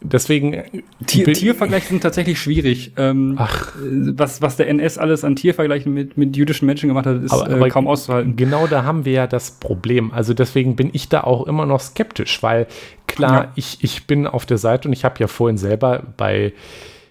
Deswegen. 0.04 0.52
Äh, 0.52 0.64
Tier, 1.06 1.32
Tiervergleiche 1.32 1.88
sind 1.88 2.02
tatsächlich 2.02 2.40
schwierig. 2.40 2.92
Ähm, 2.96 3.36
Ach. 3.38 3.72
Was, 3.76 4.42
was 4.42 4.56
der 4.56 4.68
NS 4.68 4.98
alles 4.98 5.24
an 5.24 5.36
Tiervergleichen 5.36 5.92
mit, 5.92 6.16
mit 6.16 6.36
jüdischen 6.36 6.66
Menschen 6.66 6.88
gemacht 6.88 7.06
hat, 7.06 7.22
ist 7.22 7.32
aber, 7.32 7.50
äh, 7.50 7.54
aber 7.54 7.68
kaum 7.68 7.86
auszuhalten. 7.86 8.36
Genau 8.36 8.66
da 8.66 8.84
haben 8.84 9.04
wir 9.04 9.12
ja 9.12 9.26
das 9.26 9.52
Problem. 9.52 10.12
Also 10.12 10.34
deswegen 10.34 10.76
bin 10.76 10.90
ich 10.92 11.08
da 11.08 11.22
auch 11.22 11.46
immer 11.46 11.66
noch 11.66 11.80
skeptisch, 11.80 12.42
weil 12.42 12.66
klar, 13.06 13.44
ja. 13.44 13.52
ich, 13.54 13.78
ich 13.82 14.06
bin 14.06 14.26
auf 14.26 14.46
der 14.46 14.58
Seite 14.58 14.88
und 14.88 14.92
ich 14.92 15.04
habe 15.04 15.18
ja 15.18 15.26
vorhin 15.26 15.58
selber 15.58 16.02
bei 16.16 16.52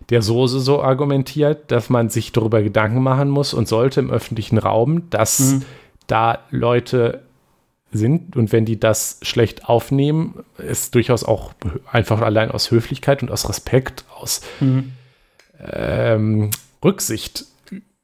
der 0.09 0.21
Soße 0.21 0.59
so 0.59 0.81
argumentiert, 0.81 1.71
dass 1.71 1.89
man 1.89 2.09
sich 2.09 2.33
darüber 2.33 2.61
Gedanken 2.61 3.01
machen 3.01 3.29
muss 3.29 3.53
und 3.53 3.67
sollte 3.67 4.01
im 4.01 4.11
öffentlichen 4.11 4.57
Raum, 4.57 5.09
dass 5.09 5.39
mhm. 5.39 5.61
da 6.07 6.39
Leute 6.49 7.21
sind 7.91 8.35
und 8.35 8.51
wenn 8.51 8.65
die 8.65 8.79
das 8.79 9.19
schlecht 9.21 9.65
aufnehmen, 9.67 10.43
ist 10.57 10.95
durchaus 10.95 11.23
auch 11.23 11.53
einfach 11.91 12.21
allein 12.21 12.51
aus 12.51 12.71
Höflichkeit 12.71 13.21
und 13.21 13.31
aus 13.31 13.49
Respekt, 13.49 14.05
aus 14.15 14.41
mhm. 14.59 14.93
ähm, 15.59 16.51
Rücksicht 16.83 17.45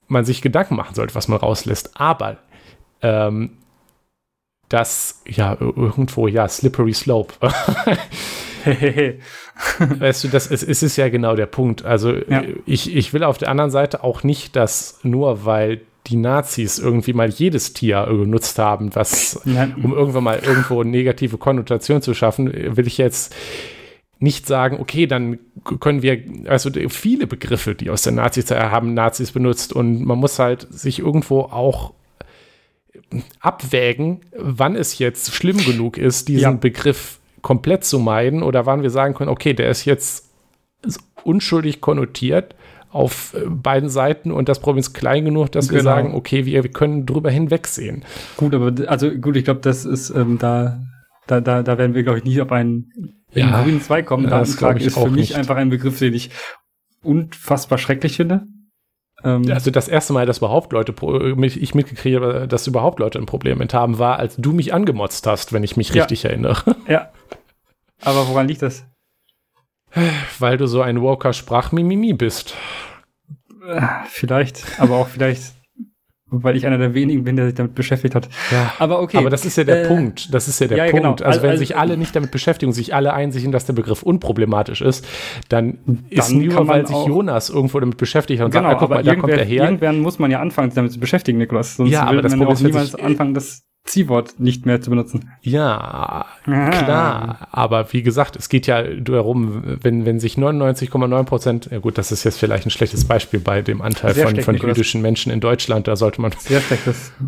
man 0.08 0.26
sich 0.26 0.42
Gedanken 0.42 0.76
machen 0.76 0.96
sollte, 0.96 1.16
was 1.16 1.28
man 1.28 1.40
rauslässt. 1.40 2.00
Aber 2.00 2.38
ähm, 3.02 3.58
das, 4.70 5.22
ja, 5.28 5.58
irgendwo, 5.60 6.28
ja, 6.28 6.48
slippery 6.48 6.94
slope. 6.94 7.34
weißt 9.80 10.24
du, 10.24 10.28
das 10.28 10.48
ist, 10.48 10.64
ist, 10.64 10.84
ist 10.84 10.98
ja 10.98 11.10
genau 11.10 11.36
der 11.36 11.46
Punkt. 11.46 11.86
Also 11.86 12.14
ja. 12.14 12.44
ich, 12.66 12.96
ich 12.96 13.14
will 13.14 13.24
auf 13.24 13.38
der 13.38 13.50
anderen 13.50 13.72
Seite 13.72 14.04
auch 14.04 14.24
nicht, 14.24 14.56
dass 14.56 15.00
nur 15.04 15.46
weil 15.46 15.82
die 16.08 16.16
Nazis 16.16 16.80
irgendwie 16.80 17.14
mal 17.14 17.30
jedes 17.30 17.74
Tier 17.74 18.06
genutzt 18.10 18.60
haben, 18.60 18.96
was, 18.96 19.40
um 19.46 19.94
irgendwann 19.94 20.24
mal 20.24 20.40
irgendwo 20.40 20.82
eine 20.82 20.90
negative 20.90 21.38
Konnotation 21.38 22.02
zu 22.02 22.14
schaffen, 22.14 22.52
will 22.78 22.88
ich 22.88 22.98
jetzt 22.98 23.36
nicht 24.20 24.48
sagen, 24.48 24.80
okay, 24.80 25.06
dann 25.06 25.38
können 25.80 26.02
wir, 26.02 26.24
also 26.48 26.72
viele 26.90 27.28
Begriffe, 27.28 27.76
die 27.76 27.90
aus 27.90 28.02
der 28.02 28.14
Nazizeit 28.14 28.72
haben 28.72 28.94
Nazis 28.94 29.32
benutzt 29.32 29.74
und 29.74 30.06
man 30.06 30.18
muss 30.18 30.40
halt 30.40 30.68
sich 30.72 31.00
irgendwo 31.00 31.42
auch 31.42 31.94
abwägen, 33.40 34.22
wann 34.36 34.76
es 34.76 34.98
jetzt 34.98 35.34
schlimm 35.34 35.58
genug 35.58 35.98
ist, 35.98 36.28
diesen 36.28 36.42
ja. 36.42 36.52
Begriff 36.52 37.20
komplett 37.42 37.86
zu 37.86 38.00
meiden 38.00 38.44
oder 38.44 38.66
wann 38.66 38.82
wir 38.82 38.90
sagen 38.90 39.14
können, 39.14 39.30
okay, 39.30 39.54
der 39.54 39.70
ist 39.70 39.86
jetzt 39.86 40.30
unschuldig 41.24 41.82
konnotiert 41.82 42.56
auf 42.92 43.34
äh, 43.34 43.46
beiden 43.50 43.90
Seiten 43.90 44.32
und 44.32 44.48
das 44.50 44.60
Problem 44.60 44.80
ist 44.80 44.94
klein 44.94 45.26
genug, 45.26 45.52
dass 45.52 45.68
genau. 45.68 45.78
wir 45.80 45.84
sagen, 45.84 46.16
okay, 46.16 46.46
wir, 46.46 46.64
wir 46.64 46.72
können 46.72 47.06
drüber 47.06 47.30
hinwegsehen. 47.32 48.04
Gut, 48.38 48.54
aber 48.54 48.74
also 48.90 49.10
gut, 49.12 49.36
ich 49.36 49.44
glaube, 49.46 49.60
das 49.62 49.86
ist 49.86 50.10
ähm, 50.12 50.38
da 50.40 50.80
Da, 51.28 51.42
da, 51.42 51.62
da 51.64 51.78
werden 51.78 51.94
wir, 51.94 52.04
glaube 52.04 52.20
ich, 52.20 52.24
nie 52.24 52.40
auf 52.42 52.52
einen 52.54 52.92
Ja, 53.34 53.62
grünen 53.62 53.82
Zweig 53.82 54.06
kommen. 54.06 54.24
das 54.30 54.52
Datenkrake 54.56 54.84
ist 54.86 54.94
für 54.98 55.10
mich 55.10 55.16
nicht. 55.30 55.36
einfach 55.36 55.58
ein 55.58 55.70
Begriff, 55.70 56.00
den 56.00 56.14
ich 56.14 56.30
unfassbar 57.04 57.78
schrecklich 57.78 58.16
finde. 58.16 58.44
Ähm, 59.24 59.44
Also 59.52 59.72
das 59.72 59.88
erste 59.90 60.14
Mal, 60.14 60.26
dass 60.26 60.38
überhaupt 60.40 60.72
Leute, 60.74 60.94
mich- 61.36 61.62
ich 61.62 61.76
mitgekriegt 61.76 62.16
habe, 62.16 62.48
dass 62.48 62.66
überhaupt 62.68 63.00
Leute 63.00 63.20
ein 63.20 63.26
Problem 63.26 63.58
mit 63.58 63.74
haben, 63.74 64.00
war, 64.00 64.20
als 64.20 64.38
du 64.38 64.54
mich 64.54 64.74
angemotzt 64.74 65.28
hast, 65.28 65.52
wenn 65.54 65.64
ich 65.64 65.76
mich 65.76 65.90
Ja. 65.90 66.04
richtig 66.04 66.24
erinnere. 66.26 66.76
ja. 66.88 67.10
Aber 68.04 68.28
woran 68.30 68.48
liegt 68.48 68.62
das? 68.62 68.86
Weil 70.40 70.58
du 70.58 70.68
so 70.68 70.82
ein 70.82 71.02
woker 71.02 71.34
Sprachmimimi 71.34 72.14
bist. 72.14 72.56
Äh, 73.68 73.82
Vielleicht, 74.08 74.64
aber 74.80 74.96
auch 74.96 75.08
vielleicht, 75.08 75.54
weil 76.30 76.56
ich 76.56 76.66
einer 76.66 76.78
der 76.78 76.94
wenigen 76.94 77.24
bin, 77.24 77.36
der 77.36 77.46
sich 77.46 77.56
damit 77.56 77.76
beschäftigt 77.76 78.16
hat. 78.16 78.28
Ja. 78.52 78.74
Aber 78.80 79.02
okay. 79.02 79.18
Aber 79.18 79.30
das 79.30 79.46
ist 79.46 79.58
ja 79.58 79.64
der 79.64 79.84
Äh, 79.84 79.88
Punkt. 79.88 80.34
Das 80.34 80.48
ist 80.48 80.60
ja 80.60 80.68
der 80.68 80.78
ja, 80.78 80.84
Punkt. 80.92 81.18
genau. 81.20 81.28
Also, 81.28 81.42
wenn 81.42 81.52
Also- 81.52 81.60
sich 81.60 81.76
alle 81.78 81.98
nicht 81.98 82.16
damit 82.16 82.32
beschäftigen, 82.32 82.72
sich 82.74 82.94
alle 82.94 83.14
einsehen, 83.14 83.52
dass 83.52 83.66
der 83.66 83.74
Begriff 83.74 84.04
unproblematisch 84.04 84.82
ist, 84.82 85.06
dann, 85.50 85.80
ist 86.10 86.30
Dann 86.32 86.38
nur, 86.40 86.54
kann 86.54 86.66
man 86.66 86.78
weil 86.78 86.88
sich 86.88 87.06
Jonas 87.06 87.50
irgendwo 87.50 87.80
damit 87.80 87.98
beschäftigt 87.98 88.40
hat 88.42 88.46
und 88.46 88.52
Genau, 88.52 88.70
sagt, 88.70 88.76
ah, 88.76 88.80
guck 88.80 88.90
mal, 88.90 89.04
da 89.04 89.16
kommt 89.16 89.34
er 89.34 89.46
her. 89.46 89.66
irgendwann 89.66 90.00
muss 90.00 90.20
man 90.20 90.32
ja 90.32 90.40
anfangen, 90.40 90.70
sich 90.70 90.76
damit 90.76 90.92
zu 90.92 91.00
beschäftigen, 91.00 91.38
Niklas. 91.38 91.76
Sonst 91.78 91.92
Ja, 91.92 92.04
aber 92.04 92.22
das 92.22 92.32
man 92.36 92.48
Problem 92.48 92.56
ist, 92.56 92.64
niemals 92.64 92.94
ich- 92.94 93.04
anfangen, 93.04 93.34
das 93.34 93.64
Ziehwort 93.88 94.40
nicht 94.40 94.66
mehr 94.66 94.80
zu 94.82 94.90
benutzen. 94.92 95.32
Ja, 95.42 96.26
Ah. 96.46 96.70
klar. 96.70 97.48
Aber 97.52 97.92
wie 97.94 98.04
gesagt, 98.04 98.36
es 98.36 98.50
geht 98.50 98.68
ja 98.68 98.84
darum, 98.84 99.64
wenn, 99.82 100.06
wenn 100.06 100.20
sich 100.20 100.38
99,9 100.38 101.24
Prozent, 101.24 101.70
ja 101.72 101.80
gut, 101.80 101.98
das 101.98 102.12
ist 102.12 102.24
jetzt 102.24 102.38
vielleicht 102.38 102.68
ein 102.68 102.70
schlechtes 102.70 103.06
Beispiel 103.06 103.40
bei 103.40 103.62
dem 103.62 103.82
Anteil 103.82 104.14
Sehr 104.14 104.26
von, 104.26 104.32
schlecht, 104.36 104.46
von 104.46 104.56
jüdischen 104.58 105.02
Menschen 105.02 105.32
in 105.32 105.40
Deutschland, 105.40 105.88
da 105.88 105.96
sollte 105.96 106.22
man 106.22 106.32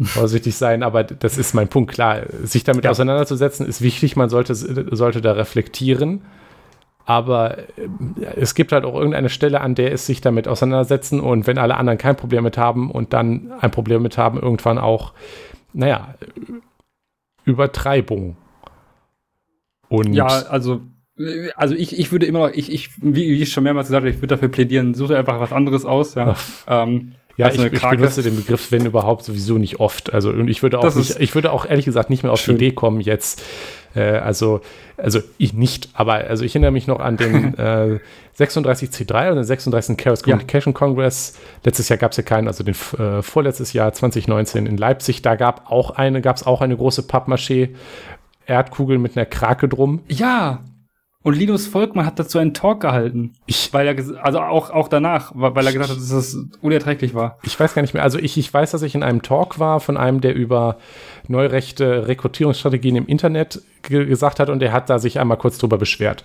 vorsichtig 0.03 0.55
sein, 0.55 0.83
aber 0.83 1.03
das 1.03 1.37
ist 1.37 1.53
mein 1.53 1.67
Punkt. 1.67 1.91
Klar, 1.91 2.21
sich 2.43 2.63
damit 2.63 2.83
Ja. 2.85 2.91
auseinanderzusetzen 2.91 3.65
ist 3.65 3.81
wichtig, 3.81 4.15
man 4.15 4.29
sollte, 4.29 4.53
sollte 4.55 5.21
da 5.21 5.31
reflektieren. 5.33 6.21
Aber 7.05 7.57
äh, 7.57 7.63
es 8.35 8.53
gibt 8.53 8.71
halt 8.71 8.85
auch 8.85 8.93
irgendeine 8.93 9.29
Stelle, 9.29 9.61
an 9.61 9.73
der 9.73 9.91
es 9.93 10.05
sich 10.05 10.21
damit 10.21 10.47
auseinandersetzen 10.47 11.19
und 11.19 11.47
wenn 11.47 11.57
alle 11.57 11.75
anderen 11.75 11.97
kein 11.97 12.15
Problem 12.15 12.43
mit 12.43 12.57
haben 12.57 12.91
und 12.91 13.13
dann 13.13 13.51
ein 13.61 13.71
Problem 13.71 14.03
mit 14.03 14.17
haben, 14.19 14.39
irgendwann 14.39 14.77
auch, 14.77 15.13
naja, 15.73 16.15
Übertreibung. 17.45 18.37
Und 19.87 20.13
Ja, 20.13 20.25
also, 20.27 20.81
also 21.55 21.75
ich, 21.75 21.97
ich 21.97 22.11
würde 22.11 22.25
immer 22.25 22.39
noch, 22.47 22.53
ich, 22.53 22.71
ich, 22.71 22.91
wie, 23.01 23.41
ich 23.41 23.51
schon 23.51 23.63
mehrmals 23.63 23.87
gesagt 23.87 24.03
habe, 24.03 24.09
ich 24.09 24.17
würde 24.17 24.27
dafür 24.27 24.49
plädieren, 24.49 24.93
such 24.93 25.07
dir 25.07 25.17
einfach 25.17 25.39
was 25.39 25.51
anderes 25.51 25.85
aus, 25.85 26.15
ja. 26.15 26.35
Ähm, 26.67 27.13
Ja, 27.39 27.45
als 27.45 27.55
ich, 27.55 27.71
ich 27.71 27.81
benutze 27.81 28.21
den 28.21 28.35
Begriff, 28.35 28.69
wenn 28.71 28.85
überhaupt, 28.85 29.23
sowieso 29.23 29.57
nicht 29.57 29.79
oft. 29.79 30.11
Also 30.13 30.29
und 30.29 30.49
ich 30.49 30.61
würde 30.61 30.77
auch 30.77 30.93
nicht, 30.93 31.19
ich 31.21 31.35
würde 31.35 31.53
auch 31.53 31.65
ehrlich 31.65 31.85
gesagt 31.85 32.09
nicht 32.09 32.23
mehr 32.23 32.33
auf 32.33 32.41
schön. 32.41 32.57
die 32.57 32.65
Idee 32.65 32.75
kommen, 32.75 32.99
jetzt, 32.99 33.41
äh, 33.95 34.01
also, 34.01 34.59
also 34.97 35.21
ich 35.37 35.53
nicht, 35.53 35.87
aber 35.93 36.15
also 36.15 36.43
ich 36.43 36.53
erinnere 36.53 36.71
mich 36.71 36.85
noch 36.87 36.99
an 36.99 37.15
den 37.15 37.53
äh, 37.57 37.99
36C3 38.37 39.29
und 39.29 39.35
den 39.37 39.45
36. 39.45 39.95
Chaos 39.95 40.19
Ja. 40.19 40.33
Communication 40.33 40.73
Congress. 40.73 41.37
Letztes 41.63 41.87
Jahr 41.87 41.95
gab 41.95 42.11
es 42.11 42.17
ja 42.17 42.23
keinen, 42.23 42.47
also 42.47 42.65
den 42.65 42.75
äh, 42.97 43.21
vorletztes 43.21 43.71
Jahr 43.71 43.93
2019 43.93 44.65
in 44.65 44.75
Leipzig, 44.75 45.21
da 45.21 45.35
gab 45.35 45.71
auch 45.71 45.91
eine, 45.91 46.19
gab 46.21 46.35
es 46.35 46.45
auch 46.45 46.59
eine 46.59 46.75
große 46.75 47.03
Pappmaché. 47.03 47.69
Erdkugel 48.45 48.97
mit 48.97 49.15
einer 49.15 49.27
Krake 49.27 49.69
drum. 49.69 50.01
Ja. 50.07 50.59
Und 51.21 51.35
Linus 51.35 51.67
Volkmann 51.67 52.05
hat 52.05 52.17
dazu 52.17 52.37
einen 52.39 52.53
Talk 52.53 52.79
gehalten. 52.79 53.33
Ich, 53.45 53.73
Weil 53.73 53.87
er, 53.87 54.23
also 54.25 54.39
auch, 54.39 54.69
auch 54.69 54.87
danach, 54.87 55.33
weil 55.35 55.53
weil 55.53 55.65
er 55.67 55.73
gesagt 55.73 55.91
hat, 55.91 55.97
dass 55.97 56.07
das 56.09 56.37
unerträglich 56.61 57.13
war. 57.13 57.37
ich 57.43 57.59
weiß 57.59 57.73
gar 57.73 57.81
nicht 57.81 57.93
mehr. 57.93 58.03
Also 58.03 58.17
ich, 58.19 58.37
ich 58.37 58.53
weiß, 58.53 58.71
dass 58.71 58.81
ich 58.83 58.95
in 58.95 59.03
einem 59.03 59.21
Talk 59.21 59.59
war 59.59 59.81
von 59.81 59.97
einem, 59.97 60.21
der 60.21 60.33
über 60.33 60.77
neurechte 61.27 62.07
Rekrutierungsstrategien 62.07 62.95
im 62.95 63.05
Internet 63.07 63.61
ge 63.83 64.05
gesagt 64.05 64.39
hat 64.39 64.49
und 64.49 64.59
der 64.59 64.71
hat 64.71 64.89
da 64.89 64.97
sich 64.97 65.19
einmal 65.19 65.37
kurz 65.37 65.57
drüber 65.57 65.77
beschwert. 65.77 66.23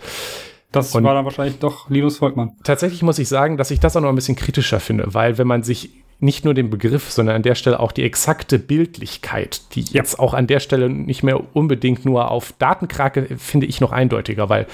Das 0.70 0.95
Und- 0.95 1.03
war 1.03 1.14
dann 1.14 1.24
wahrscheinlich 1.24 1.59
doch 1.59 1.90
Linus 1.90 2.18
Volkmann. 2.18 2.53
Tatsächlich 2.62 3.03
muss 3.03 3.18
ich 3.18 3.28
sagen, 3.28 3.57
dass 3.57 3.72
ich 3.72 3.80
das 3.80 3.97
auch 3.97 4.01
noch 4.01 4.09
ein 4.11 4.14
bisschen 4.14 4.36
kritischer 4.36 4.78
finde, 4.78 5.12
weil 5.12 5.38
wenn 5.38 5.47
man 5.49 5.64
sich 5.64 5.90
nicht 6.21 6.45
nur 6.45 6.55
den 6.55 6.71
Begriff, 6.71 7.11
sondern 7.11 7.37
an 7.37 7.43
der 7.43 7.55
Stelle 7.55 7.81
auch 7.81 7.93
die 7.93 8.03
exakte 8.03 8.59
Bildlichkeit, 8.59 9.62
die 9.75 9.81
Ja. 9.83 9.87
jetzt 9.95 10.19
auch 10.19 10.33
an 10.35 10.47
der 10.47 10.61
Stelle 10.61 10.89
nicht 10.89 11.23
mehr 11.23 11.41
unbedingt 11.55 12.05
nur 12.05 12.31
auf 12.31 12.55
Datenkrake, 12.59 13.27
finde 13.39 13.67
ich 13.67 13.81
noch 13.81 13.93
eindeutiger, 13.93 14.49
weil 14.49 14.67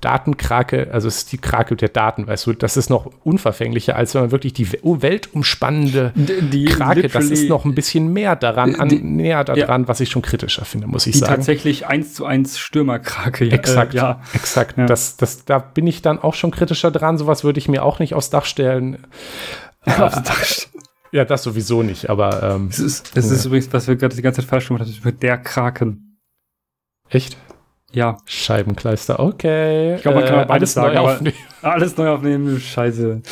Datenkrake, 0.00 0.90
also 0.92 1.08
es 1.08 1.16
ist 1.18 1.32
die 1.32 1.38
Krake 1.38 1.74
der 1.74 1.88
Daten, 1.88 2.28
weißt 2.28 2.46
du, 2.46 2.52
das 2.52 2.76
ist 2.76 2.88
noch 2.88 3.10
unverfänglicher, 3.24 3.96
als 3.96 4.14
wenn 4.14 4.22
man 4.22 4.30
wirklich 4.30 4.52
die 4.52 4.72
we- 4.72 4.78
weltumspannende 4.82 6.12
Die, 6.14 6.40
die 6.42 6.64
Krake, 6.66 7.08
das 7.08 7.24
ist 7.26 7.48
noch 7.48 7.64
ein 7.64 7.74
bisschen 7.74 8.12
mehr 8.12 8.36
daran, 8.36 8.76
an, 8.76 8.88
Die- 8.88 9.00
näher 9.02 9.42
daran, 9.42 9.88
was 9.88 9.98
ich 9.98 10.08
schon 10.10 10.22
kritischer 10.22 10.64
finde, 10.64 10.86
muss 10.86 11.04
ich 11.08 11.14
die 11.14 11.18
sagen. 11.18 11.34
tatsächlich 11.34 11.86
eins 11.88 12.14
zu 12.14 12.24
eins 12.26 12.58
Stürmerkrake. 12.58 13.44
ja, 13.46 13.52
Exakt, 13.54 13.94
Äh, 13.94 13.96
ja. 13.98 14.20
exakt. 14.34 14.78
Ja. 14.78 14.86
Das, 14.86 15.16
das, 15.16 15.44
da 15.44 15.58
bin 15.58 15.88
ich 15.88 16.00
dann 16.00 16.20
auch 16.20 16.34
schon 16.34 16.52
kritischer 16.52 16.92
dran. 16.92 17.18
Sowas 17.18 17.42
würde 17.42 17.58
ich 17.58 17.68
mir 17.68 17.82
auch 17.84 17.98
nicht 17.98 18.14
aufs 18.14 18.30
Dach 18.30 18.44
stellen. 18.44 18.98
Ja, 21.12 21.24
das 21.24 21.42
sowieso 21.42 21.82
nicht, 21.82 22.10
aber 22.10 22.42
ähm, 22.42 22.68
Es 22.70 22.78
ist, 22.78 23.16
es 23.16 23.30
ist 23.30 23.44
übrigens, 23.46 23.72
was 23.72 23.88
wir 23.88 23.96
gerade 23.96 24.14
die 24.14 24.22
ganze 24.22 24.40
Zeit 24.42 24.48
falsch 24.50 24.68
gemacht 24.68 24.84
haben, 24.84 24.94
mit 25.04 25.22
der 25.22 25.38
Kraken. 25.38 26.18
echt 27.08 27.36
Ja, 27.92 28.18
Scheibenkleister, 28.26 29.18
okay. 29.20 29.96
Ich 29.96 30.02
glaub, 30.02 30.14
man 30.14 30.24
kann 30.26 30.40
auch 30.40 30.46
beides 30.46 30.76
alles 30.76 30.76
neu 30.76 30.82
sagen, 30.94 30.98
aber- 30.98 31.12
aufnehmen. 31.14 31.36
alles 31.62 31.96
neu 31.96 32.08
aufnehmen, 32.10 32.60
scheiße. 32.60 33.22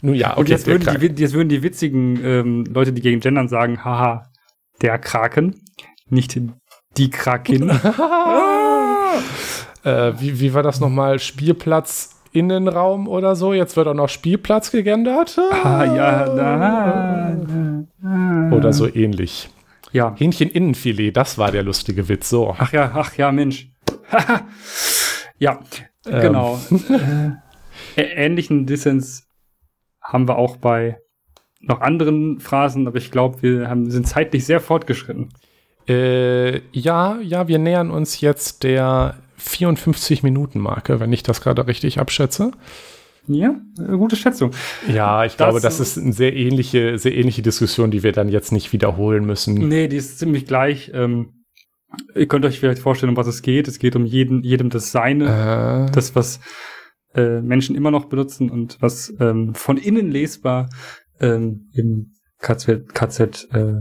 Nun 0.00 0.14
ja, 0.14 0.30
okay. 0.30 0.40
Und 0.40 0.48
jetzt 0.48 0.66
würden, 0.66 0.84
Kraken. 0.84 1.14
die, 1.16 1.22
jetzt 1.22 1.34
würden 1.34 1.48
die 1.48 1.62
witzigen 1.62 2.24
ähm, 2.24 2.64
Leute, 2.66 2.92
die 2.92 3.02
gegen 3.02 3.20
Gendern 3.20 3.48
sagen, 3.48 3.84
haha, 3.84 4.30
der 4.80 4.98
Kraken, 4.98 5.60
nicht 6.08 6.40
die 6.96 7.10
Krakin. 7.10 7.68
äh, 9.84 10.12
wie, 10.18 10.40
wie 10.40 10.54
war 10.54 10.62
das 10.62 10.80
nochmal? 10.80 11.18
Spielplatz 11.18 12.17
Innenraum 12.32 13.08
oder 13.08 13.36
so? 13.36 13.52
Jetzt 13.52 13.76
wird 13.76 13.88
auch 13.88 13.94
noch 13.94 14.08
Spielplatz 14.08 14.70
gegendert? 14.70 15.38
ah, 15.64 15.84
ja, 15.84 16.26
da. 16.34 17.36
Oder 18.54 18.72
so 18.72 18.86
ähnlich. 18.92 19.50
Ja. 19.92 20.14
Hähnchen 20.16 20.50
Innenfilet, 20.50 21.12
das 21.12 21.38
war 21.38 21.50
der 21.50 21.62
lustige 21.62 22.08
Witz. 22.08 22.28
So. 22.28 22.54
Ach 22.58 22.72
ja, 22.72 22.92
ach 22.94 23.16
ja, 23.16 23.32
Mensch. 23.32 23.70
ja, 25.38 25.60
Ähm. 26.06 26.20
genau. 26.20 26.60
Äh, 27.96 28.02
ähnlichen 28.02 28.66
Dissens 28.66 29.28
haben 30.00 30.28
wir 30.28 30.36
auch 30.36 30.56
bei 30.56 30.98
noch 31.60 31.80
anderen 31.80 32.38
Phrasen, 32.40 32.86
aber 32.86 32.98
ich 32.98 33.10
glaube, 33.10 33.42
wir 33.42 33.68
haben, 33.68 33.90
sind 33.90 34.06
zeitlich 34.06 34.44
sehr 34.44 34.60
fortgeschritten. 34.60 35.30
Äh, 35.88 36.60
ja, 36.70 37.18
ja, 37.20 37.48
wir 37.48 37.58
nähern 37.58 37.90
uns 37.90 38.20
jetzt 38.20 38.62
der 38.62 39.16
54-Minuten-Marke, 39.38 41.00
wenn 41.00 41.12
ich 41.12 41.22
das 41.22 41.40
gerade 41.40 41.66
richtig 41.66 41.98
abschätze. 41.98 42.52
Ja, 43.26 43.60
gute 43.76 44.16
Schätzung. 44.16 44.52
Ja, 44.92 45.24
ich 45.24 45.32
Das- 45.32 45.36
glaube, 45.36 45.60
das 45.60 45.80
ist 45.80 45.98
eine 45.98 46.12
sehr 46.14 46.34
ähnliche, 46.34 46.98
sehr 46.98 47.14
ähnliche 47.14 47.42
Diskussion, 47.42 47.90
die 47.90 48.02
wir 48.02 48.12
dann 48.12 48.28
jetzt 48.30 48.52
nicht 48.52 48.72
wiederholen 48.72 49.24
müssen. 49.26 49.54
Nee, 49.68 49.86
die 49.88 49.96
ist 49.96 50.18
ziemlich 50.18 50.46
gleich. 50.46 50.90
Ähm, 50.94 51.44
ihr 52.14 52.26
könnt 52.26 52.44
euch 52.46 52.58
vielleicht 52.58 52.80
vorstellen, 52.80 53.10
um 53.10 53.16
was 53.16 53.26
es 53.26 53.42
geht. 53.42 53.68
Es 53.68 53.78
geht 53.78 53.96
um 53.96 54.06
jeden, 54.06 54.42
jedem 54.44 54.70
das 54.70 54.92
Seine, 54.92 55.88
Äh, 55.88 55.92
das, 55.92 56.14
was 56.14 56.40
äh, 57.14 57.40
Menschen 57.42 57.76
immer 57.76 57.90
noch 57.90 58.06
benutzen 58.06 58.50
und 58.50 58.78
was 58.80 59.12
ähm, 59.20 59.54
von 59.54 59.76
innen 59.76 60.10
lesbar 60.10 60.70
ähm, 61.20 61.68
im 61.74 62.14
KZ, 62.40 62.94
KZ 62.94 63.48
äh, 63.52 63.74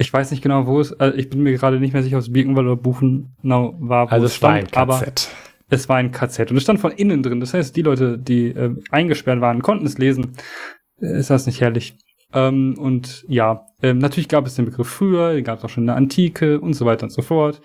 ich 0.00 0.12
weiß 0.12 0.30
nicht 0.30 0.42
genau, 0.42 0.66
wo 0.66 0.80
es, 0.80 0.92
äh, 0.92 1.10
ich 1.16 1.28
bin 1.28 1.42
mir 1.42 1.52
gerade 1.52 1.78
nicht 1.78 1.92
mehr 1.92 2.02
sicher, 2.02 2.16
ob 2.16 2.22
es 2.22 2.32
Birkenwald 2.32 2.66
oder 2.66 2.76
Buchenau 2.76 3.74
war, 3.78 4.10
wo 4.10 4.14
also 4.14 4.26
es 4.26 4.36
es 4.36 4.42
war 4.42 4.52
ein 4.52 4.66
stand, 4.66 4.76
aber 4.76 4.98
KZ. 5.00 5.28
es 5.68 5.88
war 5.90 5.96
ein 5.98 6.10
KZ 6.10 6.50
und 6.50 6.56
es 6.56 6.62
stand 6.62 6.80
von 6.80 6.92
innen 6.92 7.22
drin. 7.22 7.38
Das 7.40 7.52
heißt, 7.52 7.76
die 7.76 7.82
Leute, 7.82 8.18
die 8.18 8.48
äh, 8.48 8.74
eingesperrt 8.90 9.42
waren, 9.42 9.60
konnten 9.60 9.84
es 9.86 9.98
lesen. 9.98 10.32
Äh, 11.00 11.18
Ist 11.18 11.28
das 11.28 11.46
nicht 11.46 11.60
herrlich? 11.60 11.98
Ähm, 12.32 12.76
und 12.78 13.26
ja, 13.28 13.66
ähm, 13.82 13.98
natürlich 13.98 14.28
gab 14.28 14.46
es 14.46 14.54
den 14.54 14.64
Begriff 14.64 14.88
früher, 14.88 15.34
den 15.34 15.44
gab 15.44 15.58
es 15.58 15.64
auch 15.64 15.68
schon 15.68 15.82
in 15.82 15.88
der 15.88 15.96
Antike 15.96 16.60
und 16.60 16.72
so 16.72 16.86
weiter 16.86 17.04
und 17.04 17.10
so 17.10 17.20
fort. 17.20 17.60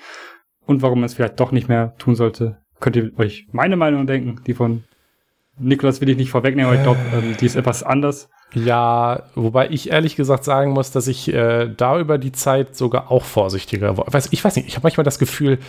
Und 0.65 0.81
warum 0.81 0.99
man 0.99 1.05
es 1.05 1.13
vielleicht 1.13 1.39
doch 1.39 1.53
nicht 1.53 1.69
mehr 1.69 1.95
tun 1.99 2.15
sollte, 2.15 2.57
könnt 2.81 2.97
ihr 2.97 3.11
euch 3.17 3.47
meine 3.53 3.77
Meinung 3.77 4.07
denken. 4.07 4.41
Die 4.45 4.53
von 4.53 4.83
Nikolas 5.57 6.01
will 6.01 6.09
ich 6.09 6.17
nicht 6.17 6.31
vorwegnehmen, 6.31 6.67
aber 6.67 6.75
ich 6.75 6.83
glaube, 6.83 6.99
ähm, 7.13 7.38
die 7.39 7.45
ist 7.45 7.55
etwas 7.55 7.81
anders. 7.81 8.29
Ja, 8.53 9.23
wobei 9.35 9.69
ich 9.69 9.89
ehrlich 9.89 10.15
gesagt 10.15 10.45
sagen 10.45 10.71
muss, 10.71 10.91
dass 10.91 11.07
ich 11.07 11.33
äh, 11.33 11.69
da 11.75 11.99
über 11.99 12.17
die 12.17 12.31
Zeit 12.31 12.75
sogar 12.75 13.11
auch 13.11 13.23
vorsichtiger 13.23 13.97
war. 13.97 14.05
Weiß, 14.11 14.29
ich 14.31 14.43
weiß 14.43 14.55
nicht, 14.55 14.67
ich 14.67 14.75
habe 14.75 14.85
manchmal 14.85 15.03
das 15.03 15.19
Gefühl, 15.19 15.59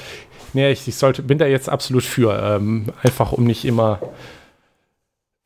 nee, 0.53 0.71
ich, 0.71 0.87
ich 0.87 0.97
sollte, 0.97 1.23
bin 1.23 1.39
da 1.39 1.47
jetzt 1.47 1.69
absolut 1.69 2.05
für, 2.05 2.39
ähm, 2.41 2.87
einfach 3.03 3.33
um 3.33 3.45
nicht 3.45 3.65
immer, 3.65 3.99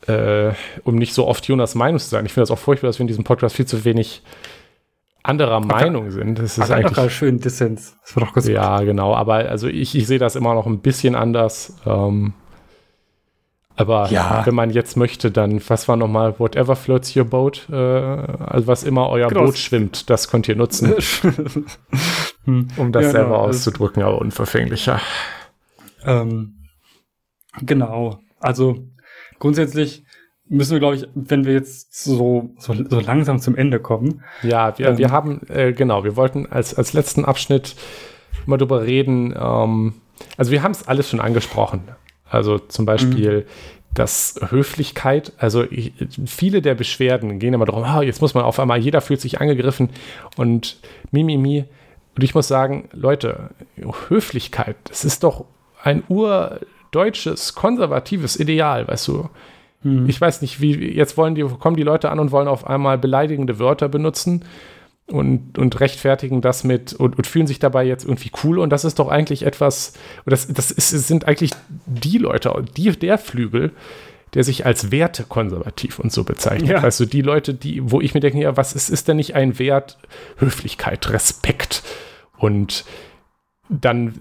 äh, 0.07 0.51
um 0.85 0.97
nicht 0.97 1.15
so 1.15 1.27
oft 1.27 1.47
Jonas 1.47 1.75
Meinung 1.75 1.99
zu 1.99 2.09
sein. 2.09 2.27
Ich 2.27 2.33
finde 2.33 2.43
das 2.43 2.51
auch 2.51 2.59
furchtbar, 2.59 2.89
dass 2.89 2.99
wir 2.99 3.05
in 3.05 3.09
diesem 3.09 3.25
Podcast 3.25 3.57
viel 3.57 3.67
zu 3.67 3.85
wenig 3.87 4.23
anderer 5.23 5.61
Meinung 5.61 6.11
sind. 6.11 6.39
Das 6.39 6.59
ist 6.59 6.65
ist 6.65 6.71
eigentlich 6.71 7.15
schön 7.15 7.41
Dissens. 7.41 7.97
Das 8.03 8.17
war 8.17 8.25
doch 8.25 8.35
ganz 8.35 8.49
Ja, 8.49 8.81
genau. 8.81 9.15
Aber 9.15 9.35
also 9.35 9.69
ich, 9.69 9.95
ich 9.95 10.07
sehe 10.07 10.19
das 10.19 10.37
immer 10.37 10.55
noch 10.55 10.67
ein 10.67 10.81
bisschen 10.81 11.15
anders. 11.15 11.75
Ähm, 11.87 12.35
aber 13.81 14.11
Ja. 14.11 14.45
wenn 14.45 14.55
man 14.55 14.71
jetzt 14.71 14.97
möchte, 14.97 15.31
dann, 15.31 15.61
was 15.69 15.89
war 15.89 15.97
nochmal, 15.97 16.39
whatever 16.39 16.77
floats 16.77 17.17
your 17.17 17.25
boat, 17.25 17.67
äh, 17.71 17.75
also 17.75 18.67
was 18.67 18.85
immer 18.85 19.09
euer 19.09 19.29
Genau. 19.29 19.45
Boot 19.47 19.59
schwimmt, 19.59 20.11
das 20.11 20.31
könnt 20.31 20.49
ihr 20.49 20.57
nutzen. 20.57 20.95
hm. 22.45 22.69
um 22.77 22.93
das 22.93 23.05
ja, 23.05 23.11
selber 23.11 23.29
genau, 23.31 23.41
auszudrücken, 23.41 24.03
aber 24.03 24.21
unverfänglicher. 24.21 25.01
Ähm, 26.05 26.57
genau. 27.63 28.19
Also 28.39 28.85
grundsätzlich 29.39 30.05
müssen 30.47 30.73
wir, 30.73 30.81
glaube 30.81 30.97
ich, 30.97 31.09
wenn 31.15 31.45
wir 31.45 31.53
jetzt 31.55 31.95
so, 32.05 32.51
so, 32.59 32.75
so 32.75 33.01
langsam 33.01 33.39
zum 33.39 33.57
Ende 33.57 33.81
kommen. 33.81 34.23
Ja, 34.43 34.77
wir, 34.79 34.89
ähm, 34.89 34.99
wir 34.99 35.11
haben, 35.11 35.41
äh, 35.49 35.73
genau, 35.73 36.05
wir 36.05 36.17
wollten 36.17 36.47
als, 36.47 36.75
als 36.75 36.93
letzten 36.93 37.25
Abschnitt 37.25 37.77
mal 38.47 38.57
drüber 38.57 38.83
reden. 38.83 39.35
Ähm, 39.39 39.95
also 40.37 40.51
wir 40.51 40.63
haben 40.63 40.73
es 40.73 40.87
alles 40.87 41.09
schon 41.09 41.21
angesprochen. 41.21 41.83
Also 42.31 42.59
zum 42.59 42.87
Beispiel 42.87 43.41
mhm. 43.41 43.45
dass 43.95 44.41
Höflichkeit, 44.49 45.33
also 45.37 45.65
ich, 45.65 45.93
viele 46.27 46.63
der 46.63 46.75
Beschwerden 46.75 47.39
gehen 47.39 47.53
immer 47.53 47.67
darum, 47.67 47.85
oh, 47.85 48.03
jetzt 48.03 48.23
muss 48.23 48.35
man 48.35 48.45
auf 48.45 48.59
einmal, 48.59 48.79
jeder 48.79 49.01
fühlt 49.01 49.21
sich 49.21 49.41
angegriffen 49.41 49.91
und 50.37 50.79
Mimimi. 51.11 51.37
Mi, 51.37 51.61
mi. 51.61 51.65
Und 52.17 52.25
ich 52.25 52.35
muss 52.35 52.49
sagen, 52.49 52.89
Leute, 52.93 53.51
Höflichkeit, 54.09 54.77
das 54.85 55.05
ist 55.05 55.23
doch 55.23 55.45
ein 55.83 56.03
urdeutsches, 56.09 57.55
konservatives 57.55 58.39
Ideal, 58.39 58.87
weißt 58.89 59.09
du. 59.09 59.31
Hm. 59.83 60.09
Ich 60.09 60.21
weiß 60.21 60.43
nicht, 60.43 60.61
wie, 60.61 60.75
jetzt 60.93 61.17
wollen 61.17 61.35
die, 61.35 61.45
kommen 61.45 61.77
die 61.77 61.83
Leute 61.83 62.11
an 62.11 62.19
und 62.19 62.33
wollen 62.33 62.49
auf 62.49 62.67
einmal 62.67 62.99
beleidigende 62.99 63.59
Wörter 63.59 63.89
benutzen 63.89 64.45
und, 65.11 65.59
und 65.59 65.81
rechtfertigen 65.81 66.41
das 66.41 66.65
mit 66.65 66.93
und, 66.93 67.17
und, 67.17 67.27
fühlen 67.27 67.47
sich 67.47 67.59
dabei 67.59 67.85
jetzt 67.85 68.05
irgendwie 68.05 68.31
cool. 68.45 68.59
Und 68.59 68.71
das 68.71 68.85
ist 68.85 68.99
doch 68.99 69.09
eigentlich 69.09 69.45
etwas, 69.45 69.95
das, 70.27 70.49
das 70.49 70.71
ist, 70.71 70.91
sind 70.91 71.27
eigentlich 71.27 71.53
die 71.87 72.19
Leute, 72.19 72.65
die, 72.77 72.91
der 72.91 73.19
Flügel, 73.19 73.73
der 74.35 74.45
sich 74.45 74.65
als 74.65 74.91
Werte 74.91 75.25
konservativ 75.25 75.99
und 75.99 76.13
so 76.13 76.25
bezeichnet. 76.25 76.71
Ja. 76.71 76.89
Du, 76.89 77.05
die 77.05 77.23
Leute, 77.23 77.55
die, 77.55 77.91
wo 77.91 78.01
ich 78.01 78.15
mir 78.15 78.21
denke, 78.21 78.39
ja, 78.39 78.57
was 78.57 78.75
ist, 78.75 78.89
ist 78.89 79.09
denn 79.09 79.17
nicht 79.17 79.35
ein 79.35 79.59
Wert? 79.59 79.99
Höflichkeit, 80.37 81.11
Respekt 81.11 81.83
und 82.39 82.85
dann, 83.71 84.15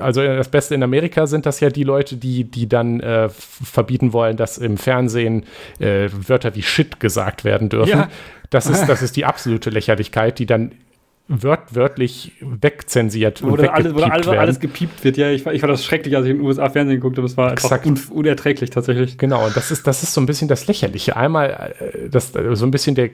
also 0.00 0.22
das 0.22 0.48
Beste 0.48 0.74
in 0.74 0.82
Amerika 0.82 1.26
sind 1.26 1.44
das 1.44 1.60
ja 1.60 1.70
die 1.70 1.82
Leute, 1.82 2.16
die, 2.16 2.44
die 2.44 2.68
dann 2.68 3.00
äh, 3.00 3.28
verbieten 3.28 4.12
wollen, 4.12 4.36
dass 4.36 4.58
im 4.58 4.76
Fernsehen 4.76 5.44
äh, 5.80 6.08
Wörter 6.12 6.54
wie 6.54 6.62
Shit 6.62 7.00
gesagt 7.00 7.44
werden 7.44 7.68
dürfen. 7.68 7.90
Ja. 7.90 8.08
Das, 8.50 8.66
ist, 8.66 8.86
das 8.86 9.02
ist 9.02 9.16
die 9.16 9.24
absolute 9.24 9.70
Lächerlichkeit, 9.70 10.38
die 10.38 10.46
dann 10.46 10.72
wört, 11.26 11.74
wörtlich 11.74 12.32
wegzensiert 12.40 13.42
und 13.42 13.60
alles, 13.68 13.94
wo 13.94 14.00
alles, 14.00 14.28
alles 14.28 14.60
gepiept 14.60 15.02
wird. 15.04 15.16
Ja, 15.16 15.30
ich, 15.30 15.46
ich 15.46 15.60
fand 15.60 15.72
das 15.72 15.84
schrecklich, 15.84 16.16
als 16.16 16.26
ich 16.26 16.32
im 16.32 16.44
USA 16.44 16.68
Fernsehen 16.68 16.96
geguckt 16.96 17.16
habe. 17.16 17.26
Es 17.26 17.36
war 17.36 17.52
Exakt. 17.52 17.86
einfach 17.86 18.10
un 18.10 18.18
unerträglich 18.18 18.70
tatsächlich. 18.70 19.18
Genau, 19.18 19.46
und 19.46 19.56
das 19.56 19.70
ist, 19.70 19.86
das 19.86 20.02
ist 20.02 20.14
so 20.14 20.20
ein 20.20 20.26
bisschen 20.26 20.48
das 20.48 20.66
Lächerliche. 20.66 21.16
Einmal 21.16 21.72
äh, 21.78 22.08
das, 22.08 22.32
so 22.32 22.64
ein 22.64 22.70
bisschen 22.70 22.94
der 22.94 23.10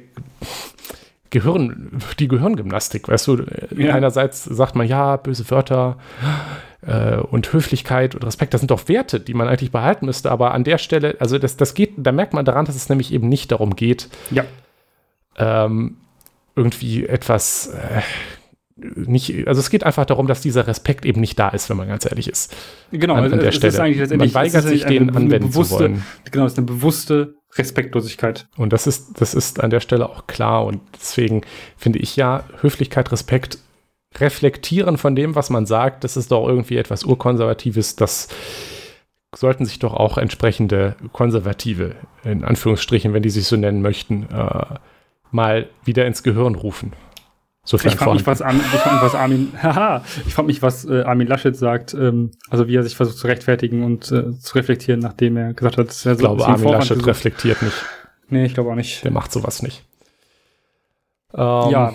Gehirn, 1.31 1.91
die 2.19 2.29
Gehirngymnastik, 2.29 3.09
weißt 3.09 3.27
du, 3.27 3.45
ja. 3.77 3.95
einerseits 3.95 4.45
sagt 4.45 4.75
man, 4.75 4.87
ja, 4.87 5.17
böse 5.17 5.49
Wörter 5.51 5.99
äh, 6.83 7.17
und 7.17 7.53
Höflichkeit 7.53 8.15
und 8.15 8.25
Respekt, 8.25 8.55
das 8.55 8.61
sind 8.61 8.71
doch 8.71 8.89
Werte, 8.89 9.21
die 9.21 9.35
man 9.35 9.49
eigentlich 9.49 9.73
behalten 9.73 10.07
müsste, 10.07 10.31
aber 10.31 10.55
an 10.55 10.65
der 10.65 10.79
Stelle, 10.79 11.17
also 11.21 11.39
das, 11.39 11.57
das 11.57 11.75
geht, 11.75 11.95
da 11.97 12.13
merkt 12.13 12.33
man 12.33 12.45
daran, 12.45 12.65
dass 12.65 12.77
es 12.77 12.89
nämlich 12.89 13.13
eben 13.13 13.29
nicht 13.29 13.53
darum 13.53 13.77
geht, 13.77 14.09
ja. 14.31 14.45
ähm, 15.37 15.97
irgendwie 16.57 17.07
etwas 17.07 17.69
äh, 17.69 18.03
nicht, 18.79 19.49
also 19.49 19.61
es 19.61 19.71
geht 19.71 19.85
einfach 19.85 20.07
darum, 20.07 20.27
dass 20.29 20.41
dieser 20.41 20.67
Respekt 20.67 21.05
eben 21.05 21.21
nicht 21.21 21.39
da 21.39 21.49
ist, 21.49 21.69
wenn 21.69 21.77
man 21.77 21.89
ganz 21.89 22.05
ehrlich 22.05 22.29
ist. 22.29 22.55
Genau, 22.93 23.15
an, 23.15 23.33
an 23.33 23.41
der 23.41 23.53
Stelle. 23.53 24.17
man 24.17 24.35
weigert 24.35 24.65
sich, 24.65 24.85
den 24.85 25.11
anwenden 25.11 25.49
bewusste, 25.49 25.75
zu 25.75 25.81
wollen. 25.81 26.05
Genau, 26.31 26.45
das 26.45 26.53
ist 26.53 26.59
eine 26.59 26.67
bewusste 26.67 27.38
Respektlosigkeit. 27.57 28.47
Und 28.57 28.73
das 28.73 28.87
ist, 28.87 29.21
das 29.21 29.35
ist 29.35 29.61
an 29.61 29.71
der 29.71 29.81
Stelle 29.81 30.09
auch 30.09 30.27
klar. 30.27 30.65
Und 30.65 30.81
deswegen 30.95 31.43
finde 31.77 31.99
ich 31.99 32.17
ja, 32.17 32.45
Höflichkeit, 32.61 33.11
Respekt, 33.13 33.59
reflektieren 34.17 34.99
von 34.99 35.15
dem, 35.15 35.35
was 35.35 35.51
man 35.51 35.67
sagt, 35.67 36.05
das 36.05 36.17
ist 36.17 36.31
doch 36.31 36.47
irgendwie 36.47 36.77
etwas 36.77 37.05
Urkonservatives, 37.05 37.97
das 37.97 38.29
sollten 39.35 39.67
sich 39.67 39.79
doch 39.79 39.93
auch 39.93 40.17
entsprechende 40.17 40.97
Konservative, 41.13 41.95
in 42.25 42.45
Anführungsstrichen, 42.45 43.13
wenn 43.13 43.23
die 43.23 43.31
sich 43.31 43.47
so 43.47 43.57
nennen 43.57 43.83
möchten, 43.83 44.27
äh, 44.33 44.65
mal 45.31 45.69
wieder 45.85 46.07
ins 46.07 46.23
Gehirn 46.23 46.55
rufen. 46.55 46.93
Sofern 47.69 47.93
ich 47.93 47.99
frage 47.99 48.13
mich, 48.13 48.27
was, 48.27 48.41
Armin, 48.41 48.63
ich 48.63 48.81
frag 48.81 49.03
was 49.03 49.15
Armin, 49.15 49.53
haha, 49.63 50.03
ich 50.27 50.33
frage 50.33 50.47
mich, 50.47 50.63
was 50.63 50.87
äh, 50.87 51.03
Armin 51.03 51.29
Laschet 51.29 51.55
sagt, 51.55 51.93
ähm, 51.93 52.31
also 52.49 52.67
wie 52.67 52.75
er 52.75 52.83
sich 52.83 52.97
versucht 52.97 53.19
zu 53.19 53.27
rechtfertigen 53.27 53.85
und 53.85 54.11
äh, 54.11 54.39
zu 54.39 54.55
reflektieren, 54.55 55.01
nachdem 55.01 55.37
er 55.37 55.53
gesagt 55.53 55.77
hat, 55.77 55.89
dass 55.89 56.07
er 56.07 56.13
Ich 56.13 56.19
glaube, 56.19 56.47
Armin 56.47 56.63
Vorwand 56.63 56.81
Laschet 56.81 56.97
gesucht. 56.97 57.09
reflektiert 57.11 57.61
nicht. 57.61 57.77
Nee, 58.31 58.47
ich 58.47 58.55
glaube 58.55 58.71
auch 58.71 58.75
nicht. 58.75 59.05
Der 59.05 59.11
macht 59.11 59.31
sowas 59.33 59.61
nicht. 59.61 59.85
Ähm, 61.35 61.41
ja, 61.41 61.93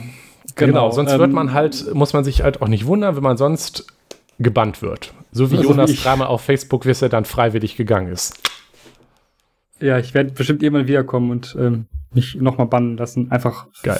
genau. 0.53 0.73
genau 0.73 0.91
sonst 0.91 1.11
ähm, 1.11 1.19
wird 1.19 1.31
man 1.31 1.53
halt, 1.53 1.91
muss 1.95 2.13
man 2.13 2.23
sich 2.23 2.43
halt 2.43 2.61
auch 2.61 2.67
nicht 2.67 2.85
wundern, 2.85 3.15
wenn 3.15 3.23
man 3.23 3.37
sonst 3.37 3.87
gebannt 4.37 4.83
wird. 4.83 5.11
So 5.31 5.49
wie 5.49 5.57
also 5.57 5.69
Jonas 5.69 5.89
ich. 5.89 6.03
dreimal 6.03 6.27
auf 6.27 6.41
Facebook, 6.41 6.83
bis 6.83 7.01
er 7.01 7.09
dann 7.09 7.25
freiwillig 7.25 7.77
gegangen 7.77 8.11
ist. 8.13 8.39
Ja, 9.79 9.97
ich 9.97 10.13
werde 10.13 10.33
bestimmt 10.33 10.61
irgendwann 10.61 10.85
wiederkommen 10.85 11.31
und 11.31 11.55
ähm, 11.59 11.87
mich 12.13 12.35
nochmal 12.35 12.67
bannen 12.67 12.95
lassen. 12.95 13.31
Einfach 13.31 13.65
Geil. 13.81 13.99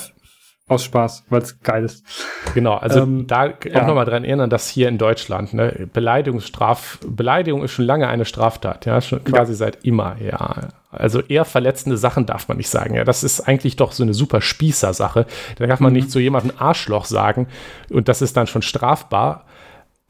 Aus 0.70 0.86
Spaß, 0.86 1.26
weil 1.30 1.42
es 1.42 1.60
geil 1.60 1.84
ist. 1.84 2.06
Genau, 2.54 2.76
also 2.76 3.02
ähm, 3.02 3.28
da 3.28 3.48
auch 3.48 3.66
ja. 3.66 3.86
nochmal 3.86 4.06
dran 4.06 4.24
erinnern, 4.24 4.50
dass 4.50 4.70
hier 4.70 4.88
in 4.88 4.98
Deutschland 4.98 5.54
ne, 5.54 5.90
Beleidigungsstraf, 5.92 7.00
Beleidigung 7.06 7.64
ist 7.64 7.72
schon 7.72 7.84
lange 7.84 8.08
eine 8.08 8.24
Straftat, 8.24 8.86
ja, 8.86 9.02
schon 9.02 9.24
quasi 9.26 9.52
ja. 9.52 9.58
seit 9.58 9.84
immer, 9.84 10.16
ja. 10.22 10.70
Also 10.90 11.22
eher 11.22 11.44
verletzende 11.44 11.98
Sachen 11.98 12.26
darf 12.26 12.48
man 12.48 12.58
nicht 12.58 12.70
sagen. 12.70 12.96
Ja, 12.96 13.04
das 13.04 13.24
ist 13.24 13.42
eigentlich 13.42 13.76
doch 13.76 13.92
so 13.92 14.04
eine 14.04 14.14
super 14.14 14.42
Spießer-Sache. 14.42 15.26
Da 15.58 15.68
darf 15.68 15.80
man 15.80 15.92
mhm. 15.92 15.98
nicht 15.98 16.12
zu 16.12 16.20
jemandem 16.20 16.54
Arschloch 16.58 17.06
sagen 17.06 17.48
und 17.90 18.08
das 18.08 18.22
ist 18.22 18.38
dann 18.38 18.48
schon 18.48 18.62
strafbar. 18.62 19.46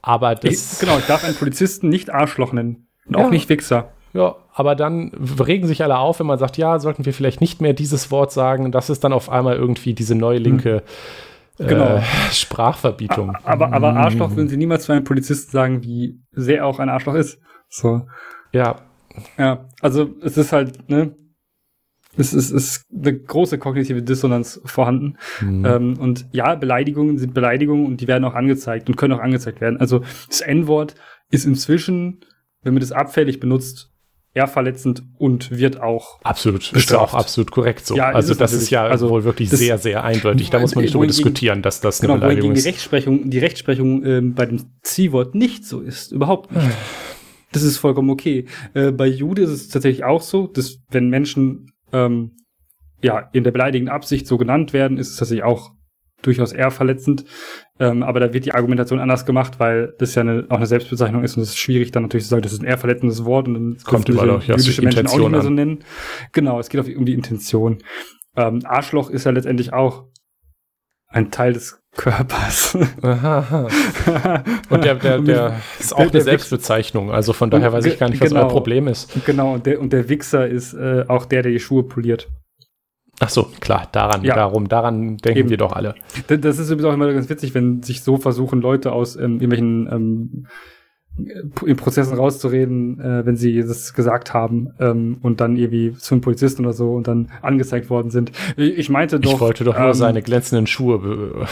Aber 0.03 0.35
das. 0.35 0.73
Ich, 0.73 0.79
genau, 0.79 0.99
ich 0.99 1.05
darf 1.07 1.23
einen 1.23 1.35
Polizisten 1.35 1.89
nicht 1.89 2.11
Arschloch 2.11 2.51
nennen. 2.53 2.87
Und 3.05 3.17
ja. 3.17 3.25
auch 3.25 3.31
nicht 3.31 3.49
Wichser. 3.49 3.93
Ja, 4.13 4.35
aber 4.53 4.75
dann 4.75 5.11
regen 5.39 5.67
sich 5.67 5.83
alle 5.83 5.97
auf, 5.97 6.19
wenn 6.19 6.27
man 6.27 6.37
sagt, 6.37 6.57
ja, 6.57 6.79
sollten 6.79 7.05
wir 7.05 7.13
vielleicht 7.13 7.41
nicht 7.41 7.61
mehr 7.61 7.73
dieses 7.73 8.11
Wort 8.11 8.31
sagen. 8.31 8.71
Das 8.71 8.89
ist 8.89 9.03
dann 9.03 9.11
auf 9.11 9.29
einmal 9.29 9.55
irgendwie 9.55 9.93
diese 9.93 10.15
neue 10.15 10.37
linke 10.37 10.83
hm. 11.57 11.67
genau. 11.67 11.95
äh, 11.97 12.01
Sprachverbietung. 12.31 13.35
Aber, 13.43 13.73
aber 13.73 13.95
Arschloch 13.95 14.35
würden 14.35 14.49
sie 14.49 14.57
niemals 14.57 14.85
zu 14.85 14.91
einem 14.91 15.03
Polizisten 15.03 15.51
sagen, 15.51 15.83
wie 15.83 16.19
sehr 16.31 16.65
auch 16.65 16.79
ein 16.79 16.89
Arschloch 16.89 17.15
ist. 17.15 17.39
So. 17.67 18.05
Ja. 18.51 18.75
Ja, 19.37 19.65
also 19.81 20.09
es 20.21 20.37
ist 20.37 20.53
halt, 20.53 20.89
ne, 20.89 21.15
es 22.15 22.33
ist, 22.33 22.51
ist 22.51 22.85
eine 22.93 23.17
große 23.17 23.57
kognitive 23.57 24.03
Dissonanz 24.03 24.61
vorhanden. 24.65 25.17
Mhm. 25.41 25.65
Ähm, 25.65 25.97
und 25.99 26.27
ja, 26.31 26.55
Beleidigungen 26.55 27.17
sind 27.17 27.33
Beleidigungen 27.33 27.85
und 27.85 28.01
die 28.01 28.07
werden 28.07 28.23
auch 28.25 28.35
angezeigt 28.35 28.87
und 28.89 28.97
können 28.97 29.13
auch 29.13 29.23
angezeigt 29.23 29.61
werden. 29.61 29.79
Also 29.79 30.03
das 30.27 30.41
N-Wort 30.41 30.95
ist 31.31 31.45
inzwischen, 31.45 32.21
wenn 32.61 32.73
man 32.73 32.81
das 32.81 32.91
abfällig 32.91 33.39
benutzt, 33.39 33.92
eher 34.34 34.47
verletzend 34.47 35.03
und 35.17 35.51
wird 35.51 35.79
auch 35.79 36.19
absolut 36.23 36.71
bestraft. 36.73 36.86
ist 36.86 36.93
auch 36.93 37.13
absolut 37.13 37.51
korrekt 37.51 37.86
so. 37.86 37.95
Ja, 37.95 38.11
also 38.11 38.34
das 38.34 38.53
ist 38.53 38.69
ja 38.69 38.84
also 38.84 39.09
wohl 39.09 39.23
wirklich 39.23 39.49
sehr 39.49 39.77
sehr 39.77 40.03
eindeutig. 40.03 40.49
Da 40.49 40.59
muss 40.59 40.73
man 40.75 40.84
nicht 40.84 40.93
drüber 40.93 41.07
diskutieren, 41.07 41.61
dass 41.61 41.81
das 41.81 42.01
genau, 42.01 42.13
eine 42.13 42.21
Beleidigung 42.21 42.53
ist. 42.53 42.65
Die 42.65 42.69
Rechtsprechung, 42.69 43.29
die 43.29 43.39
Rechtsprechung 43.39 44.03
ähm, 44.05 44.34
bei 44.34 44.45
dem 44.45 44.61
Ziehwort 44.81 45.36
nicht 45.36 45.65
so 45.65 45.81
ist, 45.81 46.11
überhaupt 46.11 46.51
nicht. 46.51 46.67
Das 47.51 47.61
ist 47.61 47.77
vollkommen 47.77 48.09
okay. 48.09 48.45
Äh, 48.73 48.91
bei 48.91 49.05
Jude 49.05 49.43
ist 49.43 49.51
es 49.51 49.69
tatsächlich 49.69 50.03
auch 50.03 50.23
so, 50.23 50.47
dass 50.47 50.79
wenn 50.89 51.09
Menschen 51.09 51.71
ähm, 51.91 52.31
ja 53.03 53.29
in 53.34 53.43
der 53.43 53.51
beleidigenden 53.51 53.93
Absicht 53.93 54.25
so 54.25 54.38
genannt 54.38 54.73
werden, 54.73 54.97
ist 54.97 55.11
es 55.11 55.17
tatsächlich 55.17 55.43
auch 55.43 55.71
durchaus 56.26 56.51
eher 56.51 56.71
verletzend. 56.71 57.26
Ähm, 57.80 58.03
aber 58.03 58.19
da 58.19 58.34
wird 58.34 58.45
die 58.45 58.53
Argumentation 58.53 58.99
anders 58.99 59.26
gemacht, 59.26 59.59
weil 59.59 59.93
das 59.97 60.15
ja 60.15 60.21
eine, 60.21 60.45
auch 60.49 60.57
eine 60.57 60.65
Selbstbezeichnung 60.65 61.24
ist 61.24 61.38
und 61.38 61.43
es 61.43 61.49
ist 61.49 61.57
schwierig 61.57 61.91
dann 61.91 62.03
natürlich 62.03 62.26
zu 62.26 62.30
sagen, 62.30 62.41
das 62.41 62.53
ist 62.53 62.61
ein 62.61 62.67
eher 62.67 62.78
verletzendes 62.78 63.26
Wort 63.26 63.47
und 63.47 63.53
dann 63.53 63.78
kommt 63.84 64.09
überall 64.09 64.30
auch 64.32 64.43
ja, 64.43 64.55
jüdische 64.55 64.82
Menschen 64.82 65.07
auch 65.07 65.17
nicht 65.17 65.30
mehr 65.30 65.41
so 65.41 65.49
nennen. 65.49 65.80
Genau, 66.32 66.59
es 66.59 66.69
geht 66.69 66.82
auf, 66.82 66.88
um 66.88 67.05
die 67.05 67.13
Intention. 67.13 67.80
Ähm, 68.36 68.61
Arschloch 68.63 69.09
ist 69.09 69.26
ja 69.26 69.32
letztendlich 69.32 69.74
auch 69.74 70.05
ein 71.07 71.32
Teil 71.32 71.53
des 71.53 71.80
Körpers. 71.95 72.76
Aha, 73.03 73.67
Und 74.69 74.84
der, 74.84 74.95
der, 74.95 75.19
der 75.19 75.61
ist 75.80 75.93
auch 75.93 75.99
der, 75.99 76.09
eine 76.09 76.21
Selbstbezeichnung, 76.21 77.11
also 77.11 77.34
von 77.34 77.51
daher 77.51 77.71
weiß 77.71 77.86
ich 77.86 77.99
gar 77.99 78.09
nicht, 78.09 78.19
was 78.19 78.30
genau, 78.30 78.41
euer 78.41 78.49
Problem 78.49 78.88
ist. 78.88 79.11
Genau, 79.26 79.53
und 79.53 79.65
der, 79.65 79.80
und 79.80 79.93
der 79.93 80.09
Wichser 80.09 80.47
ist 80.47 80.74
äh, 80.74 81.05
auch 81.07 81.26
der, 81.26 81.43
der 81.43 81.51
die 81.51 81.59
Schuhe 81.59 81.84
poliert. 81.84 82.30
Ach 83.20 83.30
so, 83.30 83.49
klar, 83.59 83.88
daran, 83.91 84.24
ja. 84.24 84.36
darum, 84.36 84.68
daran 84.68 85.18
denken 85.18 85.39
Eben. 85.39 85.49
wir 85.49 85.57
doch 85.57 85.74
alle. 85.74 85.95
Das 86.28 86.57
ist 86.57 86.70
übrigens 86.70 86.86
auch 86.86 86.93
immer 86.93 87.14
ganz 87.14 87.30
witzig, 87.30 87.53
wenn 87.53 87.84
sich 87.84 88.01
so 88.01 88.18
versuchen, 88.18 88.61
Leute 88.61 88.91
aus 88.91 89.16
ähm, 89.16 89.39
irgendwelchen 89.39 89.88
ähm, 89.91 90.47
in 91.66 91.76
Prozessen 91.76 92.16
rauszureden, 92.18 92.99
äh, 92.99 93.26
wenn 93.26 93.36
sie 93.36 93.61
das 93.61 93.93
gesagt 93.93 94.34
haben 94.34 94.74
ähm, 94.80 95.20
und 95.22 95.41
dann 95.41 95.57
irgendwie 95.57 95.93
zum 95.93 96.22
Polizisten 96.22 96.66
oder 96.66 96.74
so 96.74 96.93
und 96.93 97.07
dann 97.07 97.30
angezeigt 97.41 97.89
worden 97.89 98.09
sind. 98.09 98.32
Ich 98.57 98.89
meinte 98.89 99.20
doch. 99.20 99.34
Ich 99.34 99.39
wollte 99.39 99.64
doch 99.64 99.78
nur 99.78 99.89
ähm, 99.89 99.93
seine 99.93 100.22
glänzenden 100.24 100.66
Schuhe 100.66 100.95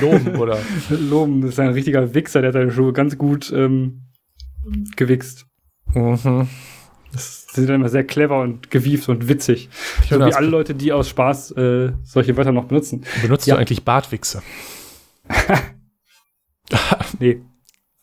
loben, 0.00 0.36
oder? 0.36 0.58
Loben, 0.90 1.42
das 1.42 1.50
ist 1.50 1.60
ein 1.60 1.68
richtiger 1.68 2.12
Wichser, 2.12 2.40
der 2.40 2.48
hat 2.48 2.54
seine 2.54 2.72
Schuhe 2.72 2.92
ganz 2.92 3.16
gut 3.16 3.52
ähm, 3.54 4.02
gewichst. 4.96 5.46
Mhm. 5.94 6.48
Das 7.12 7.39
sind 7.52 7.68
dann 7.68 7.76
immer 7.76 7.88
sehr 7.88 8.04
clever 8.04 8.40
und 8.40 8.70
gewieft 8.70 9.08
und 9.08 9.28
witzig. 9.28 9.68
Ich 10.02 10.10
so 10.10 10.18
wie 10.18 10.34
alle 10.34 10.46
Leute, 10.46 10.74
die 10.74 10.92
aus 10.92 11.08
Spaß 11.08 11.52
äh, 11.52 11.92
solche 12.04 12.36
Wörter 12.36 12.52
noch 12.52 12.64
benutzen. 12.64 13.04
Benutzt 13.22 13.46
ja. 13.46 13.54
du 13.54 13.60
eigentlich 13.60 13.84
Bartwichse? 13.84 14.42
Nee. 17.18 17.42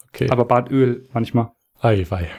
Okay. 0.09 0.29
Aber 0.29 0.45
Badöl 0.45 1.07
manchmal. 1.13 1.51
Eiwei. 1.79 2.29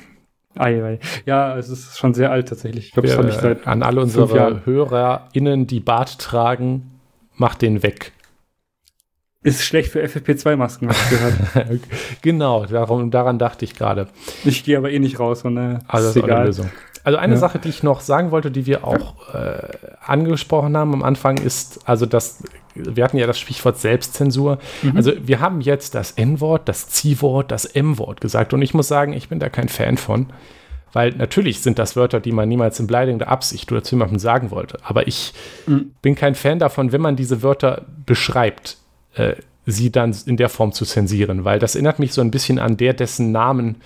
Eiwei. 0.57 0.99
Ja, 1.27 1.57
es 1.57 1.69
ist 1.69 1.99
schon 1.99 2.15
sehr 2.15 2.31
alt 2.31 2.49
tatsächlich. 2.49 2.89
Ich 2.89 2.93
glaube, 2.93 3.09
das 3.09 3.17
habe 3.17 3.29
ich 3.29 3.35
seit 3.35 3.67
An 3.67 3.83
alle 3.83 4.01
unsere 4.01 4.65
HörerInnen, 4.65 5.67
die 5.67 5.81
Bart 5.81 6.19
tragen, 6.19 7.01
macht 7.37 7.63
den 7.63 7.83
weg. 7.83 8.13
Ist 9.45 9.63
schlecht 9.63 9.93
für 9.93 10.03
FFP2-Masken, 10.03 10.89
habe 10.89 10.99
ich 10.99 11.11
gehört. 11.11 11.81
genau, 12.23 12.67
darum, 12.67 13.13
daran 13.13 13.39
dachte 13.39 13.65
ich 13.65 13.75
gerade. 13.75 14.09
Ich 14.45 14.65
gehe 14.65 14.77
aber 14.77 14.91
eh 14.91 14.99
nicht 14.99 15.21
raus. 15.21 15.45
Und, 15.45 15.57
äh, 15.57 15.79
also, 15.87 16.09
ist 16.09 16.17
egal. 16.17 16.39
Eine 16.39 16.47
Lösung. 16.47 16.71
Also 17.05 17.18
eine 17.18 17.34
ja. 17.34 17.38
Sache, 17.38 17.59
die 17.59 17.68
ich 17.68 17.82
noch 17.82 18.01
sagen 18.01 18.30
wollte, 18.30 18.51
die 18.51 18.66
wir 18.66 18.84
auch 18.84 19.34
äh, 19.34 19.68
angesprochen 20.05 20.76
haben 20.76 20.92
am 20.94 21.03
Anfang, 21.03 21.38
ist, 21.38 21.80
also 21.88 22.07
das, 22.07 22.42
wir 22.74 23.05
hatten 23.05 23.18
ja 23.18 23.26
das 23.26 23.38
Stichwort 23.38 23.78
Selbstzensur. 23.78 24.59
Mhm. 24.82 24.96
Also 24.96 25.12
wir 25.20 25.40
haben 25.40 25.61
jetzt 25.61 25.94
das 25.94 26.12
N-Wort, 26.12 26.68
das 26.68 26.88
C-Wort, 26.88 27.51
das 27.51 27.64
M-Wort 27.64 28.20
gesagt. 28.20 28.53
Und 28.53 28.62
ich 28.62 28.74
muss 28.74 28.88
sagen, 28.88 29.12
ich 29.12 29.28
bin 29.28 29.38
da 29.38 29.49
kein 29.49 29.68
Fan 29.68 29.96
von. 29.96 30.26
Weil 30.92 31.11
natürlich 31.11 31.61
sind 31.61 31.78
das 31.78 31.96
Wörter, 31.96 32.18
die 32.18 32.32
man 32.32 32.49
niemals 32.49 32.80
in 32.80 32.86
beleidigender 32.86 33.28
Absicht 33.28 33.70
oder 33.70 33.82
zu 33.82 33.94
jemandem 33.94 34.18
sagen 34.18 34.51
wollte. 34.51 34.78
Aber 34.82 35.07
ich 35.07 35.34
mhm. 35.66 35.92
bin 36.01 36.14
kein 36.14 36.34
Fan 36.34 36.59
davon, 36.59 36.92
wenn 36.92 37.01
man 37.01 37.16
diese 37.16 37.42
Wörter 37.42 37.84
beschreibt, 38.07 38.78
äh, 39.14 39.34
sie 39.66 39.92
dann 39.92 40.16
in 40.24 40.38
der 40.38 40.49
Form 40.49 40.72
zu 40.72 40.86
zensieren. 40.86 41.44
Weil 41.44 41.59
das 41.59 41.74
erinnert 41.74 41.99
mich 41.99 42.14
so 42.14 42.22
ein 42.22 42.30
bisschen 42.30 42.59
an 42.59 42.78
der, 42.78 42.94
dessen 42.94 43.32
Namen 43.32 43.76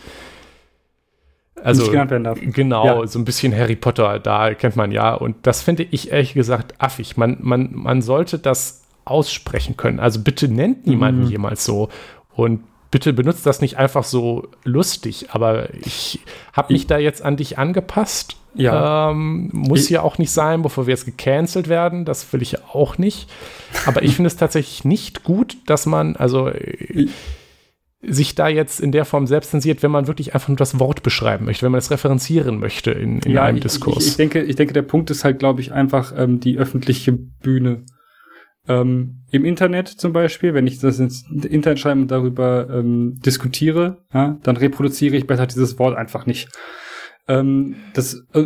also, 1.63 1.83
nicht 1.83 1.93
genannt 1.93 2.11
werden 2.11 2.25
darf. 2.25 2.39
Genau, 2.41 3.03
ja. 3.03 3.07
so 3.07 3.19
ein 3.19 3.25
bisschen 3.25 3.55
Harry 3.57 3.77
Potter, 3.77 4.19
da 4.19 4.55
kennt 4.55 4.77
man 4.77 4.91
ja. 4.91 5.15
Und 5.15 5.37
das 5.43 5.63
finde 5.63 5.85
ich 5.85 6.11
ehrlich 6.11 6.35
gesagt 6.35 6.75
affig. 6.79 7.17
Man, 7.17 7.39
man, 7.41 7.71
man 7.73 8.03
sollte 8.03 8.39
das 8.39 8.83
aussprechen 9.05 9.77
können. 9.77 10.01
Also 10.01 10.21
bitte 10.21 10.49
nennt 10.49 10.87
niemanden 10.87 11.25
mhm. 11.25 11.31
jemals 11.31 11.65
so. 11.65 11.89
Und 12.35 12.63
bitte 12.91 13.13
benutzt 13.13 13.47
das 13.47 13.61
nicht 13.61 13.77
einfach 13.79 14.05
so 14.05 14.49
lustig. 14.65 15.29
Aber 15.33 15.75
ich 15.75 16.21
habe 16.53 16.73
mich 16.73 16.87
da 16.87 16.99
jetzt 16.99 17.23
an 17.23 17.37
dich 17.37 17.59
angepasst. 17.59 18.37
Ja. 18.55 19.11
Ähm, 19.11 19.49
muss 19.53 19.85
ich, 19.85 19.91
ja 19.91 20.03
auch 20.03 20.19
nicht 20.19 20.31
sein, 20.31 20.63
bevor 20.63 20.87
wir 20.87 20.93
jetzt 20.93 21.07
gecancelt 21.07 21.69
werden. 21.69 22.05
Das 22.05 22.33
will 22.33 22.43
ich 22.43 22.63
auch 22.65 22.99
nicht. 22.99 23.31
Aber 23.87 24.03
ich 24.03 24.15
finde 24.17 24.29
es 24.29 24.37
tatsächlich 24.37 24.85
nicht 24.85 25.25
gut, 25.25 25.57
dass 25.67 25.87
man, 25.87 26.17
also. 26.17 26.51
Ich, 26.51 27.11
sich 28.03 28.35
da 28.35 28.49
jetzt 28.49 28.81
in 28.81 28.91
der 28.91 29.05
Form 29.05 29.27
selbst 29.27 29.51
zensiert, 29.51 29.83
wenn 29.83 29.93
man 29.93 30.09
wirklich 30.09 30.35
einfach 30.35 30.49
nur 30.49 30.57
das 30.57 30.81
Wort 30.81 31.03
beschreiben 31.03 31.45
möchte, 31.45 31.65
wenn 31.65 31.73
man 31.73 31.79
es 31.79 31.91
referenzieren 31.91 32.59
möchte 32.59 32.91
in, 32.91 33.21
in 33.21 33.33
ja, 33.33 33.45
einem 33.45 33.59
ich, 33.59 33.63
Diskurs. 33.63 34.05
Ich, 34.05 34.11
ich, 34.11 34.17
denke, 34.17 34.43
ich 34.43 34.57
denke, 34.57 34.73
der 34.73 34.83
Punkt 34.83 35.11
ist 35.11 35.25
halt, 35.25 35.39
glaube 35.39 35.61
ich, 35.61 35.73
einfach 35.73 36.13
ähm, 36.17 36.41
die 36.41 36.59
öffentliche 36.59 37.13
Bühne. 37.13 37.85
Ähm, 38.69 39.25
Im 39.31 39.45
Internet 39.45 39.89
zum 39.89 40.13
Beispiel, 40.13 40.55
wenn 40.55 40.67
ich 40.67 40.81
das 40.81 40.99
ins 40.99 41.25
Internet 41.31 41.79
schreibe 41.79 42.01
und 42.01 42.11
darüber 42.11 42.69
ähm, 42.71 43.21
diskutiere, 43.25 44.05
ja, 44.13 44.39
dann 44.43 44.57
reproduziere 44.57 45.17
ich 45.17 45.27
besser 45.27 45.47
dieses 45.47 45.79
Wort 45.79 45.97
einfach 45.97 46.27
nicht. 46.27 46.49
Ähm, 47.29 47.77
das, 47.95 48.15
äh, 48.35 48.45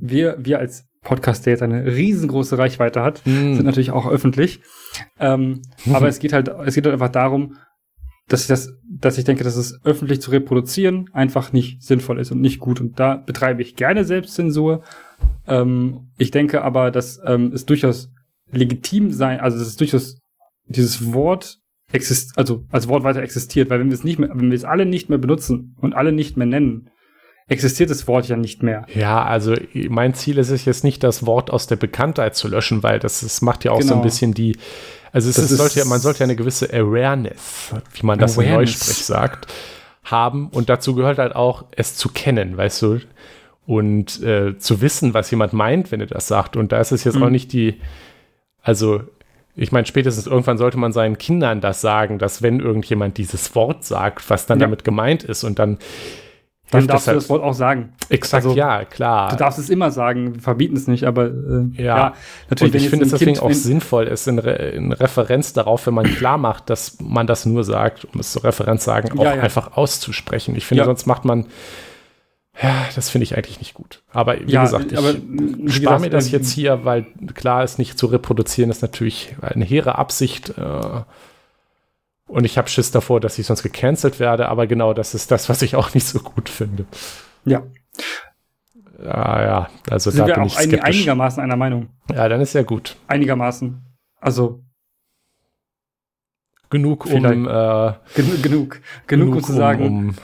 wir, 0.00 0.36
wir 0.38 0.58
als 0.58 0.86
Podcast, 1.02 1.46
der 1.46 1.52
jetzt 1.52 1.62
eine 1.62 1.84
riesengroße 1.86 2.58
Reichweite 2.58 3.02
hat, 3.02 3.22
mm. 3.24 3.54
sind 3.54 3.64
natürlich 3.64 3.90
auch 3.90 4.10
öffentlich. 4.10 4.60
Ähm, 5.18 5.62
aber 5.92 6.08
es 6.08 6.18
geht 6.18 6.32
halt, 6.32 6.48
es 6.48 6.74
geht 6.74 6.84
halt 6.84 6.94
einfach 6.94 7.10
darum, 7.10 7.56
dass 8.28 8.42
ich 8.42 8.46
das, 8.46 8.70
dass 8.90 9.18
ich 9.18 9.24
denke, 9.24 9.44
dass 9.44 9.56
es 9.56 9.84
öffentlich 9.84 10.20
zu 10.20 10.30
reproduzieren 10.30 11.10
einfach 11.12 11.52
nicht 11.52 11.82
sinnvoll 11.82 12.18
ist 12.18 12.30
und 12.32 12.40
nicht 12.40 12.58
gut. 12.58 12.80
Und 12.80 12.98
da 12.98 13.16
betreibe 13.16 13.60
ich 13.62 13.76
gerne 13.76 14.04
Selbstzensur. 14.04 14.82
Ähm, 15.46 16.08
ich 16.16 16.30
denke 16.30 16.62
aber, 16.62 16.90
dass 16.90 17.20
ähm, 17.24 17.52
es 17.52 17.66
durchaus 17.66 18.10
legitim 18.50 19.10
sein, 19.10 19.40
also 19.40 19.58
dass 19.58 19.68
es 19.68 19.76
durchaus 19.76 20.20
dieses 20.66 21.12
Wort 21.12 21.58
exist, 21.92 22.36
also 22.36 22.64
als 22.70 22.88
Wort 22.88 23.04
weiter 23.04 23.22
existiert, 23.22 23.70
weil 23.70 23.80
wenn 23.80 23.88
wir 23.88 23.94
es 23.94 24.04
nicht 24.04 24.18
mehr, 24.18 24.30
wenn 24.32 24.50
wir 24.50 24.56
es 24.56 24.64
alle 24.64 24.86
nicht 24.86 25.08
mehr 25.08 25.18
benutzen 25.18 25.76
und 25.80 25.94
alle 25.94 26.12
nicht 26.12 26.36
mehr 26.36 26.46
nennen, 26.46 26.90
existiert 27.48 27.90
das 27.90 28.06
Wort 28.06 28.28
ja 28.28 28.36
nicht 28.36 28.62
mehr. 28.62 28.86
Ja, 28.94 29.24
also 29.24 29.54
mein 29.88 30.14
Ziel 30.14 30.38
ist 30.38 30.50
es 30.50 30.66
jetzt 30.66 30.84
nicht, 30.84 31.02
das 31.02 31.26
Wort 31.26 31.50
aus 31.50 31.66
der 31.66 31.76
Bekanntheit 31.76 32.36
zu 32.36 32.48
löschen, 32.48 32.82
weil 32.82 32.98
das, 32.98 33.20
das 33.20 33.40
macht 33.42 33.64
ja 33.64 33.72
auch 33.72 33.78
genau. 33.78 33.88
so 33.88 33.94
ein 33.94 34.00
genau. 34.00 34.04
bisschen 34.04 34.34
die, 34.34 34.56
also 35.12 35.28
es 35.28 35.38
ist, 35.38 35.50
sollte 35.50 35.78
ja, 35.78 35.84
man 35.84 36.00
sollte 36.00 36.20
ja 36.20 36.24
eine 36.24 36.36
gewisse 36.36 36.72
Awareness, 36.72 37.72
wie 37.94 38.06
man 38.06 38.18
das 38.18 38.34
Awareness. 38.34 38.52
im 38.52 38.58
Neusprech 38.58 39.04
sagt, 39.04 39.52
haben. 40.04 40.48
Und 40.48 40.68
dazu 40.68 40.94
gehört 40.94 41.18
halt 41.18 41.34
auch, 41.34 41.64
es 41.72 41.96
zu 41.96 42.10
kennen, 42.10 42.56
weißt 42.56 42.82
du? 42.82 43.00
Und 43.66 44.22
äh, 44.22 44.58
zu 44.58 44.80
wissen, 44.80 45.14
was 45.14 45.30
jemand 45.30 45.52
meint, 45.52 45.92
wenn 45.92 46.00
er 46.00 46.06
das 46.06 46.28
sagt. 46.28 46.56
Und 46.56 46.72
da 46.72 46.80
ist 46.80 46.92
es 46.92 47.04
jetzt 47.04 47.16
mhm. 47.16 47.24
auch 47.24 47.30
nicht 47.30 47.52
die, 47.52 47.80
also 48.62 49.02
ich 49.54 49.72
meine, 49.72 49.86
spätestens 49.86 50.26
irgendwann 50.26 50.56
sollte 50.56 50.78
man 50.78 50.92
seinen 50.92 51.18
Kindern 51.18 51.60
das 51.60 51.80
sagen, 51.80 52.18
dass 52.18 52.42
wenn 52.42 52.60
irgendjemand 52.60 53.18
dieses 53.18 53.54
Wort 53.54 53.84
sagt, 53.84 54.30
was 54.30 54.46
dann 54.46 54.60
ja. 54.60 54.66
damit 54.66 54.84
gemeint 54.84 55.24
ist 55.24 55.42
und 55.42 55.58
dann 55.58 55.78
dann 56.70 56.86
darfst 56.86 57.06
du 57.06 57.08
halt 57.08 57.16
das 57.16 57.28
Wort 57.30 57.42
auch 57.42 57.54
sagen. 57.54 57.92
Exakt, 58.10 58.44
also, 58.44 58.56
ja, 58.56 58.84
klar. 58.84 59.30
Du 59.30 59.36
darfst 59.36 59.58
es 59.58 59.70
immer 59.70 59.90
sagen, 59.90 60.34
wir 60.34 60.42
verbieten 60.42 60.76
es 60.76 60.86
nicht, 60.86 61.04
aber 61.04 61.26
äh, 61.26 61.30
ja. 61.74 61.84
ja. 61.84 62.14
natürlich. 62.50 62.74
Und 62.74 62.80
ich 62.80 62.88
finde 62.90 63.04
es 63.06 63.12
deswegen 63.12 63.34
kind, 63.34 63.42
auch 63.42 63.52
sinnvoll, 63.52 64.06
es 64.06 64.26
in, 64.26 64.38
Re 64.38 64.52
in, 64.70 64.92
Referenz 64.92 65.52
darauf, 65.52 65.86
wenn 65.86 65.94
man 65.94 66.04
klar 66.16 66.36
macht, 66.36 66.68
dass 66.68 66.98
man 67.00 67.26
das 67.26 67.46
nur 67.46 67.64
sagt, 67.64 68.06
um 68.12 68.20
es 68.20 68.32
zur 68.32 68.44
Referenz 68.44 68.84
sagen, 68.84 69.18
auch 69.18 69.24
ja, 69.24 69.36
ja. 69.36 69.42
einfach 69.42 69.76
auszusprechen. 69.76 70.56
Ich 70.56 70.66
finde, 70.66 70.84
sonst 70.84 71.06
macht 71.06 71.24
man, 71.24 71.46
ja, 72.62 72.74
das 72.94 73.08
finde 73.08 73.24
ich 73.24 73.36
eigentlich 73.36 73.60
nicht 73.60 73.74
gut. 73.74 74.02
Aber 74.12 74.38
wie 74.38 74.52
gesagt, 74.52 74.92
ich 74.92 75.74
spare 75.74 76.00
mir 76.00 76.10
das 76.10 76.26
ähm, 76.26 76.32
jetzt 76.32 76.52
hier, 76.52 76.84
weil 76.84 77.06
klar 77.34 77.64
ist, 77.64 77.78
nicht 77.78 77.98
zu 77.98 78.06
reproduzieren, 78.06 78.70
ist 78.70 78.82
natürlich 78.82 79.36
eine 79.40 79.64
hehre 79.64 79.96
Absicht. 79.96 80.50
Äh, 80.58 81.02
und 82.28 82.44
ich 82.44 82.56
habe 82.58 82.68
Schiss 82.68 82.90
davor, 82.90 83.20
dass 83.20 83.38
ich 83.38 83.46
sonst 83.46 83.62
gecancelt 83.62 84.20
werde, 84.20 84.48
aber 84.48 84.66
genau 84.66 84.94
das 84.94 85.14
ist 85.14 85.30
das, 85.30 85.48
was 85.48 85.62
ich 85.62 85.74
auch 85.76 85.94
nicht 85.94 86.06
so 86.06 86.20
gut 86.20 86.48
finde. 86.48 86.86
Ja. 87.44 87.62
Ja, 89.02 89.42
ja, 89.42 89.70
also 89.90 90.10
Sind 90.10 90.20
da 90.20 90.26
wir 90.26 90.34
bin 90.34 90.42
auch 90.42 90.46
ich 90.46 90.52
skeptisch. 90.54 90.82
einigermaßen 90.82 91.42
einer 91.42 91.56
Meinung. 91.56 91.88
Ja, 92.12 92.28
dann 92.28 92.40
ist 92.40 92.52
ja 92.52 92.62
gut. 92.62 92.96
Einigermaßen. 93.06 93.80
Also 94.20 94.62
genug, 96.68 97.06
um 97.06 97.12
äh, 97.12 97.18
genug, 97.22 97.46
genug, 98.14 98.42
genug, 98.42 98.80
genug, 99.06 99.34
um 99.36 99.42
zu 99.42 99.52
sagen. 99.52 99.86
Um, 99.86 100.14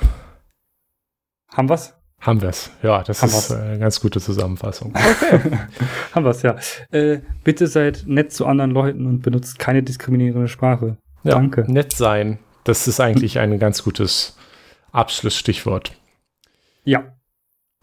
haben 1.52 1.68
wir's? 1.68 1.94
Haben 2.20 2.42
wir's. 2.42 2.70
Ja, 2.82 3.02
das 3.02 3.22
haben 3.22 3.28
ist 3.28 3.50
wir's. 3.50 3.60
eine 3.60 3.78
ganz 3.78 4.00
gute 4.00 4.20
Zusammenfassung. 4.20 4.92
Okay. 5.32 5.58
haben 6.12 6.24
wir's, 6.24 6.42
ja. 6.42 6.56
Äh, 6.90 7.20
bitte 7.44 7.66
seid 7.68 8.04
nett 8.06 8.32
zu 8.32 8.46
anderen 8.46 8.72
Leuten 8.72 9.06
und 9.06 9.20
benutzt 9.22 9.58
keine 9.58 9.82
diskriminierende 9.82 10.48
Sprache. 10.48 10.98
Ja, 11.24 11.32
Danke. 11.32 11.64
Nett 11.70 11.92
sein. 11.92 12.38
Das 12.64 12.86
ist 12.86 13.00
eigentlich 13.00 13.38
ein 13.38 13.58
ganz 13.58 13.82
gutes 13.82 14.36
Abschlussstichwort. 14.92 15.92
Ja. 16.84 17.16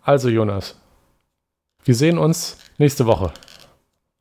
Also, 0.01 0.29
Jonas, 0.29 0.79
wir 1.83 1.95
sehen 1.95 2.17
uns 2.17 2.57
nächste 2.77 3.05
Woche. 3.05 3.31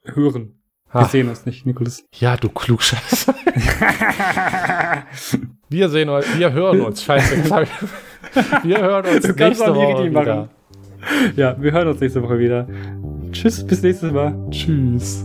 Hören. 0.05 0.57
Wir 0.93 1.05
sehen 1.05 1.29
uns 1.29 1.47
nicht, 1.47 1.67
Nikolas. 1.67 2.03
Ja, 2.15 2.37
du 2.37 2.49
Klugscheißer. 2.49 3.33
wir 5.69 5.89
sehen 5.89 6.09
uns, 6.09 6.27
wir 6.37 6.53
hören 6.53 6.81
uns. 6.81 7.05
Scheiße. 7.05 7.45
Wir 8.63 8.79
hören 8.79 9.07
uns 9.07 9.27
du 9.27 9.33
nächste 9.33 9.75
Woche 9.75 10.05
wieder. 10.05 10.23
Machen. 10.37 10.51
Ja, 11.35 11.61
wir 11.61 11.73
hören 11.73 11.89
uns 11.89 12.01
nächste 12.01 12.23
Woche 12.23 12.39
wieder. 12.39 12.69
Tschüss, 13.33 13.67
bis 13.67 13.83
nächstes 13.83 14.13
Mal. 14.13 14.37
Tschüss. 14.51 15.25